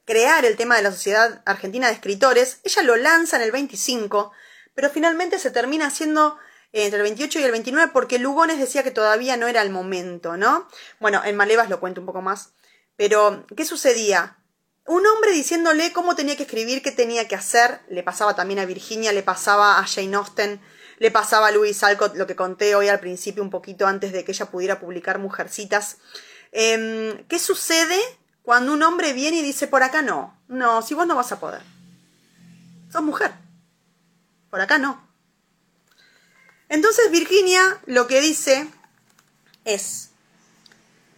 crear 0.05 0.45
el 0.45 0.55
tema 0.55 0.78
de 0.78 0.84
la 0.84 0.91
Sociedad 0.91 1.41
Argentina 1.45 1.88
de 1.88 1.93
Escritores, 1.93 2.59
ella 2.63 2.84
lo 2.84 2.95
lanza 2.95 3.36
en 3.36 3.43
el 3.43 3.51
25, 3.51 4.32
pero 4.73 4.89
finalmente 4.89 5.38
se 5.39 5.51
termina 5.51 5.88
haciendo 5.88 6.38
entre 6.84 6.97
el 6.97 7.03
28 7.03 7.39
y 7.39 7.43
el 7.43 7.51
29 7.51 7.91
porque 7.93 8.19
Lugones 8.19 8.59
decía 8.59 8.84
que 8.84 8.91
todavía 8.91 9.38
no 9.38 9.47
era 9.47 9.61
el 9.61 9.69
momento, 9.69 10.36
¿no? 10.36 10.67
Bueno, 10.99 11.21
en 11.23 11.38
Malevas 11.38 11.69
lo 11.69 11.80
cuento 11.80 12.01
un 12.01 12.07
poco 12.07 12.21
más. 12.21 12.49
Pero, 12.97 13.45
¿qué 13.55 13.63
sucedía? 13.65 14.38
Un 14.86 15.05
hombre 15.05 15.32
diciéndole 15.32 15.93
cómo 15.93 16.15
tenía 16.15 16.36
que 16.36 16.43
escribir, 16.43 16.82
qué 16.82 16.91
tenía 16.91 17.28
que 17.28 17.36
hacer, 17.36 17.80
le 17.89 18.03
pasaba 18.03 18.36
también 18.36 18.59
a 18.59 18.65
Virginia, 18.65 19.13
le 19.13 19.23
pasaba 19.23 19.80
a 19.80 19.88
Jane 19.88 20.15
Austen, 20.15 20.61
le 20.99 21.11
pasaba 21.11 21.47
a 21.47 21.51
Louise 21.51 21.86
Alcott, 21.86 22.15
lo 22.15 22.28
que 22.28 22.36
conté 22.36 22.76
hoy 22.76 22.89
al 22.89 22.99
principio, 22.99 23.41
un 23.41 23.49
poquito 23.49 23.88
antes 23.88 24.11
de 24.11 24.23
que 24.23 24.34
ella 24.34 24.45
pudiera 24.47 24.80
publicar 24.80 25.17
Mujercitas. 25.17 25.97
Em, 26.51 27.26
¿Qué 27.28 27.39
sucede 27.39 27.99
cuando 28.43 28.73
un 28.73 28.84
hombre 28.84 29.13
viene 29.13 29.38
y 29.38 29.41
dice, 29.41 29.67
por 29.67 29.82
acá 29.82 30.01
no? 30.01 30.38
No, 30.47 30.82
si 30.82 30.93
vos 30.93 31.07
no 31.07 31.15
vas 31.15 31.32
a 31.32 31.39
poder. 31.39 31.61
Sos 32.91 33.01
mujer. 33.01 33.32
Por 34.49 34.61
acá 34.61 34.78
no. 34.78 35.05
Entonces 36.70 37.11
Virginia 37.11 37.82
lo 37.86 38.07
que 38.07 38.22
dice 38.22 38.68
es, 39.63 40.09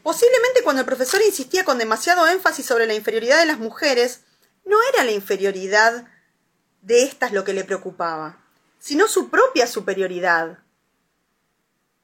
Posiblemente 0.07 0.63
cuando 0.63 0.79
el 0.79 0.85
profesor 0.85 1.21
insistía 1.21 1.65
con 1.65 1.79
demasiado 1.79 2.25
énfasis 2.29 2.65
sobre 2.65 2.87
la 2.87 2.93
inferioridad 2.93 3.39
de 3.39 3.45
las 3.45 3.59
mujeres, 3.59 4.21
no 4.63 4.77
era 4.93 5.03
la 5.03 5.11
inferioridad 5.11 6.07
de 6.81 7.03
estas 7.03 7.33
lo 7.33 7.43
que 7.43 7.51
le 7.51 7.65
preocupaba, 7.65 8.41
sino 8.79 9.09
su 9.09 9.29
propia 9.29 9.67
superioridad. 9.67 10.59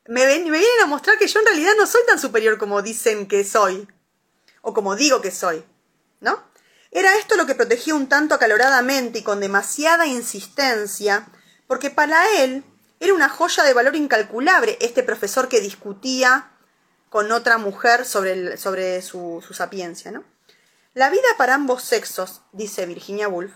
Me, 0.05 0.25
ven, 0.25 0.43
me 0.43 0.57
vienen 0.57 0.81
a 0.81 0.85
mostrar 0.85 1.17
que 1.17 1.29
yo 1.29 1.39
en 1.39 1.45
realidad 1.45 1.71
no 1.77 1.87
soy 1.87 2.01
tan 2.05 2.19
superior 2.19 2.57
como 2.57 2.81
dicen 2.81 3.25
que 3.25 3.45
soy, 3.45 3.87
o 4.61 4.73
como 4.73 4.97
digo 4.97 5.21
que 5.21 5.31
soy, 5.31 5.63
¿no? 6.19 6.43
Era 6.91 7.17
esto 7.17 7.37
lo 7.37 7.45
que 7.45 7.55
protegía 7.55 7.95
un 7.95 8.09
tanto 8.09 8.35
acaloradamente 8.35 9.19
y 9.19 9.23
con 9.23 9.39
demasiada 9.39 10.07
insistencia, 10.07 11.25
porque 11.67 11.89
para 11.89 12.41
él 12.41 12.65
era 13.03 13.13
una 13.13 13.27
joya 13.27 13.63
de 13.63 13.73
valor 13.73 13.97
incalculable 13.97 14.77
este 14.79 15.03
profesor 15.03 15.49
que 15.49 15.59
discutía 15.59 16.49
con 17.09 17.33
otra 17.33 17.57
mujer 17.57 18.05
sobre, 18.05 18.55
sobre 18.55 19.01
su, 19.01 19.45
sapiencia. 19.51 20.09
¿no? 20.09 20.23
La 20.93 21.09
vida 21.09 21.27
para 21.37 21.55
ambos 21.55 21.83
sexos, 21.83 22.43
dice 22.53 22.85
Virginia 22.85 23.27
Woolf, 23.27 23.51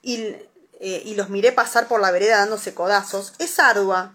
y, 0.00 0.36
eh, 0.78 1.02
y 1.04 1.16
los 1.16 1.28
miré 1.28 1.50
pasar 1.50 1.88
por 1.88 2.00
la 2.00 2.12
vereda 2.12 2.38
dándose 2.38 2.72
codazos, 2.72 3.32
es 3.40 3.58
ardua, 3.58 4.14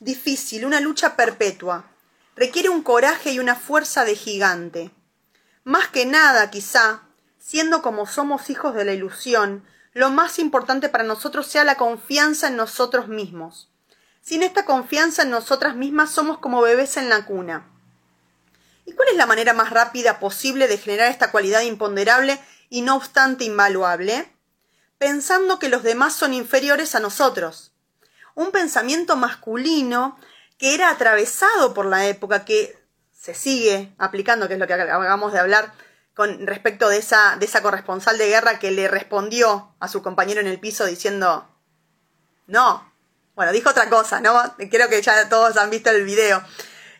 difícil, 0.00 0.64
una 0.64 0.80
lucha 0.80 1.14
perpetua. 1.14 1.84
Requiere 2.36 2.70
un 2.70 2.82
coraje 2.82 3.32
y 3.32 3.38
una 3.38 3.54
fuerza 3.54 4.06
de 4.06 4.16
gigante. 4.16 4.92
Más 5.62 5.88
que 5.88 6.06
nada, 6.06 6.50
quizá, 6.50 7.02
siendo 7.38 7.82
como 7.82 8.06
somos 8.06 8.48
hijos 8.48 8.74
de 8.74 8.86
la 8.86 8.94
ilusión, 8.94 9.62
lo 9.92 10.08
más 10.08 10.38
importante 10.38 10.88
para 10.88 11.04
nosotros 11.04 11.46
sea 11.46 11.64
la 11.64 11.76
confianza 11.76 12.48
en 12.48 12.56
nosotros 12.56 13.08
mismos. 13.08 13.68
Sin 14.24 14.42
esta 14.42 14.64
confianza 14.64 15.20
en 15.22 15.28
nosotras 15.28 15.76
mismas 15.76 16.10
somos 16.10 16.38
como 16.38 16.62
bebés 16.62 16.96
en 16.96 17.10
la 17.10 17.26
cuna. 17.26 17.70
¿Y 18.86 18.92
cuál 18.92 19.10
es 19.10 19.16
la 19.16 19.26
manera 19.26 19.52
más 19.52 19.68
rápida 19.68 20.18
posible 20.18 20.66
de 20.66 20.78
generar 20.78 21.10
esta 21.10 21.30
cualidad 21.30 21.60
imponderable 21.60 22.40
y 22.70 22.80
no 22.80 22.96
obstante 22.96 23.44
invaluable? 23.44 24.32
Pensando 24.96 25.58
que 25.58 25.68
los 25.68 25.82
demás 25.82 26.14
son 26.14 26.32
inferiores 26.32 26.94
a 26.94 27.00
nosotros. 27.00 27.74
Un 28.34 28.50
pensamiento 28.50 29.14
masculino 29.16 30.18
que 30.56 30.74
era 30.74 30.88
atravesado 30.88 31.74
por 31.74 31.84
la 31.84 32.06
época, 32.06 32.46
que 32.46 32.82
se 33.12 33.34
sigue 33.34 33.94
aplicando, 33.98 34.48
que 34.48 34.54
es 34.54 34.60
lo 34.60 34.66
que 34.66 34.72
acabamos 34.72 35.34
de 35.34 35.40
hablar, 35.40 35.74
con 36.14 36.46
respecto 36.46 36.88
de 36.88 36.96
esa, 36.96 37.36
de 37.36 37.44
esa 37.44 37.60
corresponsal 37.60 38.16
de 38.16 38.28
guerra 38.28 38.58
que 38.58 38.70
le 38.70 38.88
respondió 38.88 39.74
a 39.80 39.88
su 39.88 40.02
compañero 40.02 40.40
en 40.40 40.46
el 40.46 40.60
piso 40.60 40.86
diciendo, 40.86 41.46
no, 42.46 42.93
bueno, 43.34 43.52
dijo 43.52 43.70
otra 43.70 43.88
cosa, 43.88 44.20
¿no? 44.20 44.40
Creo 44.70 44.88
que 44.88 45.02
ya 45.02 45.28
todos 45.28 45.56
han 45.56 45.70
visto 45.70 45.90
el 45.90 46.04
video. 46.04 46.42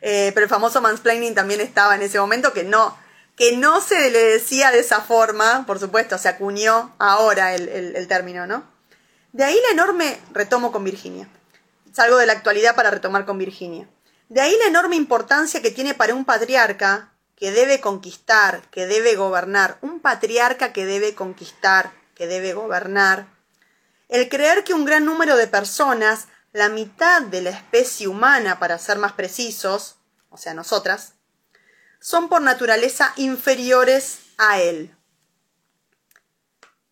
Eh, 0.07 0.33
pero 0.35 0.45
el 0.45 0.51
famoso 0.51 0.83
mansplaining 0.83 1.35
también 1.35 1.63
estaba 1.63 1.95
en 1.95 2.03
ese 2.03 2.21
momento, 2.21 2.53
que 2.53 2.63
no, 2.63 2.95
que 3.37 3.57
no 3.57 3.81
se 3.81 4.11
le 4.11 4.23
decía 4.23 4.71
de 4.71 4.81
esa 4.81 5.01
forma, 5.01 5.65
por 5.67 5.79
supuesto, 5.79 6.19
se 6.19 6.29
acuñó 6.29 6.95
ahora 6.99 7.55
el, 7.55 8.07
término, 8.07 8.47
¿no? 8.47 8.65
De 9.33 9.45
ahí 9.45 9.59
la 9.65 9.73
enorme, 9.73 10.21
retomo 10.33 10.73
con 10.73 10.85
Virginia, 10.85 11.27
salgo 11.93 12.19
de 12.19 12.27
la 12.27 12.35
actualidad 12.35 12.77
para 12.77 12.91
retomar 12.91 13.25
con 13.25 13.39
Virginia. 13.39 13.89
De 14.29 14.43
ahí 14.43 14.55
la 14.61 14.67
enorme 14.67 14.97
importancia 14.97 15.63
que 15.63 15.71
tiene 15.71 15.95
para 15.95 16.15
un 16.15 16.27
patriarca 16.27 17.15
que 17.35 17.51
debe 17.51 17.81
conquistar, 17.81 18.61
que 18.71 18.87
debe 18.87 19.17
gobernar, 19.17 19.79
un 19.81 20.01
patriarca 20.01 20.75
que 20.75 20.85
debe 20.85 21.15
conquistar, 21.15 21.93
que 22.15 22.27
debe 22.27 22.53
gobernar, 22.53 23.27
el 24.09 24.29
creer 24.29 24.65
que 24.65 24.75
un 24.75 24.85
gran 24.85 25.05
número 25.05 25.37
de 25.37 25.47
personas 25.47 26.29
la 26.55 26.69
mitad 26.69 27.21
de 27.23 27.43
la 27.43 27.51
especie 27.51 28.07
humana, 28.07 28.61
para 28.61 28.79
ser 28.79 28.97
más 28.97 29.13
precisos, 29.13 29.97
o 30.31 30.37
sea, 30.37 30.55
nosotras, 30.55 31.15
son 32.01 32.29
por 32.29 32.43
naturaleza 32.43 33.13
inferiores 33.17 34.21
a 34.39 34.61
él. 34.61 34.97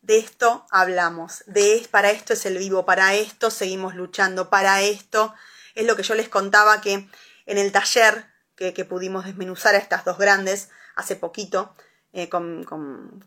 De 0.00 0.18
esto 0.18 0.66
hablamos, 0.70 1.44
de 1.46 1.86
para 1.92 2.10
esto 2.10 2.32
es 2.32 2.44
el 2.44 2.58
vivo, 2.58 2.84
para 2.84 3.14
esto 3.14 3.52
seguimos 3.52 3.94
luchando, 3.94 4.50
para 4.50 4.82
esto 4.82 5.32
es 5.76 5.86
lo 5.86 5.94
que 5.94 6.02
yo 6.02 6.16
les 6.16 6.28
contaba 6.28 6.80
que 6.80 7.08
en 7.46 7.58
el 7.58 7.70
taller 7.70 8.26
que, 8.56 8.84
pudimos 8.84 9.24
desmenuzar 9.24 9.76
a 9.76 9.78
estas 9.78 10.04
dos 10.04 10.18
grandes 10.18 10.70
hace 10.96 11.14
poquito 11.14 11.74
eh, 12.12 12.28
con, 12.28 12.66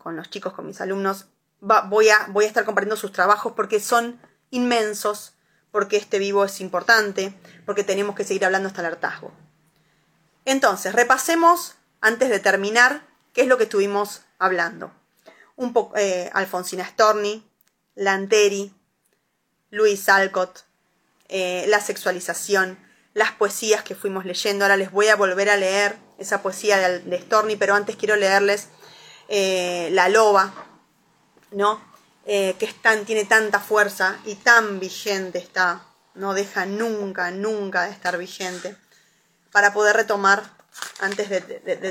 los 0.04 0.30
chicos, 0.30 0.54
con 0.54 0.68
mis 0.68 0.82
alumnos, 0.82 1.28
voy, 1.66 2.10
a, 2.10 2.28
voy 2.30 2.46
a 2.46 2.48
estar 2.48 2.66
compartiendo 2.66 2.96
sus 2.96 3.12
trabajos 3.12 3.54
porque 3.56 3.80
son 3.80 4.20
inmensos, 4.52 5.34
porque 5.72 5.98
este 5.98 6.20
vivo 6.20 6.46
es 6.46 6.62
importante, 6.62 7.34
porque 7.66 7.84
tenemos 7.84 8.16
que 8.16 8.24
seguir 8.24 8.46
hablando 8.46 8.68
hasta 8.68 8.82
el 8.82 8.88
hartazgo. 8.88 9.32
Entonces, 10.46 10.94
repasemos 10.94 11.76
antes 12.02 12.30
de 12.30 12.40
terminar 12.40 13.02
qué 13.34 13.42
es 13.42 13.48
lo 13.48 13.58
que 13.58 13.64
estuvimos 13.64 14.22
hablando. 14.38 14.92
Un 15.56 15.74
poco 15.74 15.98
eh, 15.98 16.30
Alfonsina 16.34 16.86
Storni, 16.86 17.50
Lanteri, 17.96 18.74
Luis 19.72 20.08
Alcott, 20.08 20.66
eh, 21.30 21.66
la 21.68 21.82
sexualización, 21.82 22.78
las 23.14 23.32
poesías 23.32 23.84
que 23.84 23.96
fuimos 23.96 24.26
leyendo. 24.26 24.66
Ahora 24.66 24.78
les 24.78 24.92
voy 24.92 25.08
a 25.08 25.16
volver 25.16 25.50
a 25.50 25.58
leer 25.58 25.98
esa 26.20 26.42
poesía 26.42 26.78
de, 26.78 27.20
Storni, 27.22 27.56
pero 27.56 27.74
antes 27.74 27.96
quiero 27.96 28.16
leerles 28.16 28.68
eh, 29.28 29.90
La 29.92 30.10
Loba, 30.10 30.54
¿no? 31.52 31.80
Eh, 32.28 32.56
que 32.58 32.68
tiene 33.06 33.26
tanta 33.26 33.60
fuerza 33.60 34.20
y 34.26 34.34
tan 34.34 34.80
vigente 34.80 35.38
está, 35.38 35.86
no 36.16 36.34
deja 36.34 36.66
nunca, 36.66 37.30
nunca 37.30 37.84
de 37.84 37.92
estar 37.92 38.18
vigente, 38.18 38.76
para 39.52 39.74
poder 39.74 39.96
retomar, 39.96 40.44
antes 41.00 41.30
de, 41.30 41.40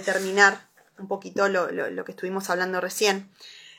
terminar 0.04 0.68
un 0.98 1.06
poquito 1.06 1.48
lo, 1.48 2.04
que 2.04 2.10
estuvimos 2.10 2.50
hablando 2.50 2.80
recién, 2.80 3.30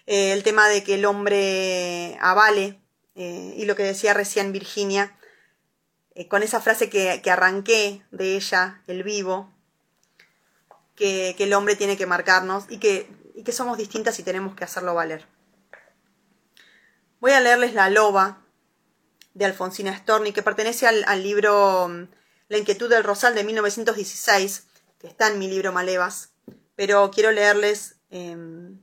eh, 0.07 0.31
el 0.31 0.43
tema 0.43 0.69
de 0.69 0.81
que 0.81 0.95
el 0.95 1.03
hombre 1.03 2.17
avale, 2.21 2.79
eh, 3.15 3.53
y 3.57 3.65
lo 3.65 3.75
que 3.75 3.83
decía 3.83 4.13
recién 4.13 4.53
Virginia, 4.53 5.17
con 6.29 6.41
esa 6.41 6.61
frase 6.61 6.89
que, 6.89 7.21
arranqué 7.29 8.01
de 8.11 8.37
ella, 8.37 8.81
el 8.87 9.03
vivo, 9.03 9.53
que, 10.95 11.35
el 11.37 11.53
hombre 11.53 11.75
tiene 11.75 11.97
que 11.97 12.05
marcarnos 12.05 12.63
y 12.69 12.77
que 12.77 13.51
somos 13.51 13.77
distintas 13.77 14.17
y 14.19 14.23
tenemos 14.23 14.55
que 14.55 14.63
hacerlo 14.63 14.95
valer. 14.95 15.34
Voy 17.25 17.31
a 17.31 17.41
leerles 17.41 17.73
La 17.73 17.89
Loba 17.89 18.37
de 19.33 19.45
Alfonsina 19.45 19.97
Storni, 19.97 20.31
que 20.31 20.43
pertenece 20.43 20.85
al, 20.85 21.23
libro 21.23 21.87
mm, 21.87 22.07
La 22.49 22.59
inquietud 22.59 22.87
del 22.87 23.03
Rosal 23.03 23.33
de 23.33 23.43
1916, 23.43 24.67
que 24.99 25.07
está 25.07 25.29
en 25.29 25.39
mi 25.39 25.47
libro 25.47 25.71
Malevas, 25.71 26.29
pero 26.75 27.09
quiero 27.09 27.31
leerles 27.31 27.95
em, 28.11 28.79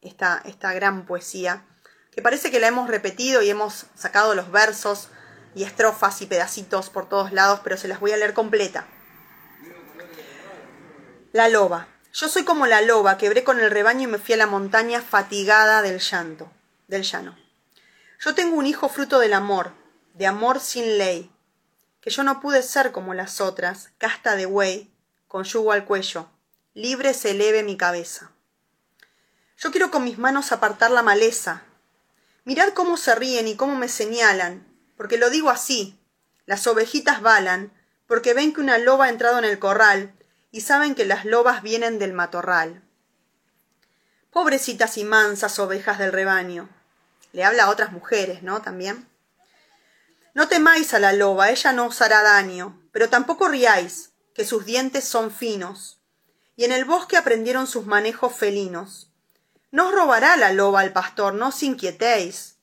esta, 0.00 0.40
esta 0.46 0.72
gran 0.72 1.04
poesía, 1.04 1.66
que 2.10 2.22
parece 2.22 2.50
que 2.50 2.60
la 2.60 2.68
hemos 2.68 2.88
repetido 2.88 3.42
y 3.42 3.50
hemos 3.50 3.84
sacado 3.94 4.34
los 4.34 4.50
versos 4.50 5.10
y 5.54 5.64
estrofas 5.64 6.22
y 6.22 6.26
pedacitos 6.26 6.88
por 6.88 7.10
todos 7.10 7.30
lados, 7.30 7.60
pero 7.62 7.76
se 7.76 7.88
las 7.88 8.00
voy 8.00 8.12
a 8.12 8.16
leer 8.16 8.32
completa. 8.32 8.86
La 11.32 11.50
loba. 11.50 11.88
Yo 12.14 12.30
soy 12.30 12.44
como 12.44 12.66
la 12.66 12.80
loba, 12.80 13.18
quebré 13.18 13.44
con 13.44 13.60
el 13.60 13.70
rebaño 13.70 14.08
y 14.08 14.12
me 14.12 14.18
fui 14.18 14.32
a 14.32 14.38
la 14.38 14.46
montaña 14.46 15.02
fatigada 15.02 15.82
del 15.82 15.98
llanto, 15.98 16.50
del 16.88 17.02
llano. 17.02 17.39
Yo 18.22 18.34
tengo 18.34 18.56
un 18.56 18.66
hijo 18.66 18.90
fruto 18.90 19.18
del 19.18 19.32
amor, 19.32 19.72
de 20.12 20.26
amor 20.26 20.60
sin 20.60 20.98
ley, 20.98 21.32
que 22.02 22.10
yo 22.10 22.22
no 22.22 22.38
pude 22.38 22.62
ser 22.62 22.92
como 22.92 23.14
las 23.14 23.40
otras, 23.40 23.92
casta 23.96 24.36
de 24.36 24.44
buey, 24.44 24.92
con 25.26 25.44
yugo 25.44 25.72
al 25.72 25.86
cuello, 25.86 26.28
libre 26.74 27.14
se 27.14 27.30
eleve 27.30 27.62
mi 27.62 27.78
cabeza. 27.78 28.30
Yo 29.56 29.70
quiero 29.70 29.90
con 29.90 30.04
mis 30.04 30.18
manos 30.18 30.52
apartar 30.52 30.90
la 30.90 31.02
maleza. 31.02 31.62
Mirad 32.44 32.74
cómo 32.74 32.98
se 32.98 33.14
ríen 33.14 33.48
y 33.48 33.56
cómo 33.56 33.74
me 33.74 33.88
señalan, 33.88 34.66
porque 34.98 35.16
lo 35.16 35.30
digo 35.30 35.48
así. 35.48 35.98
Las 36.44 36.66
ovejitas 36.66 37.22
balan, 37.22 37.72
porque 38.06 38.34
ven 38.34 38.52
que 38.52 38.60
una 38.60 38.76
loba 38.76 39.06
ha 39.06 39.08
entrado 39.08 39.38
en 39.38 39.46
el 39.46 39.58
corral, 39.58 40.12
y 40.50 40.60
saben 40.60 40.94
que 40.94 41.06
las 41.06 41.24
lobas 41.24 41.62
vienen 41.62 41.98
del 41.98 42.12
matorral. 42.12 42.82
Pobrecitas 44.30 44.98
y 44.98 45.04
mansas 45.04 45.58
ovejas 45.58 45.98
del 45.98 46.12
rebaño. 46.12 46.68
Le 47.32 47.44
habla 47.44 47.64
a 47.64 47.70
otras 47.70 47.92
mujeres, 47.92 48.42
¿no? 48.42 48.62
También. 48.62 49.08
No 50.34 50.48
temáis 50.48 50.94
a 50.94 50.98
la 50.98 51.12
loba, 51.12 51.50
ella 51.50 51.72
no 51.72 51.86
os 51.86 52.00
hará 52.02 52.22
daño, 52.22 52.80
pero 52.92 53.08
tampoco 53.08 53.48
riáis, 53.48 54.12
que 54.34 54.44
sus 54.44 54.64
dientes 54.64 55.04
son 55.04 55.30
finos, 55.30 56.00
y 56.56 56.64
en 56.64 56.72
el 56.72 56.84
bosque 56.84 57.16
aprendieron 57.16 57.66
sus 57.66 57.86
manejos 57.86 58.34
felinos. 58.34 59.10
No 59.72 59.88
os 59.88 59.94
robará 59.94 60.36
la 60.36 60.52
loba 60.52 60.80
al 60.80 60.92
pastor, 60.92 61.34
no 61.34 61.48
os 61.48 61.62
inquietéis. 61.62 62.56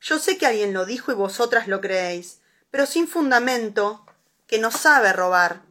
Yo 0.00 0.18
sé 0.18 0.38
que 0.38 0.46
alguien 0.46 0.72
lo 0.72 0.86
dijo 0.86 1.12
y 1.12 1.14
vosotras 1.14 1.68
lo 1.68 1.80
creéis, 1.80 2.40
pero 2.70 2.86
sin 2.86 3.08
fundamento, 3.08 4.06
que 4.46 4.58
no 4.58 4.70
sabe 4.70 5.12
robar. 5.12 5.62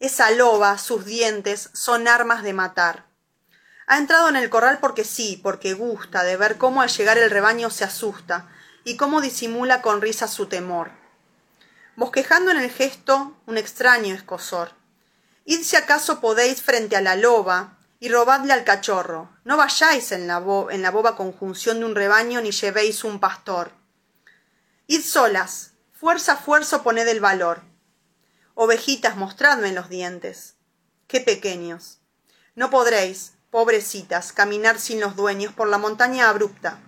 Esa 0.00 0.30
loba, 0.30 0.78
sus 0.78 1.04
dientes, 1.04 1.70
son 1.72 2.08
armas 2.08 2.42
de 2.42 2.52
matar. 2.52 3.06
Ha 3.86 3.98
entrado 3.98 4.28
en 4.28 4.36
el 4.36 4.50
corral 4.50 4.78
porque 4.80 5.04
sí, 5.04 5.40
porque 5.42 5.74
gusta 5.74 6.24
de 6.24 6.36
ver 6.36 6.58
cómo 6.58 6.82
al 6.82 6.88
llegar 6.88 7.18
el 7.18 7.30
rebaño 7.30 7.70
se 7.70 7.84
asusta 7.84 8.48
y 8.84 8.96
cómo 8.96 9.20
disimula 9.20 9.82
con 9.82 10.00
risa 10.00 10.28
su 10.28 10.46
temor. 10.46 10.90
Bosquejando 11.96 12.50
en 12.50 12.58
el 12.58 12.70
gesto 12.70 13.36
un 13.46 13.58
extraño 13.58 14.14
escosor. 14.14 14.72
Id 15.44 15.62
si 15.62 15.76
acaso 15.76 16.20
podéis 16.20 16.62
frente 16.62 16.96
a 16.96 17.00
la 17.00 17.16
loba, 17.16 17.78
y 18.04 18.10
robadle 18.10 18.52
al 18.52 18.64
cachorro. 18.64 19.30
No 19.44 19.56
vayáis 19.56 20.12
en 20.12 20.26
la, 20.26 20.42
en 20.70 20.82
la 20.82 20.90
boba 20.90 21.16
conjunción 21.16 21.78
de 21.78 21.86
un 21.86 21.94
rebaño 21.94 22.42
ni 22.42 22.50
llevéis 22.50 23.02
un 23.02 23.18
pastor. 23.18 23.72
Id 24.86 25.00
solas, 25.00 25.72
fuerza 25.92 26.36
fuerza 26.36 26.82
poned 26.82 27.08
el 27.08 27.20
valor. 27.20 27.62
Ovejitas, 28.52 29.16
mostradme 29.16 29.72
los 29.72 29.88
dientes. 29.88 30.56
Qué 31.06 31.20
pequeños. 31.20 32.00
No 32.54 32.68
podréis, 32.68 33.32
pobrecitas, 33.54 34.32
caminar 34.32 34.80
sin 34.80 34.98
los 34.98 35.14
dueños 35.14 35.52
por 35.52 35.68
la 35.68 35.78
montaña 35.78 36.28
abrupta. 36.28 36.80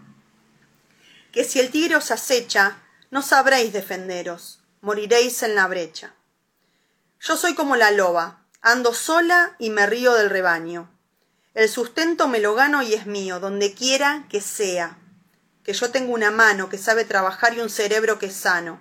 Que 1.30 1.44
si 1.44 1.60
el 1.60 1.70
tigre 1.70 1.94
os 1.94 2.10
acecha, 2.10 2.82
no 3.12 3.22
sabréis 3.22 3.72
defenderos, 3.72 4.64
moriréis 4.80 5.44
en 5.44 5.54
la 5.54 5.68
brecha. 5.68 6.16
Yo 7.20 7.36
soy 7.36 7.54
como 7.54 7.76
la 7.76 7.92
loba, 7.92 8.44
ando 8.62 8.94
sola 8.94 9.54
y 9.60 9.70
me 9.70 9.86
río 9.86 10.14
del 10.14 10.28
rebaño. 10.28 10.90
El 11.54 11.68
sustento 11.68 12.26
me 12.26 12.40
lo 12.40 12.56
gano 12.56 12.82
y 12.82 12.94
es 12.94 13.06
mío, 13.06 13.38
donde 13.38 13.72
quiera 13.72 14.26
que 14.28 14.40
sea. 14.40 14.98
Que 15.62 15.72
yo 15.72 15.92
tengo 15.92 16.12
una 16.12 16.32
mano 16.32 16.68
que 16.68 16.78
sabe 16.78 17.04
trabajar 17.04 17.54
y 17.54 17.60
un 17.60 17.70
cerebro 17.70 18.18
que 18.18 18.26
es 18.26 18.34
sano. 18.34 18.80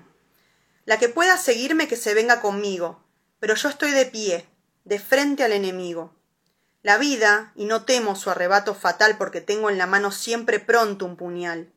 La 0.86 0.98
que 0.98 1.08
pueda 1.08 1.38
seguirme 1.38 1.88
que 1.88 1.98
se 1.98 2.16
venga 2.16 2.42
conmigo, 2.42 3.04
pero 3.40 3.54
yo 3.54 3.70
estoy 3.70 3.92
de 3.92 4.08
pie, 4.08 4.50
de 4.86 4.98
frente 4.98 5.44
al 5.44 5.52
enemigo. 5.52 6.14
La 6.86 7.00
vida, 7.00 7.52
y 7.56 7.66
no 7.66 7.84
temo 7.84 8.16
su 8.16 8.30
arrebato 8.30 8.76
fatal 8.76 9.18
porque 9.18 9.42
tengo 9.42 9.72
en 9.72 9.80
la 9.80 9.88
mano 9.88 10.12
siempre 10.12 10.60
pronto 10.60 11.08
un 11.08 11.16
puñal. 11.16 11.74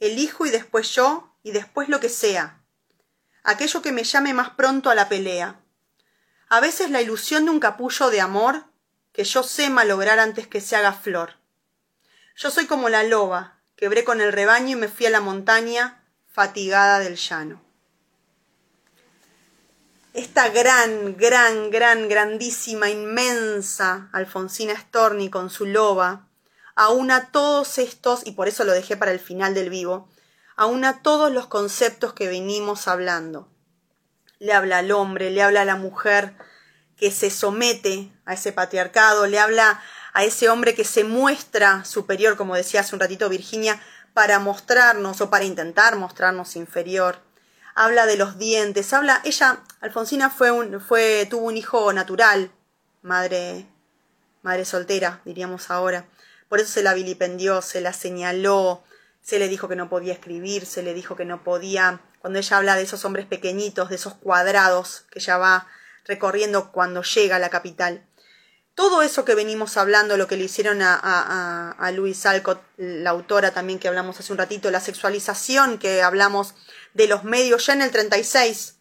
Elijo 0.00 0.44
y 0.44 0.50
después 0.50 0.94
yo, 0.94 1.34
y 1.42 1.52
después 1.52 1.88
lo 1.88 1.98
que 1.98 2.10
sea. 2.10 2.60
Aquello 3.42 3.80
que 3.80 3.90
me 3.90 4.04
llame 4.04 4.34
más 4.34 4.50
pronto 4.50 4.90
a 4.90 4.94
la 4.94 5.08
pelea. 5.08 5.62
A 6.50 6.60
veces 6.60 6.90
la 6.90 7.00
ilusión 7.00 7.46
de 7.46 7.52
un 7.52 7.58
capullo 7.58 8.10
de 8.10 8.20
amor 8.20 8.66
que 9.14 9.24
yo 9.24 9.42
sé 9.42 9.70
malograr 9.70 10.18
antes 10.18 10.46
que 10.46 10.60
se 10.60 10.76
haga 10.76 10.92
flor. 10.92 11.38
Yo 12.36 12.50
soy 12.50 12.66
como 12.66 12.90
la 12.90 13.04
loba, 13.04 13.62
quebré 13.76 14.04
con 14.04 14.20
el 14.20 14.34
rebaño 14.34 14.76
y 14.76 14.80
me 14.80 14.88
fui 14.88 15.06
a 15.06 15.10
la 15.10 15.22
montaña, 15.22 16.04
fatigada 16.26 16.98
del 16.98 17.16
llano. 17.16 17.64
Esta 20.18 20.48
gran, 20.48 21.16
gran, 21.16 21.70
gran, 21.70 22.08
grandísima, 22.08 22.90
inmensa 22.90 24.08
Alfonsina 24.12 24.76
Storni 24.76 25.30
con 25.30 25.48
su 25.48 25.64
loba, 25.64 26.26
aúna 26.74 27.30
todos 27.30 27.78
estos, 27.78 28.26
y 28.26 28.32
por 28.32 28.48
eso 28.48 28.64
lo 28.64 28.72
dejé 28.72 28.96
para 28.96 29.12
el 29.12 29.20
final 29.20 29.54
del 29.54 29.70
vivo, 29.70 30.08
aúna 30.56 31.04
todos 31.04 31.30
los 31.30 31.46
conceptos 31.46 32.14
que 32.14 32.26
venimos 32.26 32.88
hablando. 32.88 33.48
Le 34.40 34.52
habla 34.52 34.78
al 34.78 34.90
hombre, 34.90 35.30
le 35.30 35.40
habla 35.40 35.62
a 35.62 35.64
la 35.64 35.76
mujer, 35.76 36.34
que 36.96 37.12
se 37.12 37.30
somete 37.30 38.10
a 38.24 38.34
ese 38.34 38.50
patriarcado, 38.50 39.28
le 39.28 39.38
habla 39.38 39.80
a 40.14 40.24
ese 40.24 40.48
hombre 40.48 40.74
que 40.74 40.82
se 40.82 41.04
muestra 41.04 41.84
superior, 41.84 42.36
como 42.36 42.56
decía 42.56 42.80
hace 42.80 42.96
un 42.96 43.00
ratito 43.00 43.28
Virginia, 43.28 43.80
para 44.14 44.40
mostrarnos 44.40 45.20
o 45.20 45.30
para 45.30 45.44
intentar 45.44 45.94
mostrarnos 45.94 46.56
inferior. 46.56 47.27
Habla 47.80 48.06
de 48.06 48.16
los 48.16 48.38
dientes, 48.38 48.92
habla, 48.92 49.20
ella, 49.24 49.62
Alfonsina 49.80 50.30
fue 50.30 50.50
un, 50.50 50.80
fue, 50.80 51.28
tuvo 51.30 51.46
un 51.46 51.56
hijo 51.56 51.92
natural, 51.92 52.50
madre, 53.02 53.68
madre 54.42 54.64
soltera, 54.64 55.20
diríamos 55.24 55.70
ahora. 55.70 56.08
Por 56.48 56.58
eso 56.58 56.72
se 56.72 56.82
la 56.82 56.92
vilipendió, 56.92 57.62
se 57.62 57.80
la 57.80 57.92
señaló, 57.92 58.82
se 59.22 59.38
le 59.38 59.46
dijo 59.46 59.68
que 59.68 59.76
no 59.76 59.88
podía 59.88 60.12
escribir, 60.12 60.66
se 60.66 60.82
le 60.82 60.92
dijo 60.92 61.14
que 61.14 61.24
no 61.24 61.44
podía, 61.44 62.00
cuando 62.18 62.40
ella 62.40 62.56
habla 62.56 62.74
de 62.74 62.82
esos 62.82 63.04
hombres 63.04 63.26
pequeñitos, 63.26 63.90
de 63.90 63.94
esos 63.94 64.14
cuadrados 64.14 65.04
que 65.12 65.20
ella 65.20 65.38
va 65.38 65.68
recorriendo 66.04 66.72
cuando 66.72 67.04
llega 67.04 67.36
a 67.36 67.38
la 67.38 67.48
capital. 67.48 68.04
Todo 68.74 69.02
eso 69.02 69.24
que 69.24 69.36
venimos 69.36 69.76
hablando, 69.76 70.16
lo 70.16 70.26
que 70.26 70.36
le 70.36 70.44
hicieron 70.44 70.82
a, 70.82 70.98
a, 71.00 71.70
a 71.70 71.90
Louis 71.92 72.26
Alcott, 72.26 72.60
la 72.76 73.10
autora 73.10 73.52
también 73.52 73.78
que 73.78 73.86
hablamos 73.86 74.18
hace 74.18 74.32
un 74.32 74.38
ratito, 74.38 74.68
la 74.72 74.80
sexualización 74.80 75.78
que 75.78 76.02
hablamos 76.02 76.56
de 76.94 77.06
los 77.06 77.24
medios 77.24 77.66
ya 77.66 77.74
en 77.74 77.82
el 77.82 77.90
36, 77.90 78.76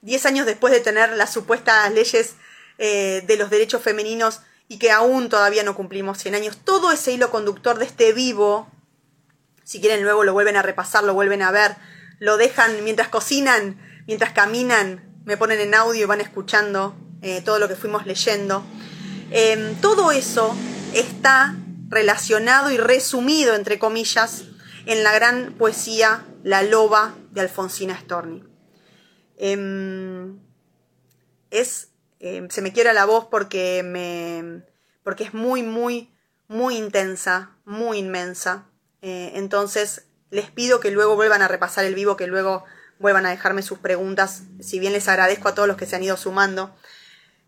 diez 0.00 0.26
años 0.26 0.46
después 0.46 0.72
de 0.72 0.80
tener 0.80 1.10
las 1.12 1.32
supuestas 1.32 1.92
leyes 1.92 2.34
eh, 2.78 3.24
de 3.26 3.36
los 3.36 3.50
derechos 3.50 3.82
femeninos 3.82 4.40
y 4.68 4.78
que 4.78 4.90
aún 4.90 5.28
todavía 5.28 5.62
no 5.62 5.74
cumplimos 5.74 6.18
100 6.18 6.34
años, 6.34 6.58
todo 6.64 6.92
ese 6.92 7.12
hilo 7.12 7.30
conductor 7.30 7.78
de 7.78 7.84
este 7.84 8.12
vivo, 8.12 8.70
si 9.64 9.80
quieren 9.80 10.02
luego 10.02 10.24
lo 10.24 10.32
vuelven 10.32 10.56
a 10.56 10.62
repasar, 10.62 11.04
lo 11.04 11.14
vuelven 11.14 11.42
a 11.42 11.50
ver, 11.50 11.76
lo 12.18 12.36
dejan 12.36 12.82
mientras 12.84 13.08
cocinan, 13.08 13.80
mientras 14.06 14.32
caminan, 14.32 15.22
me 15.24 15.36
ponen 15.36 15.60
en 15.60 15.74
audio 15.74 16.02
y 16.02 16.06
van 16.06 16.20
escuchando 16.20 16.96
eh, 17.22 17.42
todo 17.44 17.58
lo 17.58 17.68
que 17.68 17.76
fuimos 17.76 18.06
leyendo. 18.06 18.64
Em, 19.30 19.74
todo 19.80 20.12
eso 20.12 20.56
está 20.94 21.56
relacionado 21.88 22.70
y 22.70 22.76
resumido, 22.76 23.54
entre 23.54 23.78
comillas, 23.78 24.44
en 24.86 25.02
la 25.02 25.12
gran 25.12 25.52
poesía 25.58 26.24
La 26.42 26.62
loba 26.62 27.14
de 27.32 27.42
Alfonsina 27.42 27.98
Storni. 27.98 28.44
Em, 29.36 30.38
es, 31.50 31.88
em, 32.20 32.48
se 32.48 32.62
me 32.62 32.72
quiera 32.72 32.92
la 32.92 33.04
voz 33.04 33.26
porque, 33.30 33.82
me, 33.84 34.62
porque 35.02 35.24
es 35.24 35.34
muy, 35.34 35.62
muy, 35.62 36.14
muy 36.48 36.76
intensa, 36.76 37.50
muy 37.64 37.98
inmensa. 37.98 38.66
Eh, 39.02 39.32
entonces, 39.34 40.06
les 40.30 40.50
pido 40.50 40.80
que 40.80 40.90
luego 40.90 41.16
vuelvan 41.16 41.42
a 41.42 41.48
repasar 41.48 41.84
el 41.84 41.94
vivo, 41.94 42.16
que 42.16 42.26
luego 42.26 42.64
vuelvan 42.98 43.26
a 43.26 43.30
dejarme 43.30 43.62
sus 43.62 43.78
preguntas, 43.78 44.44
si 44.60 44.78
bien 44.78 44.92
les 44.92 45.08
agradezco 45.08 45.48
a 45.48 45.54
todos 45.54 45.68
los 45.68 45.76
que 45.76 45.86
se 45.86 45.96
han 45.96 46.02
ido 46.02 46.16
sumando. 46.16 46.74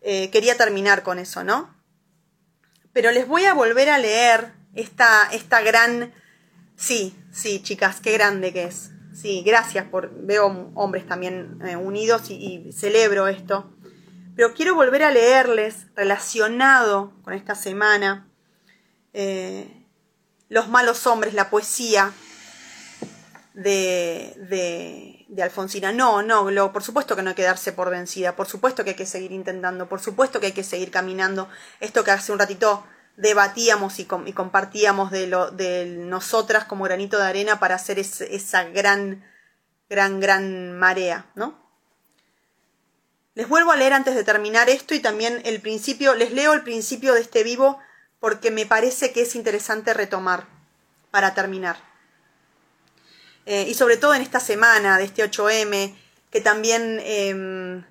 Eh, 0.01 0.29
quería 0.29 0.57
terminar 0.57 1.03
con 1.03 1.19
eso, 1.19 1.43
¿no? 1.43 1.75
Pero 2.93 3.11
les 3.11 3.27
voy 3.27 3.45
a 3.45 3.53
volver 3.53 3.89
a 3.89 3.97
leer 3.97 4.51
esta, 4.75 5.29
esta 5.31 5.61
gran... 5.61 6.13
Sí, 6.79 7.13
sí, 7.29 7.61
chicas, 7.61 7.99
qué 7.99 8.13
grande 8.13 8.53
que 8.53 8.63
es. 8.63 8.91
Sí, 9.13 9.43
gracias 9.45 9.85
por. 9.85 10.11
Veo 10.25 10.71
hombres 10.75 11.05
también 11.05 11.59
eh, 11.65 11.75
unidos 11.75 12.29
y, 12.29 12.71
celebro 12.71 13.27
esto. 13.27 13.69
Pero 14.33 14.53
quiero 14.53 14.75
volver 14.75 15.03
a 15.03 15.11
leerles, 15.11 15.87
relacionado 15.93 17.13
con 17.23 17.33
esta 17.33 17.53
semana, 17.53 18.29
eh, 19.11 19.85
Los 20.47 20.69
malos 20.69 21.05
hombres, 21.05 21.33
la 21.33 21.49
poesía 21.49 22.13
de, 23.53 25.25
de, 25.27 25.43
Alfonsina. 25.43 25.91
No, 25.91 26.23
no, 26.23 26.71
por 26.71 26.81
supuesto 26.81 27.17
que 27.17 27.23
no 27.23 27.31
hay 27.31 27.35
que 27.35 27.43
darse 27.43 27.73
por 27.73 27.89
vencida, 27.89 28.37
por 28.37 28.47
supuesto 28.47 28.85
que 28.85 28.91
hay 28.91 28.95
que 28.95 29.05
seguir 29.05 29.33
intentando, 29.33 29.89
por 29.89 29.99
supuesto 29.99 30.39
que 30.39 30.45
hay 30.47 30.53
que 30.53 30.63
seguir 30.63 30.91
caminando. 30.91 31.49
Esto 31.81 32.05
que 32.05 32.11
hace 32.11 32.31
un 32.31 32.39
ratito 32.39 32.85
debatíamos 33.19 33.99
y, 33.99 34.05
compartíamos 34.05 35.11
de, 35.11 35.27
lo, 35.27 35.51
de 35.51 35.85
nosotras 35.85 36.63
como 36.63 36.85
granito 36.85 37.17
de 37.17 37.25
arena 37.25 37.59
para 37.59 37.75
hacer 37.75 37.99
esa 37.99 38.63
gran, 38.63 39.25
gran, 39.89 40.21
gran 40.21 40.77
marea, 40.77 41.29
¿no? 41.35 41.59
Les 43.35 43.47
vuelvo 43.47 43.71
a 43.71 43.75
leer 43.75 43.93
antes 43.93 44.15
de 44.15 44.23
terminar 44.23 44.69
esto 44.69 44.95
y 44.95 45.01
también 45.01 45.41
el 45.43 45.59
principio, 45.59 46.15
les 46.15 46.31
leo 46.31 46.53
el 46.53 46.63
principio 46.63 47.13
de 47.13 47.19
este 47.19 47.43
vivo 47.43 47.79
porque 48.21 48.51
me 48.51 48.65
parece 48.65 49.11
que 49.11 49.21
es 49.21 49.35
interesante 49.35 49.93
retomar 49.93 50.47
para 51.11 51.33
terminar. 51.33 51.77
Eh, 53.45 53.65
y 53.67 53.73
sobre 53.73 53.97
todo 53.97 54.13
en 54.13 54.21
esta 54.21 54.39
semana 54.39 54.97
de 54.97 55.03
este 55.03 55.29
8M, 55.29 55.93
que 56.31 56.39
también 56.39 57.01
em, 57.03 57.83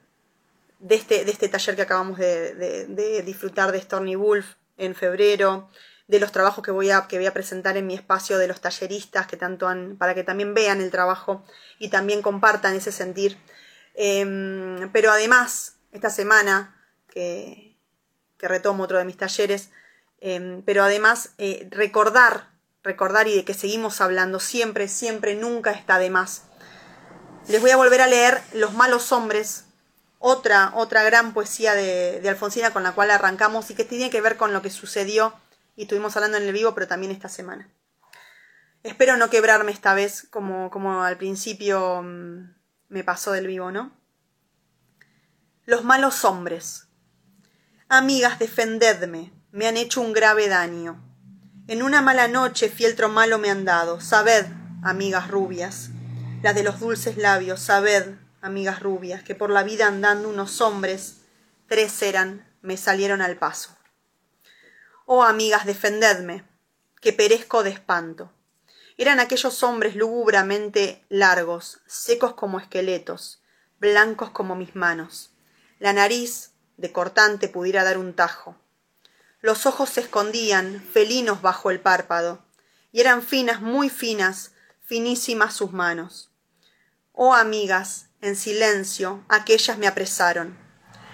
de, 0.79 0.95
este, 0.95 1.24
de 1.26 1.33
este 1.33 1.49
taller 1.49 1.76
que 1.76 1.83
acabamos 1.83 2.18
de, 2.18 2.87
de 2.87 3.22
disfrutar 3.22 3.72
de 3.72 3.81
Stormy 3.81 4.16
Wolf, 4.16 4.47
en 4.79 4.95
febrero, 4.95 5.68
de 6.09 6.20
los 6.20 6.33
trabajos 6.33 6.64
que 6.64 6.70
voy 6.70 6.91
a, 6.91 7.07
que 7.07 7.18
voy 7.18 7.26
a 7.26 7.35
presentar 7.35 7.76
en 7.76 7.87
mi 7.87 7.95
espacio 7.95 8.39
de 8.39 8.49
los 8.49 8.61
talleristas, 8.61 9.26
que 9.26 9.37
tanto 9.37 9.68
han, 9.68 9.97
para 9.99 10.14
que 10.14 10.24
también 10.24 10.55
vean 10.55 10.81
el 10.81 10.91
trabajo 10.91 11.45
y 11.79 11.91
también 11.91 12.22
compartan 12.22 12.74
ese 12.74 12.93
sentir. 12.93 13.39
Em, 13.95 14.91
pero 14.91 15.12
además, 15.12 15.76
esta 15.93 16.09
semana, 16.09 16.74
que, 17.11 17.76
que, 18.39 18.49
retomo 18.49 18.85
otro 18.85 18.97
de 18.97 19.05
mis 19.05 19.18
talleres, 19.18 19.70
em, 20.20 20.62
pero 20.62 20.83
además 20.83 21.35
eh, 21.37 21.68
recordar, 21.70 22.49
recordar 22.83 23.29
y 23.29 23.37
de 23.37 23.45
que 23.45 23.55
seguimos 23.55 24.01
hablando 24.01 24.41
siempre, 24.41 24.89
siempre, 24.89 25.35
nunca 25.35 25.72
está 25.72 25.99
de 25.99 26.09
más. 26.09 26.45
Les 27.49 27.61
voy 27.61 27.70
a 27.70 27.76
volver 27.76 28.01
a 28.01 28.07
leer 28.07 28.41
Los 28.53 28.74
malos 28.74 29.11
hombres 29.12 29.68
otra, 30.19 30.73
otra 30.75 31.03
gran 31.03 31.33
poesía 31.33 31.75
de, 31.75 32.27
Alfonsina 32.29 32.73
con 32.73 32.83
la 32.83 32.93
cual 32.93 33.11
arrancamos 33.11 33.71
y 33.71 33.75
que 33.75 33.85
tiene 33.85 34.11
que 34.11 34.21
ver 34.21 34.37
con 34.37 34.53
lo 34.53 34.62
que 34.62 34.71
sucedió 34.71 35.35
y 35.77 35.83
estuvimos 35.83 36.16
hablando 36.16 36.37
en 36.37 36.45
el 36.45 36.53
vivo, 36.53 36.75
pero 36.75 36.89
también 36.89 37.12
esta 37.12 37.29
semana. 37.29 37.69
Espero 38.83 39.16
no 39.16 39.31
quebrarme 39.31 39.73
esta 39.73 39.95
vez 39.95 40.27
como, 40.31 40.71
como 40.71 41.03
al 41.03 41.16
principio 41.16 42.03
mm, 42.03 42.55
me 42.89 43.05
pasó 43.05 43.33
del 43.33 43.47
vivo, 43.47 43.71
¿no? 43.71 43.93
Los 45.66 45.85
malos 45.85 46.25
hombres. 46.25 46.89
Amigas, 47.89 48.39
defendedme, 48.39 49.33
me 49.51 49.66
han 49.66 49.77
hecho 49.77 50.01
un 50.01 50.12
grave 50.12 50.49
daño. 50.49 51.03
En 51.69 51.83
una 51.83 52.01
mala 52.01 52.29
noche 52.29 52.71
fieltro 52.71 53.09
malo 53.09 53.39
me 53.39 53.51
han 53.51 53.64
dado. 53.64 54.01
Sabed, 54.01 54.47
amigas 54.83 55.29
rubias, 55.29 55.91
las 56.43 56.55
de 56.55 56.62
los 56.62 56.81
dulces 56.81 57.19
labios, 57.19 57.61
sabed, 57.61 58.16
amigas 58.41 58.80
rubias, 58.80 59.22
que 59.22 59.34
por 59.34 59.51
la 59.51 59.62
vida 59.62 59.86
andando 59.86 60.28
unos 60.28 60.61
hombres, 60.61 61.22
tres 61.66 62.03
eran, 62.03 62.47
me 62.62 62.76
salieron 62.76 63.20
al 63.22 63.36
paso. 63.36 63.76
Oh 65.07 65.22
amigas, 65.22 65.64
defendedme, 65.64 66.45
que 67.01 67.12
perezco 67.12 67.62
de 67.62 67.70
espanto. 67.70 68.32
Eran 68.97 69.20
aquellos 69.20 69.62
hombres 69.62 69.95
lúgubramente 69.95 71.05
largos, 71.09 71.80
secos 71.86 72.34
como 72.34 72.59
esqueletos, 72.59 73.41
blancos 73.78 74.30
como 74.30 74.57
mis 74.57 74.74
manos. 74.74 75.30
La 75.78 75.93
nariz, 75.93 76.51
de 76.76 76.93
cortante, 76.93 77.49
pudiera 77.49 77.84
dar 77.84 77.97
un 77.97 78.14
tajo. 78.14 78.57
Los 79.41 79.66
ojos 79.66 79.91
se 79.91 80.01
escondían, 80.01 80.82
felinos 80.82 81.43
bajo 81.43 81.70
el 81.70 81.80
párpado, 81.80 82.45
y 82.91 83.01
eran 83.01 83.22
finas, 83.22 83.61
muy 83.61 83.89
finas, 83.89 84.53
finísimas 84.84 85.55
sus 85.55 85.72
manos. 85.72 86.30
Oh 87.12 87.34
amigas, 87.34 88.07
en 88.21 88.35
silencio, 88.35 89.25
aquellas 89.29 89.79
me 89.79 89.87
apresaron. 89.87 90.59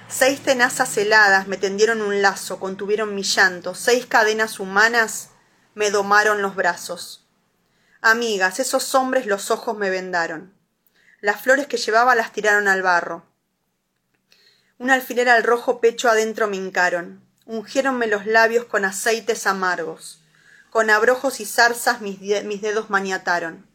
Seis 0.09 0.41
tenazas 0.41 0.97
heladas 0.97 1.47
me 1.47 1.57
tendieron 1.57 2.01
un 2.01 2.23
lazo, 2.23 2.59
contuvieron 2.59 3.15
mi 3.15 3.23
llanto, 3.23 3.75
seis 3.75 4.07
cadenas 4.07 4.59
humanas 4.59 5.31
me 5.75 5.91
domaron 5.91 6.41
los 6.41 6.55
brazos. 6.55 7.27
Amigas, 8.01 8.59
esos 8.59 8.95
hombres 8.95 9.27
los 9.27 9.51
ojos 9.51 9.77
me 9.77 9.91
vendaron. 9.91 10.55
Las 11.21 11.41
flores 11.43 11.67
que 11.67 11.77
llevaba 11.77 12.15
las 12.15 12.33
tiraron 12.33 12.69
al 12.69 12.83
barro. 12.83 13.27
Un 14.79 14.91
alfiler 14.91 15.29
al 15.29 15.43
rojo 15.43 15.81
pecho 15.81 16.09
adentro 16.09 16.49
me 16.49 16.57
hincaron. 16.57 17.23
Ungiéronme 17.47 18.07
los 18.07 18.27
labios 18.27 18.65
con 18.67 18.85
aceites 18.85 19.47
amargos. 19.47 20.23
Con 20.71 20.91
abrojos 20.91 21.41
y 21.41 21.47
zarzas 21.47 22.01
mis, 22.01 22.19
mis 22.45 22.61
dedos 22.61 22.91
maniataron. 22.91 23.67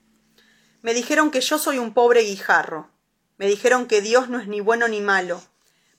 Me 0.81 0.93
dijeron 0.93 1.31
que 1.31 1.41
yo 1.41 1.57
soy 1.57 1.79
un 1.79 1.93
pobre 1.93 2.21
guijarro 2.21 2.91
me 3.39 3.47
dijeron 3.47 3.87
que 3.87 4.01
Dios 4.01 4.27
no 4.27 4.37
es 4.37 4.49
ni 4.49 4.59
bueno 4.59 4.89
ni 4.89 4.99
malo, 4.99 5.41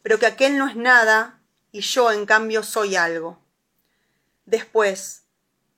pero 0.03 0.18
que 0.18 0.26
aquel 0.26 0.59
no 0.59 0.68
es 0.68 0.76
nada 0.76 1.41
y 1.72 1.80
yo 1.80 2.12
en 2.12 2.26
cambio 2.26 2.62
soy 2.62 2.97
algo. 2.97 3.43
Después, 4.45 5.22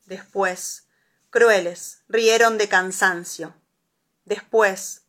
después, 0.07 0.89
crueles, 1.31 2.03
rieron 2.09 2.59
de 2.59 2.69
cansancio. 2.69 3.55
Después, 4.25 5.03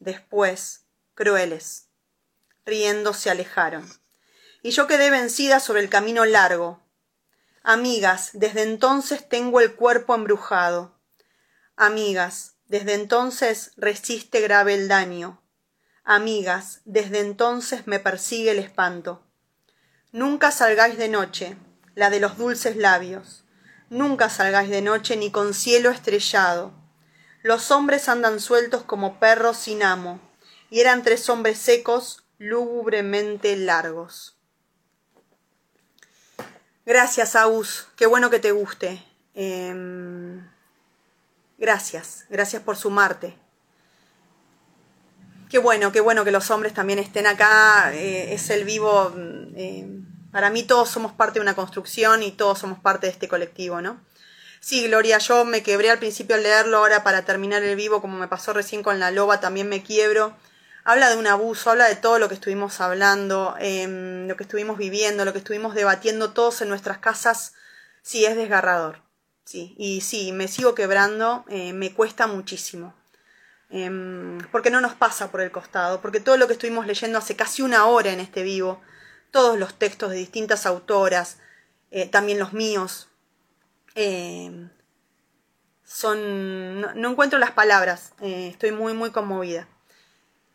después, 0.00 0.86
crueles, 1.14 1.86
riendo 2.66 3.14
se 3.14 3.30
alejaron. 3.30 3.88
Y 4.60 4.72
yo 4.72 4.88
quedé 4.88 5.08
vencida 5.08 5.60
sobre 5.60 5.82
el 5.82 5.88
camino 5.88 6.24
largo. 6.24 6.82
Amigas, 7.62 8.30
desde 8.32 8.64
entonces 8.64 9.28
tengo 9.28 9.60
el 9.60 9.76
cuerpo 9.76 10.16
embrujado. 10.16 10.98
Amigas, 11.76 12.56
desde 12.66 12.94
entonces 12.94 13.70
resiste 13.76 14.40
grave 14.40 14.74
el 14.74 14.88
daño. 14.88 15.41
Amigas, 16.04 16.80
desde 16.84 17.20
entonces 17.20 17.86
me 17.86 18.00
persigue 18.00 18.50
el 18.50 18.58
espanto. 18.58 19.22
Nunca 20.10 20.50
salgáis 20.50 20.98
de 20.98 21.08
noche, 21.08 21.56
la 21.94 22.10
de 22.10 22.18
los 22.18 22.36
dulces 22.38 22.76
labios. 22.76 23.44
Nunca 23.88 24.28
salgáis 24.28 24.68
de 24.68 24.82
noche 24.82 25.16
ni 25.16 25.30
con 25.30 25.54
cielo 25.54 25.90
estrellado. 25.90 26.72
Los 27.42 27.70
hombres 27.70 28.08
andan 28.08 28.40
sueltos 28.40 28.82
como 28.82 29.20
perros 29.20 29.56
sin 29.56 29.82
amo, 29.82 30.20
y 30.70 30.80
eran 30.80 31.02
tres 31.02 31.28
hombres 31.28 31.58
secos, 31.58 32.24
lúgubremente 32.38 33.56
largos. 33.56 34.36
Gracias, 36.84 37.36
Aus. 37.36 37.88
Qué 37.96 38.06
bueno 38.06 38.28
que 38.28 38.40
te 38.40 38.50
guste. 38.50 39.04
Em, 39.34 40.48
gracias, 41.58 42.24
gracias 42.28 42.62
por 42.62 42.76
sumarte. 42.76 43.41
Qué 45.52 45.58
bueno, 45.58 45.92
qué 45.92 46.00
bueno 46.00 46.24
que 46.24 46.30
los 46.30 46.50
hombres 46.50 46.72
también 46.72 46.98
estén 46.98 47.26
acá. 47.26 47.92
Eh, 47.92 48.32
es 48.32 48.48
el 48.48 48.64
vivo. 48.64 49.10
Mm, 49.14 49.54
eh, 49.54 49.86
para 50.32 50.48
mí 50.48 50.62
todos 50.62 50.88
somos 50.88 51.12
parte 51.12 51.40
de 51.40 51.42
una 51.42 51.54
construcción 51.54 52.22
y 52.22 52.30
todos 52.32 52.58
somos 52.58 52.78
parte 52.78 53.06
de 53.06 53.12
este 53.12 53.28
colectivo, 53.28 53.82
¿no? 53.82 54.00
Sí, 54.60 54.86
Gloria, 54.86 55.18
yo 55.18 55.44
me 55.44 55.62
quebré 55.62 55.90
al 55.90 55.98
principio 55.98 56.36
al 56.36 56.42
leerlo, 56.42 56.78
ahora 56.78 57.04
para 57.04 57.26
terminar 57.26 57.62
el 57.62 57.76
vivo, 57.76 58.00
como 58.00 58.16
me 58.18 58.28
pasó 58.28 58.54
recién 58.54 58.82
con 58.82 58.98
la 58.98 59.10
loba, 59.10 59.40
también 59.40 59.68
me 59.68 59.82
quiebro. 59.82 60.34
Habla 60.84 61.10
de 61.10 61.18
un 61.18 61.26
abuso, 61.26 61.70
habla 61.70 61.86
de 61.86 61.96
todo 61.96 62.18
lo 62.18 62.28
que 62.30 62.34
estuvimos 62.36 62.80
hablando, 62.80 63.54
em, 63.60 64.26
lo 64.28 64.36
que 64.38 64.44
estuvimos 64.44 64.78
viviendo, 64.78 65.26
lo 65.26 65.34
que 65.34 65.40
estuvimos 65.40 65.74
debatiendo 65.74 66.32
todos 66.32 66.62
en 66.62 66.70
nuestras 66.70 66.96
casas. 66.96 67.52
Sí, 68.02 68.24
es 68.24 68.36
desgarrador. 68.36 69.02
Sí, 69.44 69.74
y 69.76 70.00
sí, 70.00 70.32
me 70.32 70.48
sigo 70.48 70.74
quebrando, 70.74 71.44
eh, 71.50 71.74
me 71.74 71.92
cuesta 71.92 72.26
muchísimo. 72.26 73.01
Em, 73.74 74.38
porque 74.50 74.68
no 74.70 74.82
nos 74.82 74.94
pasa 74.94 75.30
por 75.30 75.40
el 75.40 75.50
costado, 75.50 76.02
porque 76.02 76.20
todo 76.20 76.36
lo 76.36 76.46
que 76.46 76.52
estuvimos 76.52 76.86
leyendo 76.86 77.18
hace 77.18 77.36
casi 77.36 77.62
una 77.62 77.86
hora 77.86 78.12
en 78.12 78.20
este 78.20 78.42
vivo, 78.42 78.82
todos 79.30 79.58
los 79.58 79.78
textos 79.78 80.10
de 80.10 80.16
distintas 80.16 80.66
autoras, 80.66 81.38
eh, 81.90 82.06
también 82.06 82.38
los 82.38 82.52
míos, 82.52 83.08
em, 83.94 84.68
son... 85.84 86.82
No, 86.82 87.10
encuentro 87.10 87.38
las 87.38 87.52
palabras, 87.52 88.12
eh, 88.20 88.48
estoy 88.50 88.72
muy, 88.72 88.92
muy 88.92 89.10
conmovida. 89.10 89.66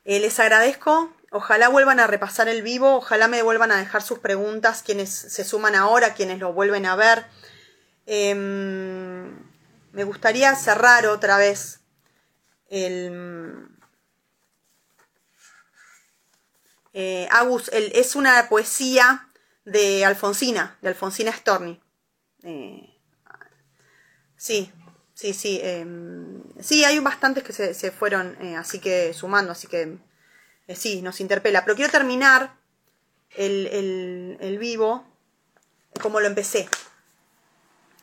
Eh, 0.06 0.20
les 0.20 0.40
agradezco, 0.40 1.12
ojalá 1.32 1.70
vuelvan 1.70 2.00
a 2.00 2.08
repasar 2.08 2.48
el 2.48 2.62
vivo, 2.62 2.98
ojalá 2.98 3.28
me 3.28 3.42
vuelvan 3.42 3.72
a 3.72 3.78
dejar 3.78 4.04
sus 4.04 4.20
preguntas, 4.20 4.84
quienes 4.84 5.10
se 5.10 5.44
suman 5.44 5.76
ahora, 5.76 6.14
quienes 6.14 6.40
lo 6.40 6.54
vuelven 6.54 6.86
a 6.86 6.96
ver. 6.96 7.26
Em, 8.06 9.36
me 9.92 10.04
gustaría 10.04 10.56
cerrar 10.56 11.08
otra 11.08 11.38
vez 11.38 11.82
el, 12.70 13.68
eh, 17.00 17.28
Agus, 17.30 17.70
es 17.72 18.16
una 18.16 18.50
poesía 18.50 19.30
de 19.66 20.04
Alfonsina, 20.04 20.80
de 20.82 20.90
Alfonsina 20.90 21.32
Storni. 21.32 21.80
Eh, 22.42 22.90
sí, 24.36 24.72
sí, 25.14 25.34
sí. 25.34 25.60
Em, 25.62 26.42
sí, 26.60 26.84
hay 26.86 26.98
bastantes 26.98 27.44
que 27.44 27.54
se, 27.54 27.92
fueron 27.92 28.36
eh, 28.42 28.56
así 28.56 28.80
que 28.80 29.14
sumando, 29.14 29.52
así 29.52 29.68
que 29.68 30.00
sí, 30.76 31.04
nos 31.04 31.22
interpela. 31.22 31.64
Pero 31.66 31.76
quiero 31.76 31.92
terminar 31.92 32.56
el, 33.36 34.58
vivo 34.60 35.06
como 36.02 36.20
lo 36.20 36.26
empecé. 36.26 36.68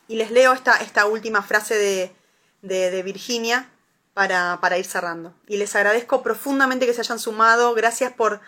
Y 0.07 0.15
les 0.15 0.31
leo 0.31 0.53
esta, 0.53 0.77
esta 0.77 1.05
última 1.05 1.41
frase 1.41 1.75
de, 1.75 2.15
de, 2.61 3.03
Virginia 3.03 3.69
para, 4.15 4.57
para, 4.59 4.79
ir 4.79 4.85
cerrando. 4.85 5.35
Y 5.45 5.57
les 5.57 5.75
agradezco 5.75 6.23
profundamente 6.23 6.87
que 6.87 6.95
se 6.95 7.01
hayan 7.01 7.19
sumado. 7.19 7.75
Gracias 7.75 8.11
por, 8.11 8.41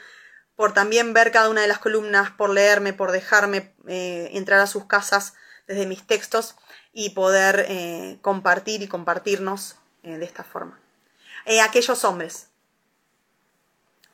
por 0.56 0.74
también 0.74 1.14
ver 1.14 1.32
cada 1.32 1.50
una 1.50 1.62
de 1.62 1.68
las 1.68 1.78
columnas, 1.78 2.32
por 2.32 2.50
leerme, 2.50 2.94
por 2.94 3.12
dejarme 3.12 3.76
eh, 3.88 4.32
entrar 4.34 4.60
a 4.60 4.66
sus 4.66 4.86
casas 4.86 5.36
desde 5.68 5.86
mis 5.86 6.08
textos 6.08 6.56
y 6.92 7.12
poder 7.12 7.68
eh, 7.70 8.18
compartir 8.24 8.82
y 8.82 8.88
compartirnos 8.88 9.76
de 10.02 10.24
esta 10.24 10.46
forma. 10.46 10.80
aquellos 11.62 12.06
hombres 12.06 12.48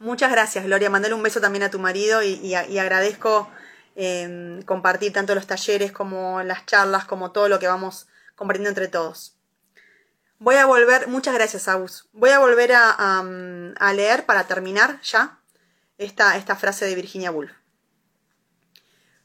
Muchas 0.03 0.31
gracias, 0.31 0.65
Gloria. 0.65 0.89
Mandale 0.89 1.13
un 1.13 1.23
beso 1.23 1.39
también 1.39 1.63
a 1.63 1.69
tu 1.69 1.79
marido 1.79 2.21
y, 2.21 2.53
agradezco 2.55 3.49
em, 3.95 4.61
compartir 4.63 5.13
tanto 5.13 5.33
los 5.33 5.47
talleres 5.47 5.93
como 5.93 6.43
las 6.43 6.65
charlas, 6.65 7.05
como 7.05 7.31
todo 7.31 7.47
lo 7.47 7.57
que 7.57 7.67
vamos 7.67 8.07
compartiendo 8.35 8.67
entre 8.67 8.89
todos. 8.89 9.37
Voy 10.43 10.55
a 10.55 10.65
volver, 10.65 11.07
muchas 11.07 11.33
gracias. 11.33 11.69
Voy 12.11 12.31
a 12.31 12.39
volver 12.39 12.73
a, 12.75 13.23
leer 13.95 14.25
para 14.25 14.43
terminar 14.43 15.01
ya 15.01 15.39
esta, 15.97 16.35
esta 16.35 16.57
frase 16.57 16.83
de 16.83 16.95
Virginia 16.95 17.31
Woolf. 17.31 17.53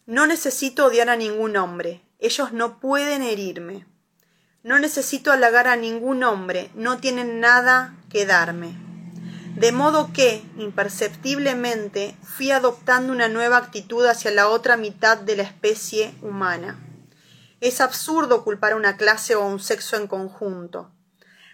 No 0.07 0.29
necesito 0.29 0.87
odiar 0.87 1.09
a 1.11 1.16
ningún 1.16 1.57
hombre, 1.57 2.05
ellos 2.21 2.53
no 2.53 2.79
pueden 2.79 3.23
herirme. 3.23 3.85
No 4.62 4.79
necesito 4.79 5.33
halagar 5.33 5.66
a 5.66 5.75
ningún 5.75 6.23
hombre, 6.23 6.71
no 6.77 6.99
tienen 6.99 7.41
nada 7.41 7.97
que 8.11 8.25
darme 8.25 8.77
de 9.57 9.73
modo 9.73 10.12
que, 10.12 10.45
imperceptiblemente, 10.57 12.16
fui 12.23 12.53
adoptando 12.53 13.12
una 13.12 13.27
nueva 13.27 13.57
actitud 13.57 14.07
hacia 14.07 14.31
la 14.31 14.49
otra 14.49 14.77
mitad 14.77 15.19
de 15.19 15.35
la 15.35 15.43
especie 15.43 16.14
humana. 16.23 16.79
Es 17.61 17.81
absurdo 17.81 18.45
culpar 18.45 18.75
a 18.75 18.77
una 18.77 18.97
clase 18.97 19.35
o 19.35 19.43
a 19.43 19.47
un 19.47 19.59
sexo 19.59 19.97
en 19.97 20.07
conjunto. 20.07 20.93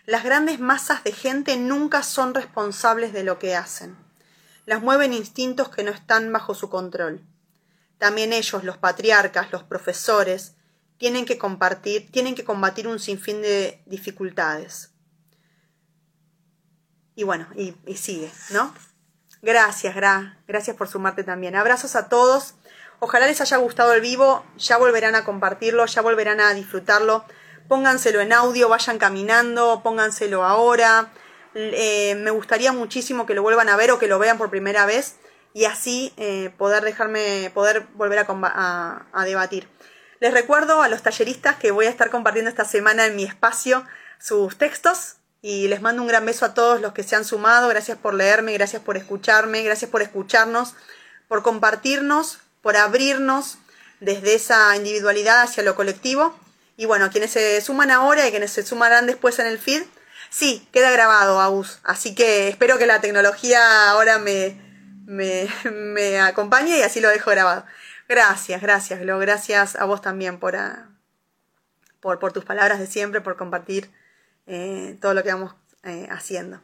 Las 0.07 0.23
grandes 0.23 0.61
masas 0.61 1.03
de 1.03 1.13
gente 1.13 1.57
nunca 1.57 2.03
son 2.03 2.35
responsables 2.35 3.13
de 3.13 3.25
lo 3.25 3.39
que 3.39 3.57
hacen. 3.57 3.97
Las 4.67 4.83
mueven 4.83 5.13
instintos 5.13 5.71
que 5.71 5.83
no 5.83 5.91
están 5.91 6.33
bajo 6.33 6.55
su 6.55 6.69
control. 6.69 7.23
También 7.99 8.33
ellos, 8.33 8.65
los 8.65 8.77
patriarcas, 8.77 9.51
los 9.51 9.63
profesores, 9.63 10.57
tienen 10.99 11.25
que 11.25 11.39
compartir, 11.39 12.11
tienen 12.11 12.35
que 12.35 12.45
combatir 12.45 12.87
un 12.87 12.99
sinfín 12.99 13.41
de 13.41 13.83
dificultades. 13.87 14.91
Y 17.15 17.23
bueno, 17.25 17.49
y, 17.57 17.75
sigue, 17.97 18.31
¿no? 18.51 18.75
Gracias, 19.41 19.95
Gra. 19.95 20.39
Gracias 20.47 20.77
por 20.77 20.89
sumarte 20.89 21.25
también. 21.25 21.55
Abrazos 21.55 21.97
a 21.97 22.09
todos. 22.09 22.55
Ojalá 22.99 23.27
les 23.27 23.41
haya 23.41 23.57
gustado 23.59 23.93
el 23.93 24.01
vivo. 24.01 24.45
Ya 24.59 24.77
volverán 24.77 25.15
a 25.15 25.25
compartirlo, 25.25 25.87
ya 25.87 26.03
volverán 26.03 26.41
a 26.41 26.53
disfrutarlo. 26.55 27.25
Pónganselo 27.69 28.21
en 28.21 28.33
audio, 28.33 28.69
vayan 28.69 28.99
caminando, 28.99 29.81
pónganselo 29.83 30.45
ahora. 30.45 31.13
Eh, 31.55 32.15
me 32.17 32.31
gustaría 32.31 32.73
muchísimo 32.73 33.27
que 33.27 33.35
lo 33.35 33.43
vuelvan 33.43 33.69
a 33.69 33.77
ver 33.77 33.91
o 33.91 33.99
que 33.99 34.09
lo 34.09 34.19
vean 34.19 34.39
por 34.39 34.51
primera 34.51 34.87
vez 34.87 35.17
y 35.53 35.67
así 35.67 36.13
eh, 36.17 36.53
poder 36.59 36.83
dejarme, 36.83 37.51
poder 37.55 37.87
volver 37.95 38.19
a, 38.19 39.07
a 39.13 39.25
debatir. 39.25 39.69
Les 40.21 40.33
recuerdo 40.33 40.83
a 40.83 40.89
los 40.89 41.03
talleristas 41.03 41.57
que 41.57 41.71
voy 41.71 41.87
a 41.87 41.91
estar 41.91 42.11
compartiendo 42.11 42.49
esta 42.49 42.65
semana 42.65 43.07
en 43.07 43.17
mi 43.17 43.25
espacio 43.25 43.85
sus 44.19 44.59
textos 44.59 45.17
y 45.43 45.69
les 45.69 45.83
mando 45.83 46.03
un 46.03 46.09
gran 46.09 46.25
beso 46.25 46.45
a 46.47 46.55
todos 46.55 46.81
los 46.81 46.93
que 46.93 47.03
se 47.03 47.17
han 47.17 47.25
sumado. 47.25 47.69
Gracias 47.69 47.99
por 47.99 48.15
leerme, 48.15 48.55
gracias 48.55 48.83
por 48.83 48.97
escucharme, 48.97 49.63
gracias 49.63 49.91
por 49.91 50.03
escucharnos, 50.03 50.75
por 51.29 51.43
compartirnos, 51.43 52.39
por 52.63 52.77
abrirnos 52.77 53.59
desde 54.01 54.35
esa 54.35 54.75
individualidad 54.77 55.43
hacia 55.43 55.63
lo 55.63 55.75
colectivo. 55.75 56.35
Y 56.77 56.87
bueno, 56.87 57.11
quienes 57.11 57.31
se 57.31 57.61
suman 57.61 57.91
ahora 57.91 58.27
y 58.27 58.31
quienes 58.31 58.51
se 58.51 58.65
sumarán 58.65 59.07
después 59.07 59.39
en 59.39 59.47
el 59.47 59.59
feed, 59.59 59.83
sí, 60.31 60.67
queda 60.73 60.91
grabado, 60.91 61.41
Agus. 61.41 61.79
Así 61.85 62.15
que 62.15 62.49
espero 62.49 62.79
que 62.79 62.87
la 62.87 63.01
tecnología 63.01 63.91
ahora 63.91 64.19
me, 64.19 64.61
me, 65.07 66.21
acompañe 66.21 66.79
y 66.79 66.83
así 66.83 67.01
lo 67.01 67.09
dejo 67.09 67.31
grabado. 67.31 67.65
Gracias, 68.09 68.61
gracias, 68.61 69.01
Glo. 69.01 69.19
Gracias 69.19 69.77
a 69.77 69.85
vos 69.85 70.03
también 70.03 70.39
por, 70.39 70.57
por, 72.01 72.19
por 72.19 72.33
tus 72.33 72.45
palabras 72.45 72.81
de 72.81 72.87
siempre, 72.87 73.21
por 73.21 73.37
compartir 73.37 73.91
eh, 74.47 74.99
todo 75.01 75.15
lo 75.15 75.23
que 75.23 75.33
vamos 75.33 75.55
eh, 75.85 76.09
haciendo. 76.11 76.61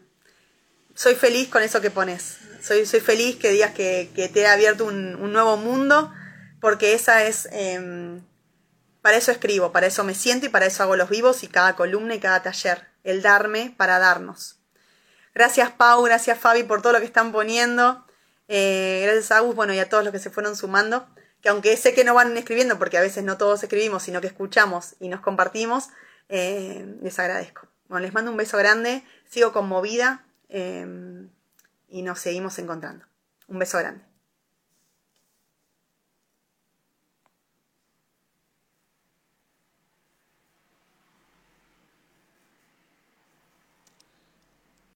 Soy 0.95 1.15
feliz 1.15 1.49
con 1.49 1.63
eso 1.63 1.81
que 1.81 1.91
pones. 1.91 2.39
Soy, 2.61 2.85
soy 2.85 3.01
feliz 3.01 3.37
que 3.37 3.51
digas 3.51 3.73
que, 3.73 4.11
te 4.15 4.41
he 4.41 4.47
abierto 4.47 4.85
un, 4.85 5.33
nuevo 5.33 5.57
mundo, 5.57 6.13
porque 6.61 6.95
esa 6.95 7.25
es... 7.25 7.49
Em, 7.53 8.23
para 9.03 9.17
eso 9.17 9.33
escribo, 9.33 9.73
para 9.73 9.87
eso 9.87 10.05
me 10.05 10.15
siento 10.15 10.47
y 10.47 10.49
para 10.49 10.67
eso 10.67 10.83
hago 10.83 10.97
los 10.97 11.09
vivos 11.09 11.43
y 11.43 11.49
cada 11.49 11.77
columna 11.77 12.15
y 12.15 12.21
cada 12.21 12.43
taller. 12.43 12.89
El 13.03 13.23
darme 13.23 13.75
para 13.77 13.99
darnos. 13.99 14.59
Gracias 15.35 15.71
Pau, 15.71 16.03
gracias 16.03 16.39
Fabi 16.39 16.65
por 16.65 16.83
todo 16.83 16.93
lo 16.93 16.99
que 16.99 17.07
están 17.07 17.33
poniendo. 17.33 18.05
Eh, 18.49 19.03
gracias 19.05 19.31
Agus, 19.31 19.55
bueno, 19.55 19.73
y 19.73 19.79
a 19.79 19.89
todos 19.89 20.05
los 20.05 20.13
que 20.13 20.19
se 20.19 20.31
fueron 20.31 20.57
sumando. 20.57 21.09
Que 21.41 21.49
aunque 21.49 21.77
sé 21.77 21.95
que 21.95 22.05
no 22.05 22.13
van 22.13 22.37
escribiendo, 22.37 22.79
porque 22.79 22.99
a 22.99 23.01
veces 23.01 23.25
no 23.25 23.39
todos 23.39 23.63
escribimos, 23.63 24.03
sino 24.03 24.21
que 24.21 24.27
escuchamos 24.27 24.97
y 25.01 25.09
nos 25.09 25.21
compartimos, 25.21 25.89
les 26.29 27.19
agradezco. 27.19 27.67
Bueno, 27.89 28.05
les 28.05 28.13
mando 28.13 28.31
un 28.31 28.37
beso 28.37 28.59
grande, 28.59 29.05
sigo 29.29 29.53
conmovida 29.53 30.25
eh, 30.49 30.87
y 31.89 32.03
nos 32.03 32.21
seguimos 32.21 32.59
encontrando. 32.59 33.07
Un 33.49 33.59
beso 33.59 33.79
grande. 33.79 34.10